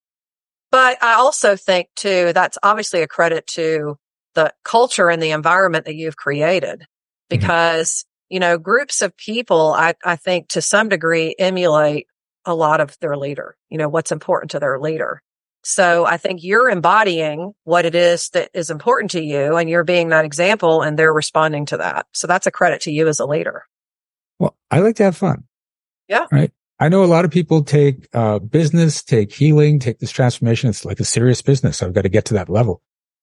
But 0.71 1.03
I 1.03 1.15
also 1.15 1.57
think 1.57 1.89
too, 1.95 2.33
that's 2.33 2.59
obviously 2.63 3.03
a 3.03 3.09
credit 3.09 3.47
to 3.49 3.97
the 4.35 4.53
culture 4.65 5.11
and 5.11 5.23
the 5.23 5.31
environment 5.31 5.85
that 5.85 5.95
you've 5.95 6.17
created 6.17 6.81
mm-hmm. 6.81 6.87
because, 7.29 7.91
mm-hmm. 7.91 8.35
you 8.35 8.41
know, 8.41 8.59
groups 8.59 9.03
of 9.03 9.17
people, 9.17 9.73
I, 9.73 9.95
I 10.05 10.17
think 10.17 10.49
to 10.49 10.63
some 10.63 10.89
degree 10.89 11.35
emulate 11.39 12.07
a 12.45 12.55
lot 12.55 12.81
of 12.81 12.99
their 13.01 13.17
leader, 13.17 13.57
you 13.69 13.79
know, 13.79 13.89
what's 13.89 14.13
important 14.13 14.53
to 14.53 14.61
their 14.61 14.79
leader. 14.81 15.23
So 15.65 16.05
I 16.05 16.17
think 16.17 16.43
you're 16.43 16.69
embodying 16.69 17.55
what 17.65 17.85
it 17.85 17.95
is 17.95 18.31
that 18.31 18.51
is 18.53 18.71
important 18.71 19.13
to 19.13 19.23
you 19.23 19.57
and 19.57 19.71
you're 19.71 19.85
being 19.85 20.09
that 20.09 20.25
example 20.25 20.83
and 20.83 20.99
they're 20.99 21.13
responding 21.13 21.67
to 21.67 21.77
that. 21.77 22.07
So 22.13 22.27
that's 22.27 22.47
a 22.47 22.51
credit 22.51 22.81
to 22.83 22.91
you 22.91 23.07
as 23.09 23.21
a 23.21 23.27
leader. 23.27 23.65
Well, 24.39 24.57
I 24.71 24.81
like 24.81 24.97
to 24.97 25.05
have 25.05 25.17
fun. 25.17 25.45
Yeah. 26.09 26.27
Right. 26.33 26.51
I 26.81 26.89
know 26.89 27.05
a 27.05 27.07
lot 27.07 27.25
of 27.25 27.31
people 27.31 27.63
take 27.63 28.09
uh, 28.13 28.41
business, 28.41 29.05
take 29.05 29.33
healing, 29.33 29.79
take 29.79 30.01
this 30.01 30.11
transformation. 30.11 30.69
It's 30.69 30.85
like 30.85 30.99
a 30.99 31.05
serious 31.05 31.41
business. 31.41 31.81
I've 31.81 31.93
got 31.93 32.03
to 32.03 32.09
get 32.09 32.25
to 32.27 32.35
that 32.35 32.49
level. 32.49 32.83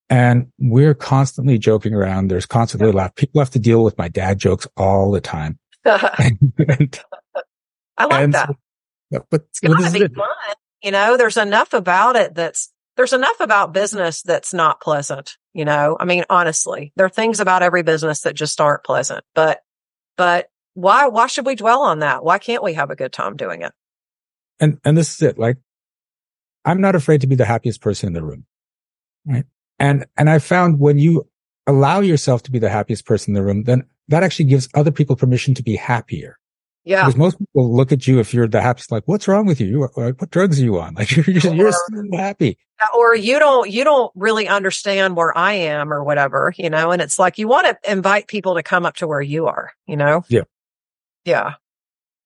And 0.10 0.52
we're 0.58 0.94
constantly 0.94 1.58
joking 1.58 1.94
around. 1.94 2.30
There's 2.30 2.46
constantly 2.46 2.90
yeah. 2.90 2.96
laugh. 2.96 3.16
People 3.16 3.42
have 3.42 3.50
to 3.52 3.60
deal 3.60 3.84
with 3.84 3.98
my 3.98 4.08
dad 4.08 4.40
jokes 4.40 4.66
all 4.78 5.12
the 5.12 5.20
time. 5.22 5.60
and, 5.86 7.00
I 7.98 8.06
like 8.06 8.32
that. 8.32 8.56
So, 9.12 9.26
but 9.30 9.42
it's 9.50 9.60
gotta 9.60 9.92
be 9.92 10.08
fun. 10.08 10.28
You 10.84 10.92
know, 10.92 11.18
there's 11.18 11.38
enough 11.38 11.74
about 11.74 12.16
it 12.16 12.36
that's, 12.36 12.72
there's 12.96 13.14
enough 13.14 13.40
about 13.40 13.74
business 13.74 14.22
that's 14.22 14.54
not 14.54 14.82
pleasant. 14.82 15.38
You 15.54 15.66
know, 15.66 15.98
I 16.00 16.06
mean, 16.06 16.26
honestly, 16.30 16.94
there 16.96 17.06
are 17.06 17.10
things 17.10 17.40
about 17.40 17.64
every 17.64 17.84
business 17.84 18.22
that 18.22 18.36
just 18.36 18.62
aren't 18.62 18.84
pleasant, 18.84 19.24
but, 19.34 19.62
but 20.16 20.50
why, 20.74 21.08
why 21.08 21.28
should 21.28 21.46
we 21.46 21.56
dwell 21.56 21.82
on 21.82 22.00
that? 22.00 22.24
Why 22.24 22.38
can't 22.38 22.64
we 22.64 22.74
have 22.74 22.92
a 22.92 22.96
good 22.96 23.12
time 23.12 23.36
doing 23.36 23.62
it? 23.62 23.72
And, 24.60 24.80
and 24.86 24.98
this 24.98 25.16
is 25.16 25.22
it. 25.22 25.40
Like, 25.40 25.58
I'm 26.64 26.82
not 26.82 26.96
afraid 26.96 27.22
to 27.22 27.28
be 27.28 27.36
the 27.36 27.46
happiest 27.46 27.82
person 27.82 28.08
in 28.08 28.14
the 28.14 28.24
room. 28.24 28.46
Right. 29.26 29.46
And, 29.80 30.06
and 30.18 30.30
I 30.30 30.40
found 30.40 30.80
when 30.80 31.00
you 31.00 31.28
allow 31.68 32.00
yourself 32.02 32.44
to 32.44 32.52
be 32.52 32.60
the 32.60 32.70
happiest 32.70 33.06
person 33.06 33.32
in 33.32 33.36
the 33.36 33.46
room, 33.46 33.64
then 33.64 33.84
that 34.08 34.24
actually 34.24 34.46
gives 34.46 34.70
other 34.74 34.92
people 34.92 35.16
permission 35.16 35.54
to 35.56 35.64
be 35.64 35.76
happier. 35.76 36.38
Yeah. 36.86 37.06
Because 37.06 37.18
most 37.18 37.40
people 37.40 37.76
look 37.76 37.92
at 37.92 38.08
you 38.08 38.20
if 38.20 38.34
you're 38.34 38.48
the 38.48 38.62
happiest, 38.62 38.92
like, 38.92 39.04
what's 39.06 39.28
wrong 39.28 39.46
with 39.46 39.62
you? 39.62 39.88
what 39.96 40.30
drugs 40.32 40.60
are 40.60 40.64
you 40.64 40.80
on? 40.80 40.94
Like, 41.00 41.16
you're, 41.16 41.24
just, 41.24 41.54
you're 41.54 41.72
so 41.72 42.04
happy. 42.14 42.58
Or 42.96 43.16
you 43.16 43.40
don't, 43.40 43.70
you 43.70 43.84
don't 43.84 44.12
really 44.16 44.48
understand 44.48 45.16
where 45.16 45.38
I 45.38 45.54
am 45.54 45.94
or 45.94 46.04
whatever, 46.04 46.54
you 46.58 46.70
know? 46.70 46.92
And 46.92 47.02
it's 47.02 47.20
like, 47.20 47.38
you 47.38 47.48
want 47.48 47.68
to 47.68 47.92
invite 47.92 48.28
people 48.28 48.56
to 48.56 48.64
come 48.64 48.86
up 48.86 48.96
to 48.98 49.08
where 49.08 49.22
you 49.22 49.48
are, 49.48 49.72
you 49.86 49.98
know? 49.98 50.24
Yeah. 50.30 50.44
Yeah. 51.26 51.56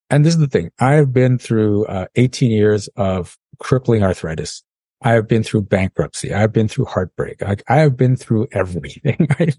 And 0.09 0.23
this 0.23 0.35
is 0.35 0.39
the 0.39 0.47
thing. 0.47 0.69
I 0.79 0.93
have 0.93 1.11
been 1.11 1.39
through 1.39 1.85
uh, 1.87 2.05
18 2.15 2.51
years 2.51 2.87
of 2.95 3.37
crippling 3.59 4.03
arthritis. 4.03 4.63
I 5.01 5.13
have 5.13 5.27
been 5.27 5.43
through 5.43 5.63
bankruptcy. 5.63 6.33
I've 6.33 6.53
been 6.53 6.67
through 6.67 6.85
heartbreak. 6.85 7.41
I, 7.43 7.57
I 7.67 7.77
have 7.77 7.97
been 7.97 8.15
through 8.15 8.47
everything. 8.51 9.27
Right? 9.39 9.57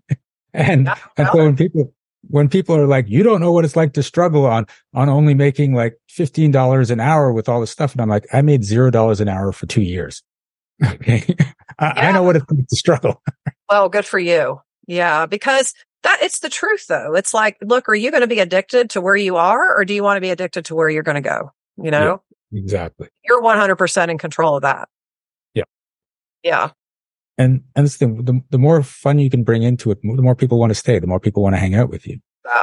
And, 0.55 0.87
yeah, 0.87 0.95
and 1.17 1.29
so 1.33 1.39
when 1.39 1.57
people, 1.57 1.93
when 2.29 2.49
people 2.49 2.77
are 2.77 2.87
like, 2.87 3.07
you 3.09 3.23
don't 3.23 3.41
know 3.41 3.53
what 3.53 3.65
it's 3.65 3.77
like 3.77 3.93
to 3.95 4.03
struggle 4.03 4.47
on, 4.47 4.67
on 4.95 5.09
only 5.09 5.35
making 5.35 5.75
like 5.75 5.99
$15 6.11 6.91
an 6.91 7.01
hour 7.01 7.33
with 7.33 7.49
all 7.49 7.61
this 7.61 7.71
stuff. 7.71 7.93
And 7.93 8.01
I'm 8.01 8.09
like, 8.09 8.27
I 8.33 8.43
made 8.43 8.63
$0 8.63 9.21
an 9.21 9.29
hour 9.29 9.53
for 9.53 9.67
two 9.67 9.83
years. 9.83 10.23
Okay. 10.85 11.25
I, 11.79 11.87
yeah. 11.87 12.09
I 12.09 12.13
know 12.13 12.25
what 12.25 12.37
it's 12.37 12.45
like 12.51 12.67
to 12.67 12.77
struggle. 12.77 13.23
well, 13.71 13.89
good 13.89 14.05
for 14.05 14.19
you. 14.19 14.61
Yeah. 14.89 15.27
Because 15.27 15.73
that 16.03 16.19
it's 16.21 16.41
the 16.41 16.49
truth 16.49 16.87
though. 16.89 17.15
It's 17.15 17.33
like, 17.33 17.57
look, 17.63 17.89
are 17.89 17.95
you 17.95 18.11
going 18.11 18.23
to 18.23 18.27
be 18.27 18.41
addicted 18.41 18.91
to 18.91 19.01
where 19.01 19.17
you 19.17 19.37
are 19.37 19.77
or 19.77 19.85
do 19.85 19.95
you 19.95 20.03
want 20.03 20.17
to 20.17 20.21
be 20.21 20.31
addicted 20.31 20.65
to 20.67 20.75
where 20.75 20.89
you're 20.89 21.05
going 21.05 21.15
to 21.15 21.29
go? 21.29 21.53
You 21.77 21.91
know? 21.91 22.23
Yeah, 22.51 22.61
exactly. 22.61 23.09
You're 23.25 23.43
100% 23.43 24.09
in 24.09 24.19
control 24.19 24.57
of 24.57 24.63
that. 24.63 24.89
Yeah. 25.55 25.65
Yeah. 26.43 26.71
And, 27.37 27.65
and 27.75 27.87
it's 27.87 27.97
the, 27.97 28.07
the, 28.07 28.41
the 28.51 28.59
more 28.59 28.83
fun 28.83 29.19
you 29.19 29.29
can 29.29 29.43
bring 29.43 29.65
into 29.65 29.91
it, 29.91 29.99
the 30.03 30.23
more 30.23 30.37
people 30.37 30.59
want 30.59 30.71
to 30.71 30.75
stay, 30.75 31.01
the 31.01 31.09
more 31.09 31.19
people 31.19 31.43
want 31.43 31.57
to 31.57 31.59
hang 31.59 31.75
out 31.75 31.91
with 31.91 32.07
you. 32.07 32.21
Uh, 32.49 32.63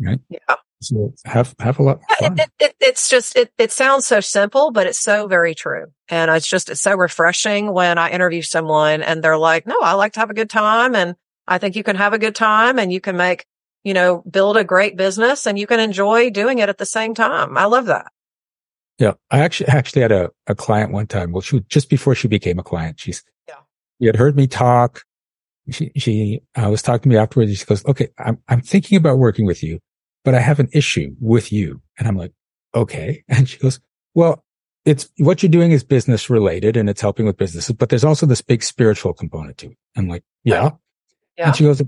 right? 0.00 0.18
Yeah. 0.28 0.56
So 0.80 1.14
have, 1.24 1.54
have 1.60 1.78
a 1.78 1.82
lot. 1.82 2.00
It, 2.20 2.32
it, 2.38 2.50
it, 2.58 2.74
it's 2.80 3.08
just, 3.08 3.36
it, 3.36 3.52
it 3.58 3.70
sounds 3.72 4.06
so 4.06 4.20
simple, 4.20 4.70
but 4.72 4.86
it's 4.86 4.98
so 4.98 5.28
very 5.28 5.54
true. 5.54 5.86
And 6.08 6.30
it's 6.30 6.48
just, 6.48 6.68
it's 6.68 6.80
so 6.80 6.96
refreshing 6.96 7.72
when 7.72 7.98
I 7.98 8.10
interview 8.10 8.42
someone 8.42 9.02
and 9.02 9.22
they're 9.22 9.38
like, 9.38 9.66
no, 9.66 9.80
I 9.80 9.92
like 9.92 10.14
to 10.14 10.20
have 10.20 10.30
a 10.30 10.34
good 10.34 10.50
time. 10.50 10.96
And 10.96 11.14
I 11.46 11.58
think 11.58 11.76
you 11.76 11.84
can 11.84 11.96
have 11.96 12.12
a 12.12 12.18
good 12.18 12.34
time 12.34 12.78
and 12.78 12.92
you 12.92 13.00
can 13.00 13.16
make, 13.16 13.46
you 13.84 13.94
know, 13.94 14.22
build 14.28 14.56
a 14.56 14.64
great 14.64 14.96
business 14.96 15.46
and 15.46 15.58
you 15.58 15.66
can 15.66 15.80
enjoy 15.80 16.30
doing 16.30 16.58
it 16.58 16.68
at 16.68 16.78
the 16.78 16.86
same 16.86 17.14
time. 17.14 17.56
I 17.56 17.66
love 17.66 17.86
that. 17.86 18.10
Yeah. 18.98 19.14
I 19.30 19.40
actually, 19.40 19.68
actually 19.68 20.02
had 20.02 20.12
a, 20.12 20.30
a 20.48 20.56
client 20.56 20.92
one 20.92 21.06
time. 21.06 21.30
Well, 21.30 21.40
she 21.40 21.56
was 21.56 21.64
just 21.68 21.88
before 21.88 22.16
she 22.16 22.26
became 22.26 22.58
a 22.58 22.64
client. 22.64 22.98
She's, 22.98 23.22
she 24.00 24.06
had 24.06 24.16
heard 24.16 24.36
me 24.36 24.46
talk. 24.46 25.02
She, 25.70 25.92
she 25.96 26.40
uh, 26.54 26.70
was 26.70 26.82
talking 26.82 27.02
to 27.02 27.08
me 27.08 27.16
afterwards. 27.16 27.58
She 27.58 27.64
goes, 27.64 27.84
okay, 27.84 28.08
I'm, 28.18 28.38
I'm 28.48 28.62
thinking 28.62 28.96
about 28.96 29.18
working 29.18 29.44
with 29.44 29.62
you, 29.62 29.80
but 30.24 30.34
I 30.34 30.40
have 30.40 30.60
an 30.60 30.68
issue 30.72 31.14
with 31.20 31.52
you. 31.52 31.82
And 31.98 32.08
I'm 32.08 32.16
like, 32.16 32.32
okay. 32.74 33.24
And 33.28 33.48
she 33.48 33.58
goes, 33.58 33.80
well, 34.14 34.44
it's 34.84 35.10
what 35.18 35.42
you're 35.42 35.50
doing 35.50 35.72
is 35.72 35.84
business 35.84 36.30
related 36.30 36.76
and 36.76 36.88
it's 36.88 37.00
helping 37.00 37.26
with 37.26 37.36
businesses, 37.36 37.74
but 37.76 37.90
there's 37.90 38.04
also 38.04 38.24
this 38.24 38.40
big 38.40 38.62
spiritual 38.62 39.12
component 39.12 39.58
to 39.58 39.66
it. 39.66 39.76
I'm 39.96 40.08
like, 40.08 40.24
yeah. 40.44 40.70
yeah. 41.36 41.48
And 41.48 41.56
she 41.56 41.64
goes, 41.64 41.82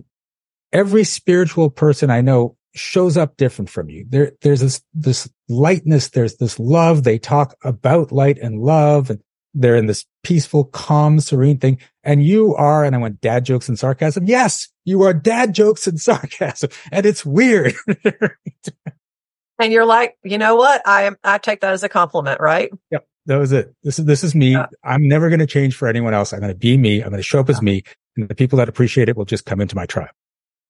every 0.73 1.05
spiritual 1.05 1.71
person 1.71 2.11
I 2.11 2.21
know 2.21 2.57
shows 2.75 3.17
up 3.17 3.37
different 3.37 3.71
from 3.71 3.89
you. 3.89 4.05
There, 4.09 4.33
there's 4.43 4.61
this, 4.61 4.83
this, 4.93 5.31
lightness. 5.49 6.11
There's 6.11 6.37
this 6.37 6.61
love. 6.61 7.03
They 7.03 7.19
talk 7.19 7.57
about 7.65 8.13
light 8.13 8.39
and 8.39 8.61
love 8.61 9.11
and 9.11 9.21
they're 9.55 9.77
in 9.77 9.87
this 9.87 10.05
peaceful, 10.23 10.65
calm, 10.65 11.19
serene 11.21 11.59
thing. 11.59 11.79
And 12.03 12.25
you 12.25 12.55
are, 12.55 12.85
and 12.85 12.95
I 12.95 12.99
went 12.99 13.21
dad 13.21 13.45
jokes 13.45 13.69
and 13.69 13.79
sarcasm. 13.79 14.25
Yes, 14.25 14.69
you 14.85 15.03
are 15.03 15.13
dad 15.13 15.55
jokes 15.55 15.87
and 15.87 16.01
sarcasm. 16.01 16.71
And 16.91 17.05
it's 17.05 17.25
weird. 17.25 17.75
and 19.59 19.73
you're 19.73 19.85
like, 19.85 20.17
you 20.25 20.39
know 20.39 20.57
what? 20.57 20.87
I 20.87 21.03
am, 21.03 21.17
I 21.23 21.39
take 21.39 21.61
that 21.61 21.73
as 21.73 21.83
a 21.83 21.89
compliment, 21.89 22.41
right? 22.41 22.71
Yep. 22.91 23.07
That 23.27 23.37
was 23.37 23.53
it. 23.53 23.75
This 23.83 23.99
is, 23.99 24.07
this 24.07 24.25
is 24.25 24.35
me. 24.35 24.53
Yeah. 24.53 24.67
I'm 24.83 25.07
never 25.07 25.29
going 25.29 25.41
to 25.41 25.47
change 25.47 25.77
for 25.77 25.87
anyone 25.87 26.15
else. 26.15 26.33
I'm 26.33 26.41
going 26.41 26.53
to 26.53 26.59
be 26.59 26.77
me. 26.77 27.03
I'm 27.03 27.11
going 27.11 27.19
to 27.19 27.23
show 27.23 27.39
up 27.39 27.49
yeah. 27.49 27.57
as 27.57 27.63
me 27.63 27.83
and 28.17 28.29
the 28.29 28.35
people 28.35 28.57
that 28.59 28.69
appreciate 28.69 29.09
it 29.09 29.17
will 29.17 29.27
just 29.27 29.45
come 29.45 29.61
into 29.61 29.77
my 29.77 29.87
tribe. 29.87 30.11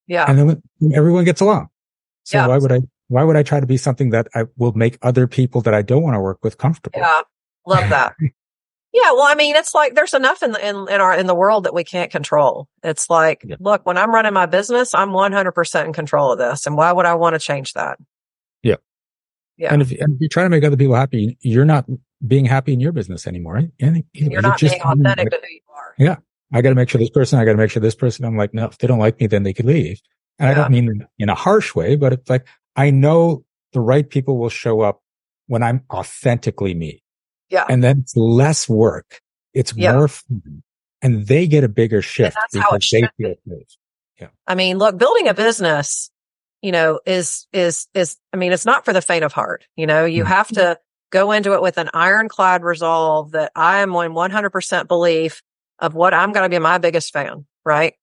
Yeah. 0.09 0.25
And 0.27 0.39
then 0.39 0.63
everyone 0.93 1.25
gets 1.25 1.41
along. 1.41 1.69
So 2.25 2.39
yeah. 2.39 2.49
why 2.49 2.59
would 2.59 2.73
I, 2.73 2.81
why 3.07 3.23
would 3.23 3.37
I 3.37 3.45
try 3.45 3.61
to 3.61 3.67
be 3.67 3.77
something 3.77 4.11
that 4.11 4.27
I 4.35 4.45
will 4.57 4.73
make 4.73 4.99
other 5.01 5.27
people 5.27 5.61
that 5.63 5.75
I 5.75 5.83
don't 5.83 6.03
want 6.03 6.15
to 6.15 6.21
work 6.21 6.41
with 6.43 6.59
comfortable? 6.59 6.99
Yeah. 6.99 7.23
Love 7.67 7.89
that. 7.91 8.17
Yeah, 8.93 9.13
well, 9.13 9.23
I 9.23 9.37
mean, 9.37 9.55
it's 9.55 9.73
like 9.73 9.95
there's 9.95 10.15
enough 10.15 10.43
in 10.43 10.53
the, 10.53 10.69
in, 10.69 10.77
in 10.89 11.01
our 11.01 11.17
in 11.17 11.27
the 11.27 11.35
world 11.35 11.65
that 11.65 11.75
we 11.75 11.85
can't 11.85 12.11
control. 12.11 12.69
It's 12.83 13.09
like, 13.09 13.45
yeah. 13.47 13.57
look, 13.61 13.87
when 13.87 13.97
I'm 13.97 14.13
running 14.13 14.33
my 14.33 14.47
business, 14.47 14.95
I'm 14.95 15.11
100% 15.11 15.85
in 15.85 15.93
control 15.93 16.33
of 16.33 16.39
this, 16.39 16.67
and 16.67 16.77
why 16.77 16.93
would 16.93 17.07
I 17.07 17.15
want 17.15 17.35
to 17.35 17.39
change 17.39 17.75
that? 17.75 17.99
Yeah, 18.63 18.77
yeah. 19.57 19.73
And 19.73 19.83
if, 19.83 19.93
and 19.93 20.15
if 20.15 20.21
you're 20.21 20.29
trying 20.29 20.47
to 20.47 20.51
make 20.51 20.65
other 20.65 20.77
people 20.77 20.97
happy, 20.97 21.39
you're 21.41 21.65
not 21.65 21.87
being 22.27 22.45
happy 22.45 22.73
in 22.73 22.81
your 22.81 22.91
business 22.91 23.29
anymore. 23.29 23.55
Right? 23.55 23.71
You're, 23.79 24.03
you're 24.13 24.43
not 24.43 24.59
just, 24.59 24.75
being 24.75 24.83
authentic 24.83 25.31
to 25.31 25.37
who 25.37 25.53
you 25.53 25.61
are. 25.73 25.95
Yeah, 25.97 26.17
I 26.53 26.61
got 26.61 26.71
to 26.71 26.75
make 26.75 26.89
sure 26.89 26.99
this 26.99 27.11
person. 27.11 27.39
I 27.39 27.45
got 27.45 27.53
to 27.53 27.59
make 27.59 27.71
sure 27.71 27.81
this 27.81 27.95
person. 27.95 28.25
I'm 28.25 28.37
like, 28.37 28.55
no, 28.55 28.67
if 28.67 28.79
they 28.79 28.89
don't 28.89 28.99
like 28.99 29.21
me, 29.21 29.29
then 29.29 29.45
they 29.45 29.53
could 29.53 29.67
leave. 29.67 30.01
And 30.41 30.49
yeah. 30.49 30.51
I 30.51 30.55
don't 30.55 30.73
mean 30.73 31.07
in 31.19 31.29
a 31.29 31.35
harsh 31.37 31.77
way, 31.77 31.95
but 31.95 32.13
it's 32.13 32.29
like 32.29 32.47
I 32.75 32.91
know 32.91 33.45
the 33.73 33.81
right 33.81 34.09
people 34.09 34.37
will 34.37 34.49
show 34.49 34.81
up 34.81 35.01
when 35.47 35.63
I'm 35.63 35.85
authentically 35.93 36.75
me. 36.75 37.03
Yeah. 37.51 37.67
And 37.69 37.83
then 37.83 38.01
it's 38.01 38.17
less 38.17 38.69
work. 38.69 39.21
It's 39.53 39.75
yeah. 39.77 39.93
more 39.93 40.09
fun. 40.09 40.63
And 41.03 41.27
they 41.27 41.47
get 41.47 41.65
a 41.65 41.69
bigger 41.69 42.03
shift 42.03 42.37
that's 42.37 42.57
how 42.57 42.77
it 42.77 42.85
should 42.85 43.11
be. 43.19 43.37
Yeah. 44.21 44.29
I 44.47 44.55
mean, 44.55 44.79
look, 44.79 44.99
building 44.99 45.29
a 45.29 45.35
business, 45.35 46.11
you 46.63 46.73
know, 46.73 47.01
is, 47.07 47.47
is, 47.53 47.87
is, 47.95 48.17
I 48.33 48.37
mean, 48.37 48.53
it's 48.53 48.67
not 48.67 48.85
for 48.85 48.93
the 48.93 49.01
faint 49.01 49.25
of 49.25 49.33
heart. 49.33 49.67
You 49.77 49.87
know, 49.87 50.05
you 50.05 50.25
mm-hmm. 50.25 50.33
have 50.33 50.49
to 50.49 50.79
go 51.11 51.33
into 51.33 51.55
it 51.55 51.63
with 51.63 51.79
an 51.79 51.91
ironclad 51.95 52.63
resolve 52.63 53.33
that 53.33 53.51
I 53.57 53.81
am 53.81 53.91
in 53.91 54.13
100% 54.13 54.89
belief 54.89 55.43
of 55.79 55.95
what 55.95 56.13
I'm 56.13 56.33
going 56.33 56.45
to 56.45 56.55
be 56.55 56.59
my 56.59 56.79
biggest 56.79 57.13
fan. 57.13 57.47
Right. 57.65 57.95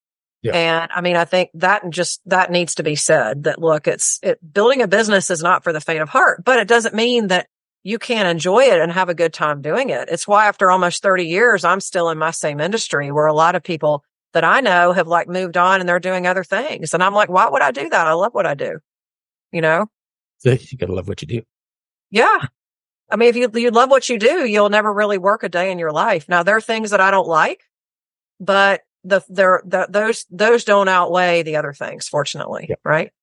Yeah. 0.42 0.54
And 0.54 0.92
I 0.94 1.02
mean, 1.02 1.16
I 1.16 1.26
think 1.26 1.50
that 1.56 1.88
just, 1.90 2.22
that 2.26 2.52
needs 2.52 2.76
to 2.76 2.84
be 2.84 2.96
said 2.96 3.44
that 3.44 3.60
look, 3.60 3.88
it's, 3.88 4.20
it, 4.24 4.40
building 4.54 4.82
a 4.82 4.88
business 4.88 5.30
is 5.30 5.44
not 5.44 5.64
for 5.64 5.72
the 5.72 5.82
faint 5.82 6.02
of 6.02 6.10
heart, 6.10 6.44
but 6.44 6.60
it 6.60 6.68
doesn't 6.68 6.96
mean 6.96 7.28
that 7.28 7.48
you 7.88 7.98
can't 7.98 8.28
enjoy 8.28 8.66
it 8.66 8.82
and 8.82 8.92
have 8.92 9.08
a 9.08 9.14
good 9.14 9.34
time 9.34 9.62
doing 9.62 9.92
it. 9.92 10.10
It's 10.12 10.28
why 10.28 10.48
after 10.48 10.70
almost 10.70 11.02
30 11.02 11.24
years, 11.24 11.64
I'm 11.64 11.80
still 11.80 12.10
in 12.10 12.18
my 12.18 12.32
same 12.32 12.60
industry 12.60 13.14
where 13.14 13.28
a 13.28 13.34
lot 13.34 13.56
of 13.56 13.64
people 13.64 14.04
that 14.34 14.44
I 14.44 14.60
know 14.60 14.92
have 14.92 15.08
like 15.08 15.30
moved 15.30 15.56
on 15.56 15.80
and 15.80 15.88
they're 15.88 15.98
doing 15.98 16.28
other 16.28 16.44
things. 16.44 16.94
And 16.94 17.02
I'm 17.02 17.14
like, 17.14 17.30
why 17.30 17.48
would 17.48 17.62
I 17.62 17.72
do 17.72 17.88
that? 17.88 18.08
I 18.08 18.12
love 18.12 18.34
what 18.34 18.46
I 18.46 18.56
do. 18.56 18.80
You 19.54 19.62
know? 19.62 19.86
So 20.40 20.52
you 20.60 20.78
gotta 20.78 20.94
love 20.94 21.08
what 21.08 21.22
you 21.22 21.30
do. 21.30 21.44
Yeah. 22.12 22.48
I 23.10 23.16
mean, 23.16 23.30
if 23.30 23.38
you, 23.38 23.50
you 23.54 23.72
love 23.72 23.90
what 23.90 24.10
you 24.10 24.20
do, 24.20 24.46
you'll 24.46 24.68
never 24.68 24.92
really 24.92 25.18
work 25.18 25.44
a 25.44 25.50
day 25.50 25.72
in 25.72 25.80
your 25.80 25.94
life. 25.94 26.28
Now 26.28 26.44
there 26.44 26.58
are 26.58 26.62
things 26.62 26.90
that 26.90 27.00
I 27.00 27.10
don't 27.10 27.30
like, 27.30 27.62
but 28.38 28.82
the, 29.06 29.24
there, 29.30 29.62
the, 29.66 29.88
those, 29.90 30.26
those 30.30 30.66
don't 30.66 30.90
outweigh 30.90 31.44
the 31.44 31.56
other 31.56 31.72
things, 31.72 32.10
fortunately. 32.10 32.66
Yeah. 32.68 32.76
Right. 32.84 33.14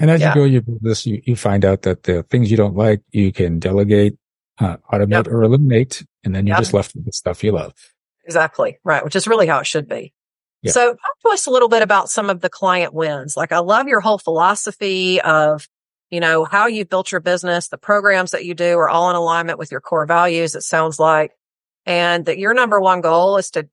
And 0.00 0.10
as 0.10 0.20
yeah. 0.20 0.30
you 0.30 0.34
go 0.34 0.44
your 0.44 0.62
business, 0.62 1.06
you, 1.06 1.22
you 1.24 1.36
find 1.36 1.64
out 1.64 1.82
that 1.82 2.04
the 2.04 2.22
things 2.24 2.50
you 2.50 2.56
don't 2.56 2.74
like, 2.74 3.02
you 3.10 3.32
can 3.32 3.58
delegate, 3.58 4.16
uh, 4.58 4.78
automate 4.92 5.26
yep. 5.26 5.28
or 5.28 5.42
eliminate. 5.42 6.04
And 6.24 6.34
then 6.34 6.46
you're 6.46 6.56
yep. 6.56 6.62
just 6.62 6.74
left 6.74 6.94
with 6.94 7.04
the 7.04 7.12
stuff 7.12 7.44
you 7.44 7.52
love. 7.52 7.74
Exactly. 8.24 8.78
Right. 8.82 9.04
Which 9.04 9.14
is 9.14 9.28
really 9.28 9.46
how 9.46 9.58
it 9.58 9.66
should 9.66 9.88
be. 9.88 10.12
Yep. 10.62 10.74
So 10.74 10.86
talk 10.88 11.18
to 11.26 11.28
us 11.30 11.46
a 11.46 11.50
little 11.50 11.68
bit 11.68 11.82
about 11.82 12.08
some 12.10 12.30
of 12.30 12.40
the 12.40 12.48
client 12.48 12.94
wins. 12.94 13.36
Like 13.36 13.52
I 13.52 13.58
love 13.58 13.88
your 13.88 14.00
whole 14.00 14.18
philosophy 14.18 15.20
of, 15.20 15.68
you 16.10 16.20
know, 16.20 16.44
how 16.44 16.66
you 16.66 16.84
built 16.86 17.12
your 17.12 17.20
business, 17.20 17.68
the 17.68 17.78
programs 17.78 18.30
that 18.30 18.44
you 18.44 18.54
do 18.54 18.78
are 18.78 18.88
all 18.88 19.10
in 19.10 19.16
alignment 19.16 19.58
with 19.58 19.70
your 19.70 19.80
core 19.80 20.06
values. 20.06 20.54
It 20.54 20.62
sounds 20.62 20.98
like, 20.98 21.32
and 21.86 22.24
that 22.24 22.38
your 22.38 22.54
number 22.54 22.80
one 22.80 23.00
goal 23.02 23.36
is 23.36 23.50
to 23.52 23.68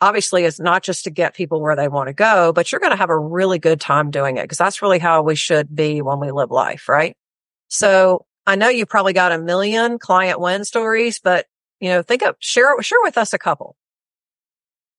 obviously 0.00 0.44
is 0.44 0.58
not 0.58 0.82
just 0.82 1.04
to 1.04 1.10
get 1.10 1.34
people 1.34 1.60
where 1.60 1.76
they 1.76 1.88
want 1.88 2.08
to 2.08 2.12
go, 2.12 2.52
but 2.52 2.70
you're 2.70 2.80
going 2.80 2.92
to 2.92 2.96
have 2.96 3.10
a 3.10 3.18
really 3.18 3.58
good 3.58 3.80
time 3.80 4.10
doing 4.10 4.36
it 4.36 4.42
because 4.42 4.58
that's 4.58 4.82
really 4.82 4.98
how 4.98 5.22
we 5.22 5.34
should 5.34 5.74
be 5.74 6.02
when 6.02 6.20
we 6.20 6.30
live 6.30 6.50
life, 6.50 6.88
right? 6.88 7.16
So 7.68 8.26
I 8.46 8.56
know 8.56 8.68
you 8.68 8.86
probably 8.86 9.12
got 9.12 9.32
a 9.32 9.38
million 9.38 9.98
client 9.98 10.40
win 10.40 10.64
stories, 10.64 11.20
but 11.20 11.46
you 11.80 11.88
know, 11.88 12.02
think 12.02 12.22
of 12.22 12.36
share 12.40 12.80
share 12.82 12.98
with 13.02 13.16
us 13.16 13.32
a 13.32 13.38
couple. 13.38 13.76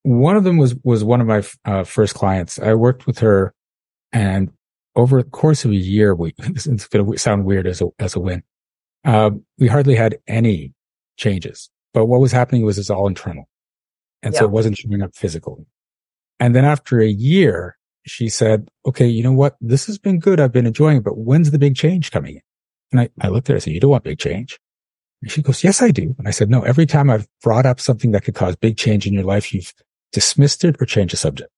One 0.04 0.36
of 0.36 0.44
them 0.44 0.58
was 0.58 0.76
was 0.84 1.04
one 1.04 1.22
of 1.22 1.28
my 1.28 1.44
uh, 1.66 1.84
first 1.84 2.16
clients. 2.16 2.60
I 2.60 2.74
worked 2.74 3.06
with 3.06 3.20
her, 3.20 3.54
and 4.12 4.52
over 4.96 5.22
the 5.22 5.30
course 5.30 5.64
of 5.66 5.72
a 5.72 5.76
year, 5.76 6.16
we 6.16 6.34
it's 6.40 6.88
going 6.88 7.06
to 7.06 7.18
sound 7.18 7.46
weird 7.46 7.68
as 7.68 7.82
a 7.82 7.88
as 8.00 8.16
a 8.16 8.20
win. 8.20 8.44
Uh, 9.04 9.32
we 9.58 9.68
hardly 9.68 9.96
had 9.96 10.18
any 10.28 10.74
changes, 11.18 11.70
but 11.94 12.06
what 12.06 12.20
was 12.20 12.32
happening 12.32 12.64
was 12.64 12.80
it's 12.80 12.90
all 12.90 13.08
internal. 13.08 13.48
And 14.24 14.34
yeah. 14.34 14.40
so 14.40 14.46
it 14.46 14.52
wasn't 14.52 14.78
showing 14.78 15.02
up 15.02 15.16
physically. 15.16 15.66
And 16.40 16.56
then 16.56 16.66
after 16.66 17.00
a 17.00 17.08
year, 17.08 17.78
she 18.06 18.30
said, 18.30 18.70
okay, 18.86 19.08
you 19.08 19.24
know 19.24 19.32
what? 19.32 19.56
This 19.62 19.86
has 19.88 19.98
been 19.98 20.20
good. 20.20 20.40
I've 20.40 20.52
been 20.52 20.66
enjoying 20.66 20.98
it, 20.98 21.04
but 21.04 21.18
when's 21.18 21.52
the 21.52 21.60
big 21.60 21.76
change 21.76 22.12
coming 22.12 22.36
in? 22.36 22.42
And 22.92 23.02
I, 23.02 23.10
I 23.22 23.30
looked 23.30 23.50
at 23.50 23.54
her 23.54 23.56
and 23.56 23.64
said, 23.64 23.74
you 23.74 23.80
don't 23.80 23.92
want 23.92 24.04
big 24.04 24.20
change. 24.20 24.60
And 25.22 25.32
she 25.32 25.42
goes, 25.42 25.64
yes, 25.64 25.82
I 25.82 25.92
do. 25.92 26.16
And 26.18 26.28
I 26.28 26.32
said, 26.32 26.50
no, 26.50 26.62
every 26.62 26.86
time 26.86 27.10
I've 27.10 27.28
brought 27.44 27.66
up 27.66 27.80
something 27.80 28.12
that 28.12 28.24
could 28.24 28.36
cause 28.36 28.56
big 28.56 28.76
change 28.76 29.06
in 29.06 29.14
your 29.14 29.24
life, 29.24 29.54
you've 29.54 29.74
dismissed 30.12 30.64
it 30.64 30.82
or 30.82 30.86
changed 30.86 31.14
the 31.14 31.18
subject. 31.18 31.52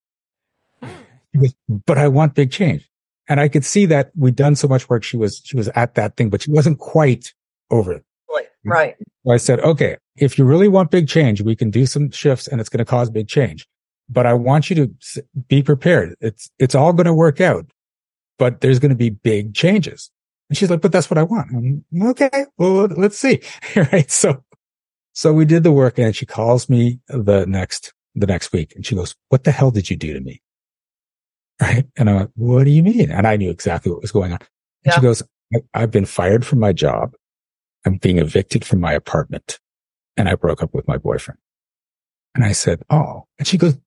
Goes, 1.36 1.56
but 1.68 1.98
I 1.98 2.10
want 2.10 2.36
big 2.36 2.52
change. 2.52 2.90
And 3.28 3.40
I 3.40 3.48
could 3.48 3.64
see 3.64 3.86
that 3.88 4.12
we'd 4.16 4.36
done 4.36 4.56
so 4.56 4.68
much 4.68 4.90
work. 4.90 5.04
She 5.04 5.16
was, 5.18 5.42
she 5.44 5.56
was 5.56 5.70
at 5.70 5.96
that 5.96 6.18
thing, 6.18 6.30
but 6.30 6.42
she 6.42 6.52
wasn't 6.52 6.78
quite 6.78 7.34
over 7.72 7.94
it. 7.94 8.06
Right. 8.66 8.96
So 9.26 9.32
I 9.32 9.38
said, 9.38 9.60
okay, 9.62 9.98
if 10.16 10.38
you 10.38 10.46
really 10.46 10.68
want 10.68 10.92
big 10.92 11.08
change, 11.08 11.42
we 11.42 11.56
can 11.56 11.70
do 11.70 11.86
some 11.86 12.12
shifts 12.12 12.48
and 12.48 12.60
it's 12.60 12.70
going 12.70 12.80
to 12.80 12.86
cause 12.86 13.10
big 13.10 13.28
change. 13.28 13.68
But 14.10 14.26
I 14.26 14.34
want 14.34 14.70
you 14.70 14.76
to 14.76 15.24
be 15.48 15.64
prepared. 15.64 16.16
It's, 16.22 16.50
it's 16.60 16.76
all 16.76 16.94
going 16.94 17.06
to 17.06 17.14
work 17.14 17.42
out, 17.42 17.66
but 18.38 18.62
there's 18.62 18.80
going 18.80 18.90
to 18.90 18.96
be 18.96 19.10
big 19.10 19.54
changes. 19.54 20.12
And 20.50 20.58
she's 20.58 20.70
like, 20.70 20.82
but 20.82 20.92
that's 20.92 21.10
what 21.10 21.18
I 21.18 21.24
want. 21.24 21.52
I'm, 21.52 21.86
okay. 22.10 22.46
Well, 22.58 22.88
let's 22.88 23.18
see. 23.18 23.42
right. 23.76 24.10
So, 24.12 24.44
so 25.14 25.34
we 25.34 25.46
did 25.46 25.64
the 25.64 25.72
work 25.72 25.98
and 25.98 26.16
she 26.16 26.26
calls 26.26 26.70
me 26.70 27.00
the 27.08 27.46
next, 27.46 27.94
the 28.16 28.28
next 28.28 28.52
week 28.52 28.74
and 28.76 28.86
she 28.86 28.96
goes, 28.96 29.16
what 29.30 29.46
the 29.46 29.52
hell 29.52 29.72
did 29.72 29.90
you 29.90 29.96
do 29.96 30.14
to 30.14 30.20
me? 30.20 30.42
Right. 31.62 31.86
And 31.98 32.10
I'm 32.10 32.16
like, 32.18 32.30
what 32.36 32.66
do 32.66 32.72
you 32.72 32.84
mean? 32.84 33.10
And 33.10 33.26
I 33.26 33.38
knew 33.38 33.50
exactly 33.50 33.92
what 33.92 34.02
was 34.02 34.12
going 34.12 34.34
on. 34.34 34.40
And 34.40 34.92
yeah. 34.92 34.96
she 34.96 35.02
goes, 35.02 35.24
I've 35.74 35.92
been 35.92 36.06
fired 36.06 36.46
from 36.46 36.60
my 36.60 36.74
job. 36.74 37.14
I'm 37.86 37.98
being 37.98 38.18
evicted 38.18 38.66
from 38.66 38.80
my 38.80 38.94
apartment 38.94 39.60
and 40.18 40.30
I 40.30 40.36
broke 40.36 40.64
up 40.64 40.74
with 40.74 40.88
my 40.88 40.98
boyfriend. 40.98 41.40
And 42.36 42.44
I 42.44 42.52
said, 42.52 42.84
Oh, 42.90 43.28
and 43.38 43.48
she 43.48 43.58
goes, 43.58 43.78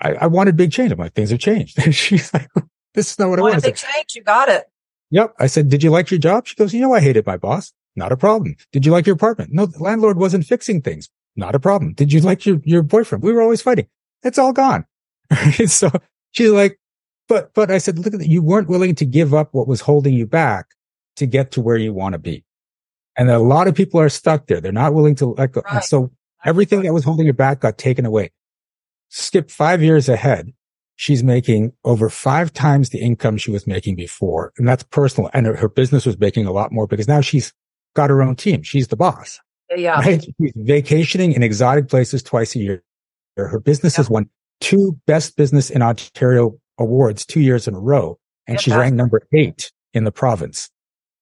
I, 0.00 0.14
I 0.14 0.26
wanted 0.26 0.56
big 0.56 0.72
change. 0.72 0.92
I'm 0.92 0.98
like, 0.98 1.14
things 1.14 1.30
have 1.30 1.40
changed. 1.40 1.78
And 1.84 1.94
she's 1.94 2.32
like, 2.32 2.48
this 2.94 3.12
is 3.12 3.18
not 3.18 3.30
what 3.30 3.38
I 3.38 3.42
want. 3.42 3.62
Big 3.62 3.76
change. 3.76 4.14
You 4.14 4.22
got 4.22 4.48
it. 4.48 4.64
Yep. 5.10 5.34
I 5.38 5.46
said, 5.46 5.68
did 5.68 5.82
you 5.82 5.90
like 5.90 6.10
your 6.10 6.20
job? 6.20 6.46
She 6.46 6.54
goes, 6.54 6.72
you 6.72 6.80
know, 6.80 6.94
I 6.94 7.00
hated 7.00 7.26
my 7.26 7.36
boss. 7.36 7.72
Not 7.96 8.12
a 8.12 8.16
problem. 8.16 8.56
Did 8.72 8.84
you 8.84 8.92
like 8.92 9.06
your 9.06 9.14
apartment? 9.14 9.50
No, 9.52 9.66
the 9.66 9.82
landlord 9.82 10.18
wasn't 10.18 10.44
fixing 10.44 10.82
things. 10.82 11.08
Not 11.36 11.54
a 11.54 11.60
problem. 11.60 11.92
Did 11.94 12.12
you 12.12 12.20
like 12.20 12.46
your, 12.46 12.60
your 12.64 12.82
boyfriend? 12.82 13.22
We 13.22 13.32
were 13.32 13.42
always 13.42 13.62
fighting. 13.62 13.86
It's 14.22 14.38
all 14.38 14.52
gone. 14.52 14.86
so 15.66 15.90
she's 16.32 16.50
like, 16.50 16.78
but, 17.28 17.54
but 17.54 17.70
I 17.70 17.78
said, 17.78 17.98
look 17.98 18.12
at 18.12 18.18
that. 18.18 18.28
You 18.28 18.42
weren't 18.42 18.68
willing 18.68 18.94
to 18.96 19.04
give 19.04 19.32
up 19.32 19.50
what 19.52 19.68
was 19.68 19.82
holding 19.82 20.14
you 20.14 20.26
back 20.26 20.66
to 21.16 21.26
get 21.26 21.52
to 21.52 21.60
where 21.60 21.76
you 21.76 21.92
want 21.92 22.14
to 22.14 22.18
be. 22.18 22.44
And 23.16 23.30
a 23.30 23.38
lot 23.38 23.68
of 23.68 23.74
people 23.74 24.00
are 24.00 24.08
stuck 24.08 24.46
there. 24.46 24.60
They're 24.60 24.72
not 24.72 24.94
willing 24.94 25.14
to 25.16 25.26
let 25.26 25.52
go. 25.52 25.62
Right. 25.64 25.74
And 25.74 25.84
so 25.84 26.10
everything 26.44 26.82
that 26.82 26.92
was 26.92 27.04
holding 27.04 27.26
her 27.26 27.32
back 27.32 27.60
got 27.60 27.78
taken 27.78 28.06
away. 28.06 28.32
Skip 29.08 29.50
five 29.50 29.82
years 29.82 30.08
ahead. 30.08 30.52
She's 30.96 31.24
making 31.24 31.72
over 31.84 32.08
five 32.08 32.52
times 32.52 32.90
the 32.90 33.00
income 33.00 33.36
she 33.36 33.50
was 33.50 33.66
making 33.66 33.96
before. 33.96 34.52
And 34.58 34.66
that's 34.66 34.84
personal. 34.84 35.30
And 35.32 35.46
her, 35.46 35.56
her 35.56 35.68
business 35.68 36.06
was 36.06 36.18
making 36.18 36.46
a 36.46 36.52
lot 36.52 36.72
more 36.72 36.86
because 36.86 37.08
now 37.08 37.20
she's 37.20 37.52
got 37.94 38.10
her 38.10 38.22
own 38.22 38.36
team. 38.36 38.62
She's 38.62 38.88
the 38.88 38.96
boss. 38.96 39.40
Yeah. 39.74 40.00
Right? 40.00 40.22
She's 40.22 40.52
vacationing 40.54 41.32
in 41.32 41.42
exotic 41.42 41.88
places 41.88 42.22
twice 42.22 42.54
a 42.54 42.58
year. 42.60 42.82
Her 43.36 43.58
business 43.58 43.94
yeah. 43.94 43.98
has 43.98 44.10
won 44.10 44.30
two 44.60 44.98
best 45.06 45.36
business 45.36 45.70
in 45.70 45.82
Ontario 45.82 46.58
awards 46.78 47.26
two 47.26 47.40
years 47.40 47.66
in 47.66 47.74
a 47.74 47.80
row. 47.80 48.18
And 48.46 48.60
she's 48.60 48.74
ranked 48.74 48.96
number 48.96 49.22
eight 49.32 49.72
in 49.94 50.04
the 50.04 50.12
province. 50.12 50.70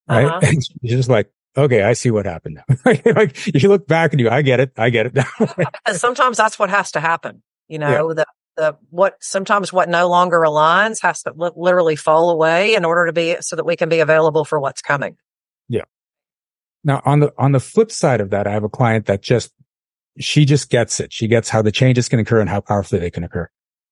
Right. 0.08 0.24
Uh-huh. 0.26 0.40
And 0.42 0.62
she's 0.62 0.90
just 0.90 1.08
like, 1.08 1.30
okay, 1.56 1.82
I 1.82 1.92
see 1.92 2.10
what 2.10 2.26
happened 2.26 2.60
now. 2.66 2.76
like 3.14 3.46
you 3.46 3.68
look 3.68 3.86
back 3.86 4.12
and 4.12 4.20
you, 4.20 4.28
I 4.30 4.42
get 4.42 4.60
it. 4.60 4.72
I 4.76 4.90
get 4.90 5.06
it 5.06 5.14
now. 5.14 5.26
sometimes 5.92 6.36
that's 6.36 6.58
what 6.58 6.70
has 6.70 6.92
to 6.92 7.00
happen. 7.00 7.42
You 7.68 7.78
know, 7.78 8.08
yeah. 8.08 8.14
the, 8.14 8.26
the, 8.56 8.76
what, 8.90 9.16
sometimes 9.20 9.72
what 9.72 9.88
no 9.88 10.08
longer 10.08 10.40
aligns 10.40 11.00
has 11.02 11.22
to 11.22 11.32
li- 11.34 11.50
literally 11.56 11.96
fall 11.96 12.30
away 12.30 12.74
in 12.74 12.84
order 12.84 13.06
to 13.06 13.12
be, 13.12 13.36
so 13.40 13.56
that 13.56 13.64
we 13.64 13.76
can 13.76 13.88
be 13.88 14.00
available 14.00 14.44
for 14.44 14.60
what's 14.60 14.82
coming. 14.82 15.16
Yeah. 15.68 15.84
Now 16.84 17.02
on 17.04 17.20
the, 17.20 17.32
on 17.38 17.52
the 17.52 17.60
flip 17.60 17.90
side 17.90 18.20
of 18.20 18.30
that, 18.30 18.46
I 18.46 18.52
have 18.52 18.64
a 18.64 18.68
client 18.68 19.06
that 19.06 19.22
just, 19.22 19.52
she 20.18 20.44
just 20.44 20.68
gets 20.68 21.00
it. 21.00 21.12
She 21.12 21.26
gets 21.26 21.48
how 21.48 21.62
the 21.62 21.72
changes 21.72 22.08
can 22.08 22.18
occur 22.18 22.40
and 22.40 22.48
how 22.48 22.60
powerfully 22.60 23.00
they 23.00 23.10
can 23.10 23.24
occur. 23.24 23.48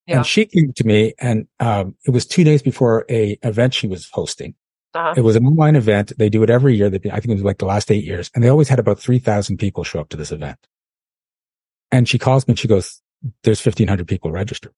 Yeah. 0.07 0.19
And 0.19 0.27
she 0.27 0.45
came 0.45 0.73
to 0.75 0.85
me 0.85 1.15
and, 1.19 1.47
um, 1.61 1.95
it 2.05 2.11
was 2.11 2.27
two 2.27 2.45
days 2.45 2.63
before 2.63 3.07
a 3.09 3.39
event 3.43 3.73
she 3.73 3.87
was 3.87 4.09
hosting. 4.13 4.55
Uh-huh. 4.95 5.15
It 5.17 5.23
was 5.23 5.37
an 5.37 5.47
online 5.47 5.77
event. 5.77 6.13
They 6.19 6.29
do 6.29 6.43
it 6.43 6.51
every 6.51 6.77
year. 6.77 6.91
They, 6.91 7.11
I 7.11 7.21
think 7.21 7.31
it 7.31 7.35
was 7.35 7.45
like 7.45 7.59
the 7.59 7.67
last 7.67 7.91
eight 7.91 8.05
years 8.05 8.31
and 8.35 8.43
they 8.43 8.49
always 8.49 8.69
had 8.69 8.79
about 8.79 8.99
3000 8.99 9.57
people 9.57 9.85
show 9.85 10.01
up 10.01 10.09
to 10.11 10.17
this 10.17 10.33
event. 10.33 10.59
And 11.93 12.09
she 12.09 12.19
calls 12.19 12.47
me 12.47 12.53
and 12.53 12.59
she 12.59 12.69
goes, 12.69 13.01
there's 13.45 13.65
1500 13.65 14.07
people 14.07 14.33
registered. 14.33 14.73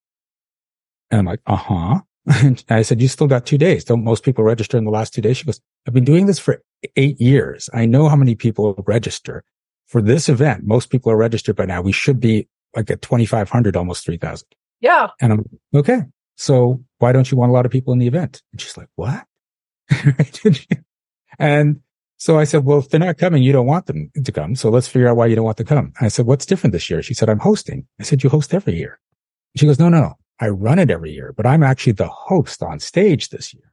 And 1.10 1.20
I'm 1.20 1.26
like, 1.26 1.40
uh 1.46 1.56
huh. 1.56 2.00
And 2.42 2.62
I 2.68 2.82
said, 2.82 3.00
you 3.00 3.08
still 3.08 3.26
got 3.26 3.46
two 3.46 3.58
days. 3.58 3.84
Don't 3.84 4.04
most 4.04 4.22
people 4.22 4.44
register 4.44 4.78
in 4.78 4.84
the 4.84 4.90
last 4.90 5.12
two 5.14 5.20
days? 5.20 5.38
She 5.38 5.44
goes, 5.44 5.60
I've 5.86 5.94
been 5.94 6.04
doing 6.04 6.26
this 6.26 6.38
for 6.38 6.62
eight 6.96 7.20
years. 7.20 7.68
I 7.72 7.86
know 7.86 8.08
how 8.08 8.16
many 8.16 8.34
people 8.34 8.74
register 8.86 9.44
for 9.86 10.00
this 10.00 10.28
event. 10.28 10.64
Most 10.64 10.90
people 10.90 11.10
are 11.10 11.16
registered 11.16 11.56
by 11.56 11.66
now. 11.66 11.82
We 11.82 11.92
should 11.92 12.20
be 12.20 12.48
like 12.76 12.90
at 12.90 13.02
2,500, 13.02 13.76
almost 13.76 14.04
3,000. 14.04 14.46
Yeah. 14.80 15.08
And 15.20 15.32
I'm 15.32 15.44
okay. 15.74 16.02
So 16.36 16.82
why 16.98 17.12
don't 17.12 17.30
you 17.30 17.36
want 17.36 17.50
a 17.50 17.52
lot 17.52 17.66
of 17.66 17.72
people 17.72 17.92
in 17.92 17.98
the 17.98 18.06
event? 18.06 18.42
And 18.52 18.60
she's 18.60 18.76
like, 18.76 18.88
what? 18.96 19.24
and 21.38 21.80
so 22.18 22.38
I 22.38 22.44
said, 22.44 22.64
well, 22.64 22.78
if 22.78 22.88
they're 22.88 23.00
not 23.00 23.18
coming, 23.18 23.42
you 23.42 23.52
don't 23.52 23.66
want 23.66 23.86
them 23.86 24.10
to 24.22 24.32
come. 24.32 24.54
So 24.54 24.70
let's 24.70 24.86
figure 24.86 25.08
out 25.08 25.16
why 25.16 25.26
you 25.26 25.34
don't 25.34 25.44
want 25.44 25.56
to 25.56 25.64
come. 25.64 25.92
I 26.00 26.08
said, 26.08 26.26
what's 26.26 26.46
different 26.46 26.72
this 26.72 26.88
year? 26.88 27.02
She 27.02 27.14
said, 27.14 27.28
I'm 27.28 27.40
hosting. 27.40 27.86
I 27.98 28.04
said, 28.04 28.22
you 28.22 28.30
host 28.30 28.54
every 28.54 28.76
year. 28.76 29.00
She 29.56 29.66
goes, 29.66 29.78
no, 29.78 29.88
no, 29.88 30.00
no. 30.00 30.14
I 30.40 30.48
run 30.48 30.78
it 30.78 30.90
every 30.90 31.12
year, 31.12 31.32
but 31.36 31.46
I'm 31.46 31.62
actually 31.62 31.94
the 31.94 32.08
host 32.08 32.62
on 32.62 32.78
stage 32.78 33.30
this 33.30 33.52
year. 33.52 33.72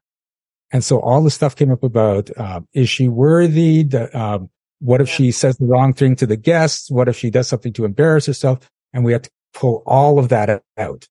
And 0.71 0.83
so 0.83 0.99
all 0.99 1.23
the 1.23 1.31
stuff 1.31 1.55
came 1.55 1.71
up 1.71 1.83
about, 1.83 2.29
uh, 2.37 2.61
is 2.73 2.89
she 2.89 3.07
worthy? 3.07 3.83
The, 3.83 4.15
um, 4.19 4.49
what 4.79 5.01
if 5.01 5.09
she 5.09 5.31
says 5.31 5.57
the 5.57 5.65
wrong 5.65 5.93
thing 5.93 6.15
to 6.17 6.25
the 6.25 6.37
guests? 6.37 6.89
What 6.89 7.07
if 7.07 7.17
she 7.17 7.29
does 7.29 7.47
something 7.47 7.73
to 7.73 7.85
embarrass 7.85 8.25
herself? 8.25 8.69
And 8.93 9.03
we 9.03 9.11
had 9.11 9.25
to 9.25 9.29
pull 9.53 9.83
all 9.85 10.19
of 10.19 10.29
that 10.29 10.63
out. 10.77 11.07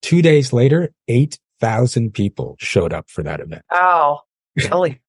Two 0.00 0.22
days 0.22 0.52
later, 0.52 0.92
8,000 1.62 2.12
people 2.12 2.56
showed 2.58 2.92
up 2.92 3.08
for 3.08 3.22
that 3.22 3.40
event. 3.40 3.62
Oh, 3.70 4.20
really? 4.56 5.00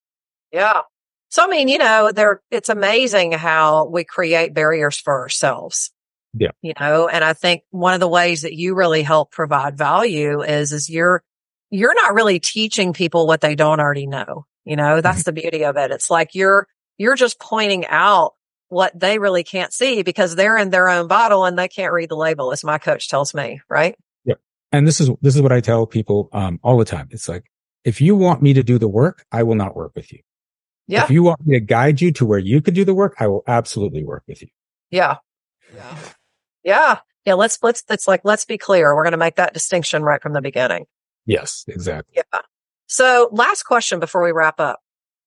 yeah. 0.51 0.81
So, 1.29 1.43
I 1.43 1.47
mean, 1.47 1.67
you 1.67 1.79
know, 1.79 2.11
there, 2.11 2.41
it's 2.51 2.69
amazing 2.69 3.31
how 3.31 3.87
we 3.87 4.03
create 4.03 4.53
barriers 4.53 4.97
for 4.97 5.21
ourselves. 5.21 5.91
Yeah. 6.35 6.51
You 6.61 6.73
know, 6.79 7.07
and 7.07 7.23
I 7.23 7.33
think 7.33 7.63
one 7.71 7.95
of 7.95 7.99
the 7.99 8.07
ways 8.07 8.43
that 8.43 8.53
you 8.53 8.75
really 8.75 9.01
help 9.01 9.31
provide 9.31 9.77
value 9.77 10.41
is, 10.41 10.71
is 10.71 10.89
you're, 10.89 11.23
you're 11.71 11.95
not 11.95 12.13
really 12.13 12.39
teaching 12.39 12.93
people 12.93 13.25
what 13.25 13.41
they 13.41 13.55
don't 13.55 13.79
already 13.79 14.05
know. 14.05 14.45
You 14.63 14.75
know, 14.75 15.01
that's 15.01 15.23
mm-hmm. 15.23 15.35
the 15.35 15.41
beauty 15.41 15.65
of 15.65 15.75
it. 15.77 15.91
It's 15.91 16.09
like 16.09 16.35
you're, 16.35 16.67
you're 16.97 17.15
just 17.15 17.39
pointing 17.39 17.85
out 17.87 18.33
what 18.69 18.97
they 18.99 19.19
really 19.19 19.43
can't 19.43 19.73
see 19.73 20.03
because 20.03 20.35
they're 20.35 20.57
in 20.57 20.69
their 20.69 20.89
own 20.89 21.07
bottle 21.07 21.45
and 21.45 21.57
they 21.57 21.67
can't 21.67 21.93
read 21.93 22.09
the 22.09 22.15
label, 22.15 22.51
as 22.51 22.63
my 22.63 22.77
coach 22.77 23.09
tells 23.09 23.33
me, 23.33 23.61
right? 23.69 23.95
And 24.73 24.85
this 24.85 24.99
is, 24.99 25.09
this 25.21 25.35
is 25.35 25.41
what 25.41 25.53
I 25.53 25.61
tell 25.61 25.85
people, 25.85 26.27
um, 26.33 26.59
all 26.63 26.77
the 26.77 26.83
time. 26.83 27.07
It's 27.11 27.29
like, 27.29 27.45
if 27.85 28.01
you 28.01 28.15
want 28.15 28.41
me 28.41 28.53
to 28.53 28.63
do 28.63 28.77
the 28.77 28.89
work, 28.89 29.25
I 29.31 29.43
will 29.43 29.55
not 29.55 29.75
work 29.75 29.93
with 29.95 30.11
you. 30.11 30.19
Yeah. 30.87 31.03
If 31.03 31.11
you 31.11 31.23
want 31.23 31.45
me 31.45 31.57
to 31.57 31.65
guide 31.65 32.01
you 32.01 32.11
to 32.13 32.25
where 32.25 32.39
you 32.39 32.61
could 32.61 32.73
do 32.73 32.83
the 32.83 32.93
work, 32.93 33.15
I 33.19 33.27
will 33.27 33.43
absolutely 33.47 34.03
work 34.03 34.23
with 34.27 34.41
you. 34.41 34.49
Yeah. 34.89 35.17
Yeah. 35.73 35.97
Yeah. 36.63 36.99
Yeah. 37.25 37.33
Let's, 37.35 37.59
let's, 37.61 37.83
it's 37.89 38.07
like, 38.07 38.21
let's 38.25 38.45
be 38.45 38.57
clear. 38.57 38.93
We're 38.95 39.03
going 39.03 39.11
to 39.11 39.17
make 39.17 39.35
that 39.35 39.53
distinction 39.53 40.03
right 40.03 40.21
from 40.21 40.33
the 40.33 40.41
beginning. 40.41 40.87
Yes, 41.25 41.63
exactly. 41.67 42.15
Yeah. 42.15 42.41
So 42.87 43.29
last 43.31 43.63
question 43.63 43.99
before 43.99 44.23
we 44.23 44.31
wrap 44.31 44.59
up. 44.59 44.79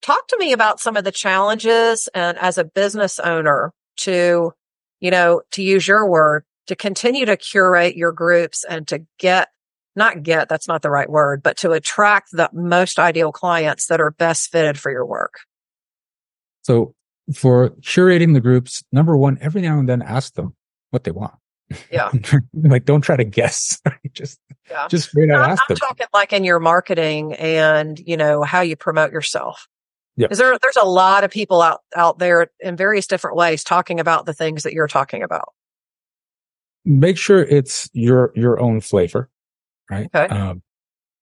Talk 0.03 0.27
to 0.27 0.37
me 0.37 0.51
about 0.51 0.79
some 0.79 0.95
of 0.95 1.03
the 1.03 1.11
challenges 1.11 2.07
and 2.13 2.37
as 2.37 2.59
a 2.59 2.63
business 2.63 3.17
owner 3.17 3.73
to, 3.97 4.51
you 4.99 5.11
know, 5.11 5.41
to 5.53 5.63
use 5.63 5.87
your 5.87 6.07
word, 6.07 6.43
to 6.67 6.75
continue 6.75 7.25
to 7.25 7.37
curate 7.37 7.95
your 7.95 8.11
groups 8.11 8.63
and 8.63 8.87
to 8.87 9.05
get, 9.19 9.49
not 9.95 10.23
get, 10.23 10.47
that's 10.49 10.67
not 10.67 10.81
the 10.81 10.89
right 10.91 11.09
word, 11.09 11.41
but 11.41 11.57
to 11.57 11.71
attract 11.71 12.29
the 12.31 12.49
most 12.53 12.99
ideal 12.99 13.31
clients 13.31 13.87
that 13.87 13.99
are 13.99 14.11
best 14.11 14.51
fitted 14.51 14.79
for 14.79 14.91
your 14.91 15.05
work. 15.05 15.39
So 16.61 16.93
for 17.35 17.69
curating 17.81 18.33
the 18.33 18.41
groups, 18.41 18.83
number 18.91 19.17
one, 19.17 19.37
every 19.41 19.61
now 19.61 19.79
and 19.79 19.89
then 19.89 20.01
ask 20.01 20.33
them 20.35 20.55
what 20.91 21.03
they 21.03 21.11
want. 21.11 21.33
Yeah. 21.91 22.11
like 22.53 22.85
don't 22.85 23.01
try 23.01 23.17
to 23.17 23.23
guess. 23.25 23.81
just, 24.13 24.39
Yeah. 24.69 24.87
just 24.87 25.09
straight 25.09 25.29
out 25.31 25.49
ask 25.49 25.63
I'm 25.69 25.75
them. 25.75 25.77
talking 25.77 26.07
like 26.13 26.31
in 26.31 26.43
your 26.43 26.59
marketing 26.59 27.33
and, 27.33 27.99
you 27.99 28.15
know, 28.17 28.43
how 28.43 28.61
you 28.61 28.75
promote 28.75 29.11
yourself. 29.11 29.67
Yeah. 30.15 30.27
Is 30.31 30.37
there, 30.39 30.57
there's 30.61 30.77
a 30.77 30.85
lot 30.87 31.23
of 31.23 31.31
people 31.31 31.61
out, 31.61 31.81
out 31.95 32.19
there 32.19 32.49
in 32.59 32.75
various 32.75 33.05
different 33.07 33.37
ways 33.37 33.63
talking 33.63 33.99
about 33.99 34.25
the 34.25 34.33
things 34.33 34.63
that 34.63 34.73
you're 34.73 34.87
talking 34.87 35.23
about. 35.23 35.53
Make 36.87 37.17
sure 37.17 37.43
it's 37.43 37.89
your, 37.93 38.31
your 38.35 38.59
own 38.59 38.79
flavor, 38.81 39.29
right? 39.91 40.07
Okay. 40.13 40.33
Um, 40.33 40.61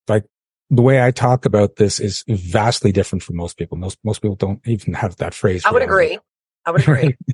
like 0.07 0.25
the 0.69 0.81
way 0.83 1.03
I 1.03 1.11
talk 1.11 1.45
about 1.45 1.77
this 1.77 1.99
is 1.99 2.23
vastly 2.27 2.91
different 2.91 3.23
from 3.23 3.35
most 3.37 3.57
people. 3.57 3.77
Most, 3.77 3.97
most 4.03 4.21
people 4.21 4.35
don't 4.35 4.61
even 4.67 4.93
have 4.93 5.15
that 5.17 5.33
phrase. 5.33 5.65
I 5.65 5.71
would 5.71 5.81
agree. 5.81 6.19
I 6.65 6.71
would 6.71 6.81
agree. 6.81 7.15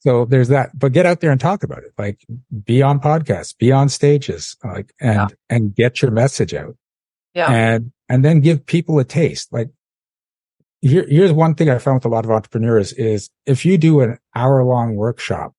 So 0.00 0.24
there's 0.24 0.48
that, 0.48 0.70
but 0.78 0.92
get 0.92 1.04
out 1.04 1.20
there 1.20 1.32
and 1.32 1.40
talk 1.40 1.64
about 1.64 1.78
it. 1.82 1.92
Like 1.98 2.24
be 2.64 2.80
on 2.80 3.00
podcasts, 3.00 3.56
be 3.58 3.72
on 3.72 3.88
stages, 3.88 4.56
like, 4.62 4.92
and, 5.00 5.14
Yeah. 5.16 5.26
and 5.50 5.74
get 5.74 6.00
your 6.00 6.12
message 6.12 6.54
out 6.54 6.76
Yeah. 7.34 7.50
and, 7.50 7.90
and 8.08 8.24
then 8.24 8.38
give 8.38 8.64
people 8.64 9.00
a 9.00 9.04
taste. 9.04 9.52
Like 9.52 9.70
here, 10.80 11.04
here's 11.08 11.32
one 11.32 11.56
thing 11.56 11.68
I 11.70 11.78
found 11.78 11.96
with 11.96 12.04
a 12.04 12.08
lot 12.08 12.24
of 12.24 12.30
entrepreneurs 12.30 12.92
is 12.92 13.30
if 13.46 13.64
you 13.66 13.78
do 13.78 13.98
an 14.00 14.18
hour 14.36 14.62
long 14.62 14.94
workshop, 14.94 15.54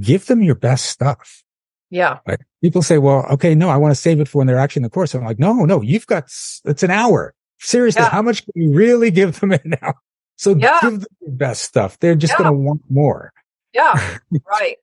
give 0.00 0.26
them 0.26 0.42
your 0.42 0.54
best 0.54 0.86
stuff. 0.86 1.42
Yeah. 1.90 2.18
Like 2.26 2.40
people 2.62 2.82
say, 2.82 2.98
well, 2.98 3.24
okay, 3.32 3.54
no, 3.54 3.68
I 3.70 3.76
want 3.78 3.92
to 3.92 4.00
save 4.00 4.20
it 4.20 4.28
for 4.28 4.38
when 4.38 4.46
they're 4.46 4.58
actually 4.58 4.80
in 4.80 4.84
the 4.84 4.90
course. 4.90 5.14
I'm 5.14 5.24
like, 5.24 5.38
no, 5.38 5.52
no, 5.64 5.80
you've 5.80 6.06
got, 6.06 6.24
it's 6.64 6.82
an 6.82 6.90
hour. 6.90 7.34
Seriously, 7.60 8.02
Yeah. 8.02 8.10
how 8.10 8.22
much 8.22 8.44
can 8.44 8.52
you 8.54 8.72
really 8.72 9.10
give 9.10 9.40
them 9.40 9.52
an 9.64 9.74
hour? 9.80 9.94
So 10.36 10.54
Yeah. 10.54 10.78
give 10.82 11.00
them 11.00 11.06
your 11.20 11.30
best 11.32 11.62
stuff. 11.62 11.98
They're 11.98 12.14
just 12.14 12.34
Yeah. 12.34 12.38
going 12.44 12.50
to 12.52 12.58
want 12.58 12.82
more. 12.90 13.32
Yeah. 13.72 14.18
right. 14.50 14.76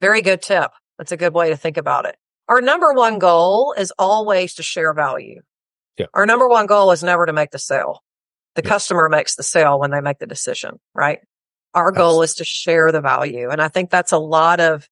Very 0.00 0.20
good 0.22 0.42
tip. 0.42 0.70
That's 0.98 1.12
a 1.12 1.16
good 1.16 1.32
way 1.32 1.50
to 1.50 1.56
think 1.56 1.76
about 1.76 2.06
it. 2.06 2.16
Our 2.48 2.60
number 2.60 2.92
one 2.92 3.18
goal 3.18 3.74
is 3.78 3.92
always 3.98 4.54
to 4.54 4.62
share 4.62 4.92
value. 4.92 5.40
Yeah. 5.96 6.06
Our 6.12 6.26
number 6.26 6.48
one 6.48 6.66
goal 6.66 6.90
is 6.90 7.02
never 7.04 7.24
to 7.26 7.32
make 7.32 7.50
the 7.52 7.58
sale. 7.58 8.02
The 8.56 8.62
Yeah. 8.62 8.68
customer 8.68 9.08
makes 9.08 9.36
the 9.36 9.42
sale 9.42 9.78
when 9.78 9.90
they 9.92 10.00
make 10.00 10.18
the 10.18 10.26
decision, 10.26 10.80
right? 10.94 11.20
Our 11.74 11.90
goal 11.92 12.22
is 12.22 12.34
to 12.34 12.44
share 12.44 12.92
the 12.92 13.00
value. 13.00 13.50
And 13.50 13.60
I 13.62 13.68
think 13.68 13.90
that's 13.90 14.12
a 14.12 14.18
lot 14.18 14.60
of, 14.60 14.88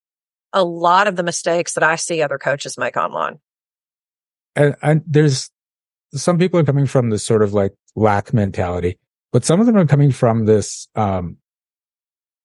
a 0.53 0.64
lot 0.64 1.09
of 1.09 1.16
the 1.16 1.22
mistakes 1.22 1.74
that 1.74 1.83
I 1.83 1.97
see 1.97 2.22
other 2.22 2.39
coaches 2.39 2.78
make 2.78 2.97
online. 2.97 3.39
and, 4.57 4.76
and 4.83 5.03
there's 5.07 5.51
some 6.12 6.39
people 6.39 6.59
are 6.59 6.64
coming 6.64 6.87
from 6.87 7.11
this 7.11 7.24
sort 7.24 7.43
of 7.43 7.53
like 7.53 7.72
lack 7.95 8.35
mentality, 8.35 8.99
but 9.33 9.45
some 9.45 9.61
of 9.61 9.66
them 9.66 9.76
are 9.76 9.87
coming 9.87 10.11
from 10.11 10.47
this, 10.47 10.89
um, 10.95 11.37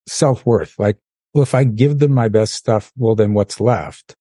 self-worth. 0.07 0.75
Like, 0.77 0.97
well, 1.33 1.43
if 1.43 1.55
I 1.55 1.63
give 1.63 1.99
them 1.99 2.13
my 2.13 2.29
best 2.29 2.53
stuff, 2.53 2.91
well, 2.95 3.15
then 3.15 3.33
what's 3.33 3.59
left? 3.59 4.15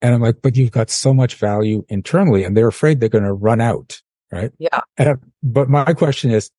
And 0.00 0.14
I'm 0.14 0.20
like, 0.20 0.42
but 0.42 0.56
you've 0.56 0.72
got 0.72 0.90
so 0.90 1.14
much 1.14 1.36
value 1.36 1.84
internally 1.88 2.42
and 2.42 2.56
they're 2.56 2.68
afraid 2.68 2.98
they're 2.98 3.08
going 3.08 3.24
to 3.24 3.32
run 3.32 3.60
out. 3.60 4.00
Right. 4.32 4.50
Yeah. 4.58 4.80
And, 4.96 5.18
but 5.42 5.68
my 5.68 5.92
question 5.92 6.30
is 6.30 6.50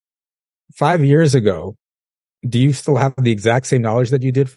five 0.73 1.03
years 1.03 1.35
ago, 1.35 1.75
do 2.47 2.59
you 2.59 2.73
still 2.73 2.95
have 2.97 3.13
the 3.17 3.31
exact 3.31 3.67
same 3.67 3.81
knowledge 3.81 4.09
that 4.09 4.23
you 4.23 4.31
did 4.31 4.49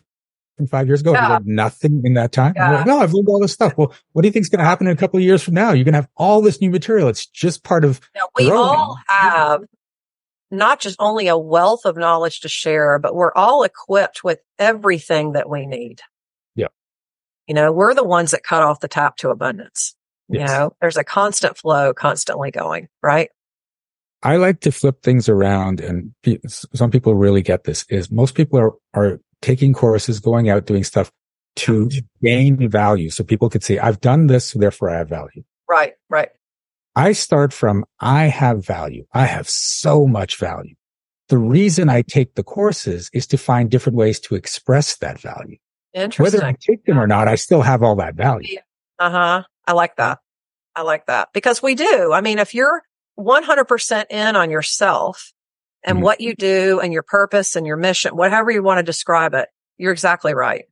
from 0.57 0.67
five 0.67 0.87
years 0.87 1.01
ago? 1.01 1.13
Yeah. 1.13 1.29
learned 1.29 1.47
nothing 1.47 2.03
in 2.05 2.15
that 2.15 2.33
time? 2.33 2.55
Yeah. 2.57 2.77
Like, 2.77 2.87
no, 2.87 2.99
I've 2.99 3.13
learned 3.13 3.29
all 3.29 3.41
this 3.41 3.53
stuff. 3.53 3.75
Well, 3.77 3.95
what 4.13 4.23
do 4.23 4.29
you 4.29 4.33
think 4.33 4.45
is 4.45 4.49
going 4.49 4.61
to 4.61 4.65
happen 4.65 4.87
in 4.87 4.93
a 4.93 4.97
couple 4.97 5.19
of 5.19 5.25
years 5.25 5.43
from 5.43 5.55
now? 5.55 5.73
You're 5.73 5.85
going 5.85 5.95
to 5.95 6.01
have 6.01 6.09
all 6.17 6.41
this 6.41 6.61
new 6.61 6.71
material. 6.71 7.09
It's 7.09 7.27
just 7.27 7.63
part 7.65 7.85
of, 7.85 8.01
we 8.37 8.47
growing. 8.47 8.61
all 8.61 8.99
have 9.09 9.63
not 10.51 10.81
just 10.81 10.97
only 10.99 11.29
a 11.29 11.37
wealth 11.37 11.85
of 11.85 11.97
knowledge 11.97 12.41
to 12.41 12.49
share, 12.49 12.99
but 12.99 13.15
we're 13.15 13.33
all 13.35 13.63
equipped 13.63 14.23
with 14.23 14.41
everything 14.59 15.33
that 15.33 15.49
we 15.49 15.67
need. 15.67 16.01
Yeah. 16.55 16.69
You 17.47 17.55
know, 17.55 17.73
we're 17.73 17.95
the 17.95 18.05
ones 18.05 18.31
that 18.31 18.43
cut 18.43 18.63
off 18.63 18.81
the 18.81 18.89
tap 18.89 19.17
to 19.19 19.31
abundance. 19.31 19.95
You 20.29 20.41
know, 20.41 20.73
there's 20.81 20.97
a 20.97 21.05
constant 21.05 21.57
flow 21.57 21.95
constantly 21.95 22.51
going, 22.51 22.89
right? 23.01 23.31
I 24.27 24.39
like 24.39 24.59
to 24.63 24.73
flip 24.73 25.03
things 25.05 25.29
around 25.29 25.79
and 25.79 26.13
pe- 26.25 26.41
some 26.49 26.91
people 26.91 27.15
really 27.15 27.43
get 27.43 27.63
this 27.63 27.85
is 27.89 28.11
most 28.11 28.35
people 28.35 28.59
are, 28.59 28.73
are 28.93 29.21
taking 29.41 29.73
courses, 29.73 30.19
going 30.19 30.51
out, 30.51 30.67
doing 30.67 30.83
stuff 30.83 31.13
to 31.55 31.89
gain 32.21 32.69
value. 32.69 33.09
So 33.11 33.23
people 33.23 33.49
could 33.49 33.63
say, 33.63 33.79
I've 33.79 34.01
done 34.01 34.27
this, 34.27 34.51
therefore 34.51 34.91
I 34.91 34.97
have 34.99 35.09
value. 35.09 35.45
Right, 35.71 35.93
right. 36.11 36.31
I 36.97 37.13
start 37.13 37.53
from 37.53 37.85
I 38.01 38.25
have 38.25 38.67
value. 38.67 39.07
I 39.13 39.27
have 39.27 39.49
so 39.49 40.09
much 40.09 40.41
value. 40.41 40.75
The 41.29 41.39
reason 41.39 41.89
I 41.89 42.03
take 42.03 42.35
the 42.35 42.43
courses 42.43 43.09
is 43.13 43.29
to 43.29 43.39
find 43.39 43.71
different 43.71 43.97
ways 43.97 44.19
to 44.21 44.35
express 44.35 44.97
that 44.97 45.21
value. 45.21 45.59
Interesting. 45.95 46.25
Whether 46.25 46.45
I 46.45 46.57
take 46.61 46.85
them 46.85 46.99
or 46.99 47.07
not, 47.07 47.29
I 47.29 47.37
still 47.37 47.63
have 47.63 47.85
all 47.85 47.95
that 47.97 48.17
value. 48.17 48.59
Uh 48.99 49.11
huh. 49.11 49.43
I 49.69 49.73
like 49.73 49.95
that. 49.97 50.19
I 50.75 50.83
like 50.83 51.07
that 51.07 51.29
because 51.33 51.63
we 51.63 51.77
do. 51.77 52.13
I 52.13 52.21
mean, 52.23 52.41
if 52.41 52.53
you're 52.53 52.83
100% 53.19 54.05
in 54.11 54.37
on 54.37 54.51
yourself 54.51 55.33
and 55.83 55.99
Mhm. 55.99 56.03
what 56.03 56.21
you 56.21 56.35
do 56.35 56.81
and 56.81 56.93
your 56.93 57.03
purpose 57.03 57.57
and 57.57 57.67
your 57.67 57.77
mission, 57.77 58.17
whatever 58.17 58.51
you 58.51 58.63
want 58.63 58.79
to 58.79 58.83
describe 58.83 59.35
it. 59.35 59.49
You're 59.79 59.93
exactly 59.93 60.35
right. 60.35 60.65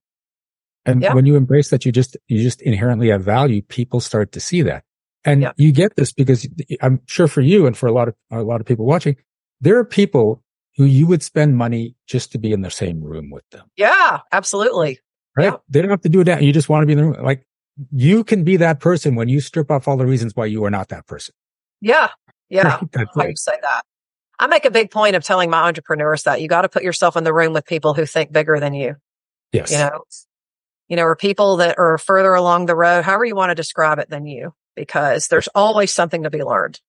And 0.86 1.03
Yeah. 1.03 1.14
when 1.14 1.24
you 1.26 1.36
embrace 1.36 1.70
that, 1.70 1.84
you 1.86 1.92
just, 1.92 2.16
you 2.28 2.42
just 2.42 2.61
inherently 2.62 3.09
have 3.09 3.22
value. 3.22 3.62
People 3.62 4.01
start 4.01 4.32
to 4.32 4.40
see 4.40 4.62
that. 4.62 4.84
And 5.24 5.42
Yeah. 5.42 5.53
you 5.57 5.72
get 5.72 5.97
this 5.97 6.12
because 6.12 6.47
I'm 6.82 7.01
sure 7.07 7.28
for 7.28 7.40
you 7.40 7.66
and 7.66 7.76
for 7.76 7.86
a 7.86 7.92
lot 7.92 8.09
of, 8.09 8.14
a 8.30 8.42
lot 8.42 8.61
of 8.61 8.66
people 8.66 8.84
watching, 8.84 9.16
there 9.61 9.78
are 9.78 9.84
people 9.84 10.42
who 10.76 10.84
you 10.84 11.07
would 11.07 11.22
spend 11.22 11.57
money 11.57 11.97
just 12.07 12.32
to 12.32 12.38
be 12.38 12.53
in 12.53 12.61
the 12.62 12.70
same 12.70 13.01
room 13.03 13.30
with 13.30 13.49
them, 13.51 13.70
Yeah, 13.76 14.18
absolutely. 14.32 14.99
right? 15.36 15.45
Yeah. 15.53 15.57
They 15.70 15.80
don't 15.80 15.90
have 15.90 16.03
to 16.03 16.09
do 16.09 16.24
that. 16.24 16.42
You 16.42 16.53
just 16.53 16.68
want 16.68 16.82
to 16.82 16.86
be 16.86 16.92
in 16.92 16.99
the 16.99 17.05
room. 17.05 17.24
Like 17.24 17.47
you 17.92 18.24
can 18.24 18.45
be 18.45 18.57
that 18.59 18.80
person 18.80 19.14
when 19.14 19.28
you 19.28 19.40
strip 19.40 19.70
off 19.70 19.88
all 19.88 19.97
the 19.97 20.05
reasons 20.07 20.34
why 20.36 20.47
you 20.47 20.64
are 20.64 20.70
not 20.70 20.88
that 20.88 21.07
person. 21.07 21.34
Yeah. 21.80 22.09
Yeah. 22.49 22.80
Right? 23.16 23.30
You 23.30 23.36
say 23.36 23.57
that. 23.61 23.82
I 24.38 24.47
make 24.49 24.64
a 24.64 24.70
big 24.70 24.90
point 24.90 25.16
of 25.16 25.22
telling 25.22 25.51
my 25.51 25.62
entrepreneurs 25.62 26.24
that 26.24 26.40
you 26.40 26.49
got 26.49 26.62
to 26.62 26.68
put 26.68 26.82
yourself 26.82 27.16
in 27.16 27.24
the 27.24 27.32
room 27.32 27.53
with 27.53 27.66
people 27.66 27.95
who 27.95 28.05
think 28.05 28.32
bigger 28.32 28.59
than 28.59 28.74
you. 28.74 28.97
Yes. 29.53 29.70
you 29.70 29.78
know, 29.78 30.03
you 30.88 30.97
know, 30.97 31.05
or 31.05 31.14
people 31.14 31.59
that 31.59 31.78
are 31.78 31.97
further 31.99 32.34
along 32.34 32.66
the 32.66 32.74
road, 32.74 33.05
however 33.05 33.24
you 33.24 33.36
want 33.36 33.51
to 33.51 33.55
describe 33.55 34.01
it 34.01 34.11
than 34.11 34.26
you, 34.26 34.53
because 34.74 35.28
there's 35.28 35.49
always 35.55 35.92
something 35.92 36.24
to 36.24 36.30
be 36.30 36.42
learned. 36.42 36.80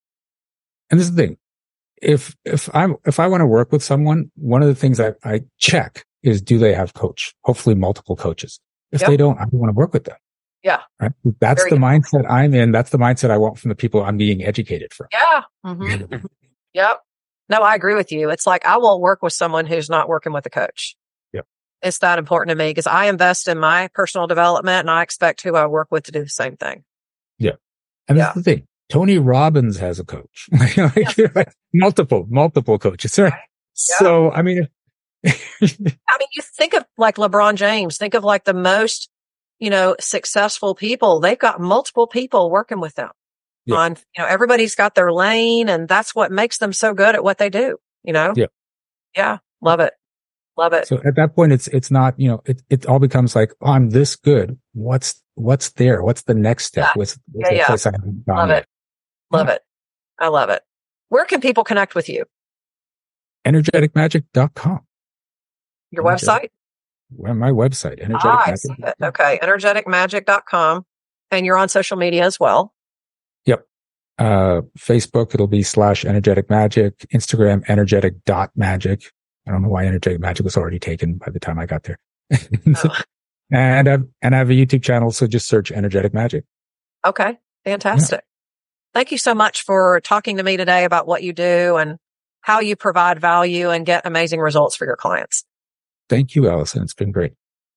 And 0.89 0.99
this 0.99 1.07
is 1.07 1.15
the 1.15 1.21
thing. 1.27 1.37
If, 2.01 2.35
if 2.43 2.73
I'm, 2.75 2.95
if 3.05 3.19
I 3.19 3.27
want 3.27 3.41
to 3.41 3.47
work 3.47 3.71
with 3.71 3.83
someone, 3.83 4.31
one 4.35 4.61
of 4.63 4.67
the 4.67 4.75
things 4.75 4.99
I, 4.99 5.13
I 5.23 5.41
check 5.59 6.03
is 6.23 6.41
do 6.41 6.57
they 6.57 6.73
have 6.73 6.93
coach? 6.93 7.35
Hopefully 7.43 7.75
multiple 7.75 8.15
coaches. 8.15 8.59
If 8.91 9.01
Yep. 9.01 9.09
they 9.09 9.17
don't, 9.17 9.37
I 9.37 9.43
don't 9.43 9.59
want 9.59 9.69
to 9.69 9.75
work 9.75 9.93
with 9.93 10.05
them. 10.05 10.17
Yeah. 10.65 10.81
Right. 10.99 11.11
That's 11.39 11.61
Very 11.61 11.69
the 11.69 11.75
mindset 11.77 12.29
I'm 12.29 12.53
in. 12.55 12.71
That's 12.71 12.89
the 12.89 12.97
mindset 12.97 13.29
I 13.29 13.37
want 13.37 13.59
from 13.59 13.69
the 13.69 13.75
people 13.75 14.03
I'm 14.03 14.17
being 14.17 14.43
educated 14.43 14.93
from. 14.93 15.07
Yeah. 15.13 15.41
Mhm. 15.65 16.25
Yep. 16.73 16.99
No, 17.47 17.59
I 17.61 17.75
agree 17.75 17.93
with 17.95 18.11
you. 18.11 18.29
It's 18.31 18.45
like 18.47 18.65
I 18.65 18.77
won't 18.79 18.99
work 18.99 19.21
with 19.21 19.31
someone 19.31 19.65
who's 19.67 19.89
not 19.89 20.09
working 20.09 20.33
with 20.33 20.45
a 20.45 20.49
coach. 20.49 20.97
Yep. 21.31 21.45
It's 21.83 21.99
that 21.99 22.19
important 22.19 22.49
to 22.57 22.61
me 22.61 22.71
because 22.71 22.87
I 22.87 23.05
invest 23.05 23.47
in 23.47 23.59
my 23.59 23.87
personal 23.93 24.27
development 24.27 24.79
and 24.81 24.89
I 24.89 25.03
expect 25.03 25.41
who 25.43 25.55
I 25.55 25.67
work 25.67 25.87
with 25.91 26.03
to 26.05 26.11
do 26.11 26.21
the 26.23 26.29
same 26.29 26.57
thing. 26.57 26.83
Yeah. 27.37 27.51
And 28.09 28.17
Yeah. 28.17 28.25
that's 28.25 28.35
the 28.37 28.43
thing. 28.43 28.67
Tony 28.89 29.17
Robbins 29.19 29.77
has 29.77 29.99
a 29.99 30.03
coach, 30.03 30.49
Like, 31.35 31.53
multiple, 31.73 32.25
multiple 32.29 32.77
coaches. 32.77 33.17
Right. 33.17 33.33
So, 33.73 34.31
I 34.31 34.41
mean, 34.41 34.67
I 35.25 35.31
mean, 35.61 36.27
you 36.33 36.41
think 36.41 36.73
of 36.73 36.83
like 36.97 37.15
LeBron 37.15 37.55
James, 37.55 37.97
think 37.97 38.15
of 38.15 38.23
like 38.23 38.43
the 38.43 38.53
most, 38.53 39.09
you 39.59 39.69
know, 39.69 39.95
successful 39.99 40.75
people. 40.75 41.19
They've 41.19 41.37
got 41.39 41.59
multiple 41.59 42.07
people 42.07 42.49
working 42.51 42.79
with 42.79 42.95
them 42.95 43.09
Yeah. 43.65 43.77
on, 43.77 43.91
you 44.15 44.23
know, 44.23 44.27
everybody's 44.27 44.75
got 44.75 44.95
their 44.95 45.11
lane 45.11 45.69
and 45.69 45.87
that's 45.87 46.13
what 46.13 46.31
makes 46.31 46.57
them 46.57 46.73
so 46.73 46.93
good 46.93 47.15
at 47.15 47.23
what 47.23 47.37
they 47.37 47.49
do, 47.49 47.77
you 48.03 48.13
know? 48.13 48.33
Yeah. 48.35 48.47
Yeah. 49.15 49.37
Love 49.61 49.79
it. 49.79 49.93
Love 50.57 50.71
it. 50.73 50.87
so 50.87 51.01
at 51.05 51.15
that 51.15 51.35
point, 51.35 51.51
it's, 51.51 51.67
it's 51.67 51.91
not, 51.91 52.17
you 52.17 52.29
know, 52.29 52.41
it, 52.45 52.61
it 52.69 52.85
all 52.85 52.99
becomes 52.99 53.35
like, 53.35 53.53
oh, 53.61 53.71
I'm 53.71 53.89
this 53.89 54.15
good. 54.15 54.57
What's, 54.73 55.21
what's 55.35 55.71
there? 55.71 56.01
What's 56.01 56.21
the 56.23 56.33
next 56.33 56.65
step? 56.65 56.85
Yeah. 56.85 56.91
What's, 56.95 57.17
what's 57.31 57.51
Yeah, 57.51 57.67
the 57.75 57.91
yeah. 58.27 58.35
Love 58.35 58.49
it. 58.51 58.65
Love 59.31 59.49
it. 59.49 59.61
I 60.19 60.27
love 60.29 60.49
it. 60.49 60.61
Where 61.09 61.25
can 61.25 61.41
people 61.41 61.63
connect 61.65 61.93
with 61.95 62.07
you? 62.09 62.23
energeticmagic.com. 63.45 64.79
Your 65.91 66.07
Energetic- 66.07 66.27
website? 66.29 66.49
Well, 67.11 67.33
my 67.33 67.51
website, 67.51 67.99
energetic 67.99 68.25
Ah, 68.25 68.43
magic. 68.47 68.57
see 68.57 68.73
it. 68.79 68.95
Okay. 69.01 69.39
Energeticmagic.com. 69.41 70.85
And 71.31 71.45
you're 71.45 71.57
on 71.57 71.69
social 71.69 71.97
media 71.97 72.23
as 72.25 72.39
well. 72.39 72.73
Yep. 73.45 73.65
Uh, 74.17 74.61
Facebook, 74.77 75.33
it'll 75.33 75.47
be 75.47 75.63
slash 75.63 76.05
energetic 76.05 76.49
magic, 76.49 76.99
Instagram, 77.13 77.63
energetic 77.67 78.23
dot 78.25 78.51
magic. 78.55 79.11
I 79.47 79.51
don't 79.51 79.61
know 79.61 79.69
why 79.69 79.85
energetic 79.85 80.19
magic 80.19 80.43
was 80.43 80.57
already 80.57 80.79
taken 80.79 81.15
by 81.15 81.29
the 81.31 81.39
time 81.39 81.59
I 81.59 81.65
got 81.65 81.83
there. 81.83 81.97
Oh. 82.83 83.01
and 83.51 83.87
I've, 83.87 84.03
and 84.21 84.33
I 84.35 84.37
have 84.39 84.49
a 84.49 84.53
YouTube 84.53 84.83
channel. 84.83 85.11
So 85.11 85.27
just 85.27 85.47
search 85.47 85.71
energetic 85.71 86.13
magic. 86.13 86.45
Okay. 87.05 87.37
Fantastic. 87.65 88.23
Thank 88.93 89.11
you 89.11 89.17
so 89.17 89.35
much 89.35 89.63
for 89.63 89.99
talking 90.01 90.37
to 90.37 90.43
me 90.43 90.57
today 90.57 90.85
about 90.85 91.05
what 91.07 91.21
you 91.21 91.33
do 91.33 91.75
and 91.75 91.97
how 92.41 92.59
you 92.61 92.75
provide 92.75 93.19
value 93.19 93.69
and 93.71 93.85
get 93.85 94.05
amazing 94.05 94.39
results 94.39 94.75
for 94.75 94.85
your 94.85 94.95
clients. 94.95 95.43
Thank 96.09 96.35
you, 96.35 96.49
Allison. 96.49 96.83
It's 96.83 96.93
been 96.93 97.11
great. 97.11 97.33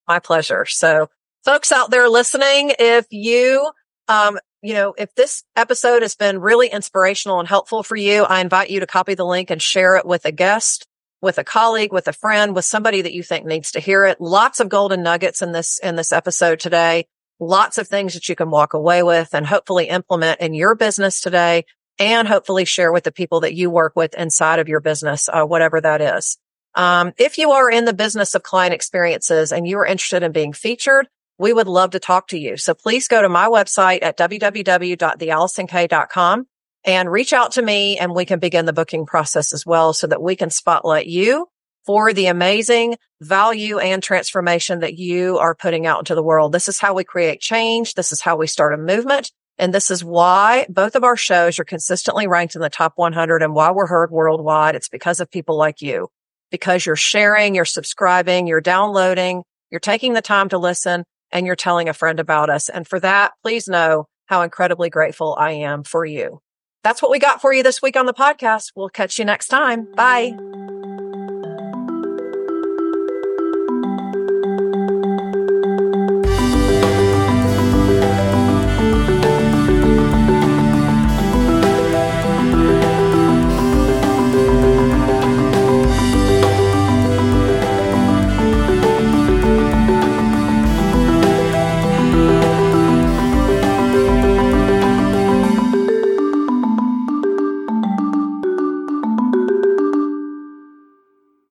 My 0.07 0.19
pleasure. 0.19 0.65
So 0.65 1.09
folks 1.43 1.71
out 1.71 1.91
there 1.91 2.09
listening, 2.09 2.73
if 2.77 3.05
you, 3.09 3.71
um, 4.07 4.39
you 4.61 4.73
know, 4.73 4.93
if 4.97 5.13
this 5.15 5.43
episode 5.55 6.01
has 6.01 6.15
been 6.15 6.39
really 6.39 6.67
inspirational 6.67 7.39
and 7.39 7.47
helpful 7.47 7.83
for 7.83 7.95
you, 7.95 8.23
I 8.23 8.41
invite 8.41 8.69
you 8.69 8.81
to 8.81 8.87
copy 8.87 9.13
the 9.13 9.25
link 9.25 9.49
and 9.49 9.61
share 9.61 9.95
it 9.95 10.05
with 10.05 10.25
a 10.25 10.31
guest, 10.31 10.85
with 11.21 11.37
a 11.37 11.43
colleague, 11.43 11.93
with 11.93 12.07
a 12.07 12.13
friend, 12.13 12.55
with 12.55 12.65
somebody 12.65 13.01
that 13.01 13.13
you 13.13 13.23
think 13.23 13.45
needs 13.45 13.71
to 13.71 13.79
hear 13.79 14.05
it. 14.05 14.19
Lots 14.19 14.59
of 14.59 14.69
golden 14.69 15.03
nuggets 15.03 15.41
in 15.41 15.51
this, 15.51 15.79
in 15.79 15.95
this 15.95 16.11
episode 16.11 16.59
today. 16.59 17.05
Lots 17.39 17.77
of 17.77 17.87
things 17.87 18.15
that 18.15 18.27
you 18.27 18.35
can 18.35 18.51
walk 18.51 18.73
away 18.73 19.01
with 19.01 19.33
and 19.33 19.47
hopefully 19.47 19.87
implement 19.87 20.41
in 20.41 20.53
your 20.53 20.75
business 20.75 21.21
today 21.21 21.63
and 21.97 22.27
hopefully 22.27 22.65
share 22.65 22.91
with 22.91 23.03
the 23.03 23.11
people 23.11 23.41
that 23.41 23.55
you 23.55 23.69
work 23.69 23.93
with 23.95 24.13
inside 24.15 24.59
of 24.59 24.67
your 24.67 24.81
business, 24.81 25.29
uh, 25.29 25.45
whatever 25.45 25.79
that 25.79 26.01
is. 26.01 26.37
Um, 26.79 27.13
if 27.17 27.37
you 27.37 27.51
are 27.51 27.69
in 27.69 27.83
the 27.83 27.93
business 27.93 28.33
of 28.35 28.43
client 28.43 28.73
experiences 28.73 29.51
and 29.51 29.67
you 29.67 29.77
are 29.79 29.85
interested 29.85 30.23
in 30.23 30.31
being 30.31 30.53
featured, 30.53 31.09
we 31.37 31.51
would 31.51 31.67
love 31.67 31.89
to 31.89 31.99
talk 31.99 32.29
to 32.29 32.39
you. 32.39 32.55
So 32.55 32.73
please 32.73 33.09
go 33.09 33.21
to 33.21 33.27
my 33.27 33.49
website 33.49 33.99
at 34.01 34.17
www.theallisonk.com 34.17 36.47
and 36.85 37.11
reach 37.11 37.33
out 37.33 37.51
to 37.51 37.61
me 37.61 37.97
and 37.97 38.15
we 38.15 38.23
can 38.23 38.39
begin 38.39 38.65
the 38.65 38.71
booking 38.71 39.05
process 39.05 39.53
as 39.53 39.65
well 39.65 39.91
so 39.91 40.07
that 40.07 40.21
we 40.21 40.37
can 40.37 40.49
spotlight 40.49 41.07
you 41.07 41.49
for 41.85 42.13
the 42.13 42.27
amazing 42.27 42.95
value 43.19 43.77
and 43.77 44.01
transformation 44.01 44.79
that 44.79 44.97
you 44.97 45.37
are 45.37 45.55
putting 45.55 45.85
out 45.85 45.99
into 45.99 46.15
the 46.15 46.23
world. 46.23 46.53
This 46.53 46.69
is 46.69 46.79
how 46.79 46.93
we 46.93 47.03
create 47.03 47.41
change. 47.41 47.95
This 47.95 48.13
is 48.13 48.21
how 48.21 48.37
we 48.37 48.47
start 48.47 48.73
a 48.73 48.77
movement. 48.77 49.33
And 49.57 49.73
this 49.73 49.91
is 49.91 50.01
why 50.01 50.65
both 50.69 50.95
of 50.95 51.03
our 51.03 51.17
shows 51.17 51.59
are 51.59 51.65
consistently 51.65 52.27
ranked 52.27 52.55
in 52.55 52.61
the 52.61 52.69
top 52.69 52.93
100 52.95 53.43
and 53.43 53.53
why 53.53 53.71
we're 53.71 53.87
heard 53.87 54.11
worldwide. 54.11 54.75
It's 54.75 54.87
because 54.87 55.19
of 55.19 55.29
people 55.29 55.57
like 55.57 55.81
you, 55.81 56.07
because 56.51 56.85
you're 56.85 56.95
sharing, 56.95 57.55
you're 57.55 57.65
subscribing, 57.65 58.47
you're 58.47 58.61
downloading, 58.61 59.43
you're 59.69 59.79
taking 59.79 60.13
the 60.13 60.21
time 60.21 60.49
to 60.49 60.57
listen 60.57 61.03
and 61.31 61.45
you're 61.45 61.55
telling 61.55 61.89
a 61.89 61.93
friend 61.93 62.19
about 62.19 62.49
us. 62.49 62.69
And 62.69 62.87
for 62.87 62.99
that, 62.99 63.33
please 63.43 63.67
know 63.67 64.05
how 64.25 64.41
incredibly 64.41 64.89
grateful 64.89 65.35
I 65.39 65.51
am 65.51 65.83
for 65.83 66.05
you. 66.05 66.39
That's 66.83 67.01
what 67.01 67.11
we 67.11 67.19
got 67.19 67.41
for 67.41 67.53
you 67.53 67.63
this 67.63 67.81
week 67.81 67.97
on 67.97 68.05
the 68.05 68.13
podcast. 68.13 68.71
We'll 68.75 68.89
catch 68.89 69.19
you 69.19 69.25
next 69.25 69.47
time. 69.47 69.91
Bye. 69.95 70.78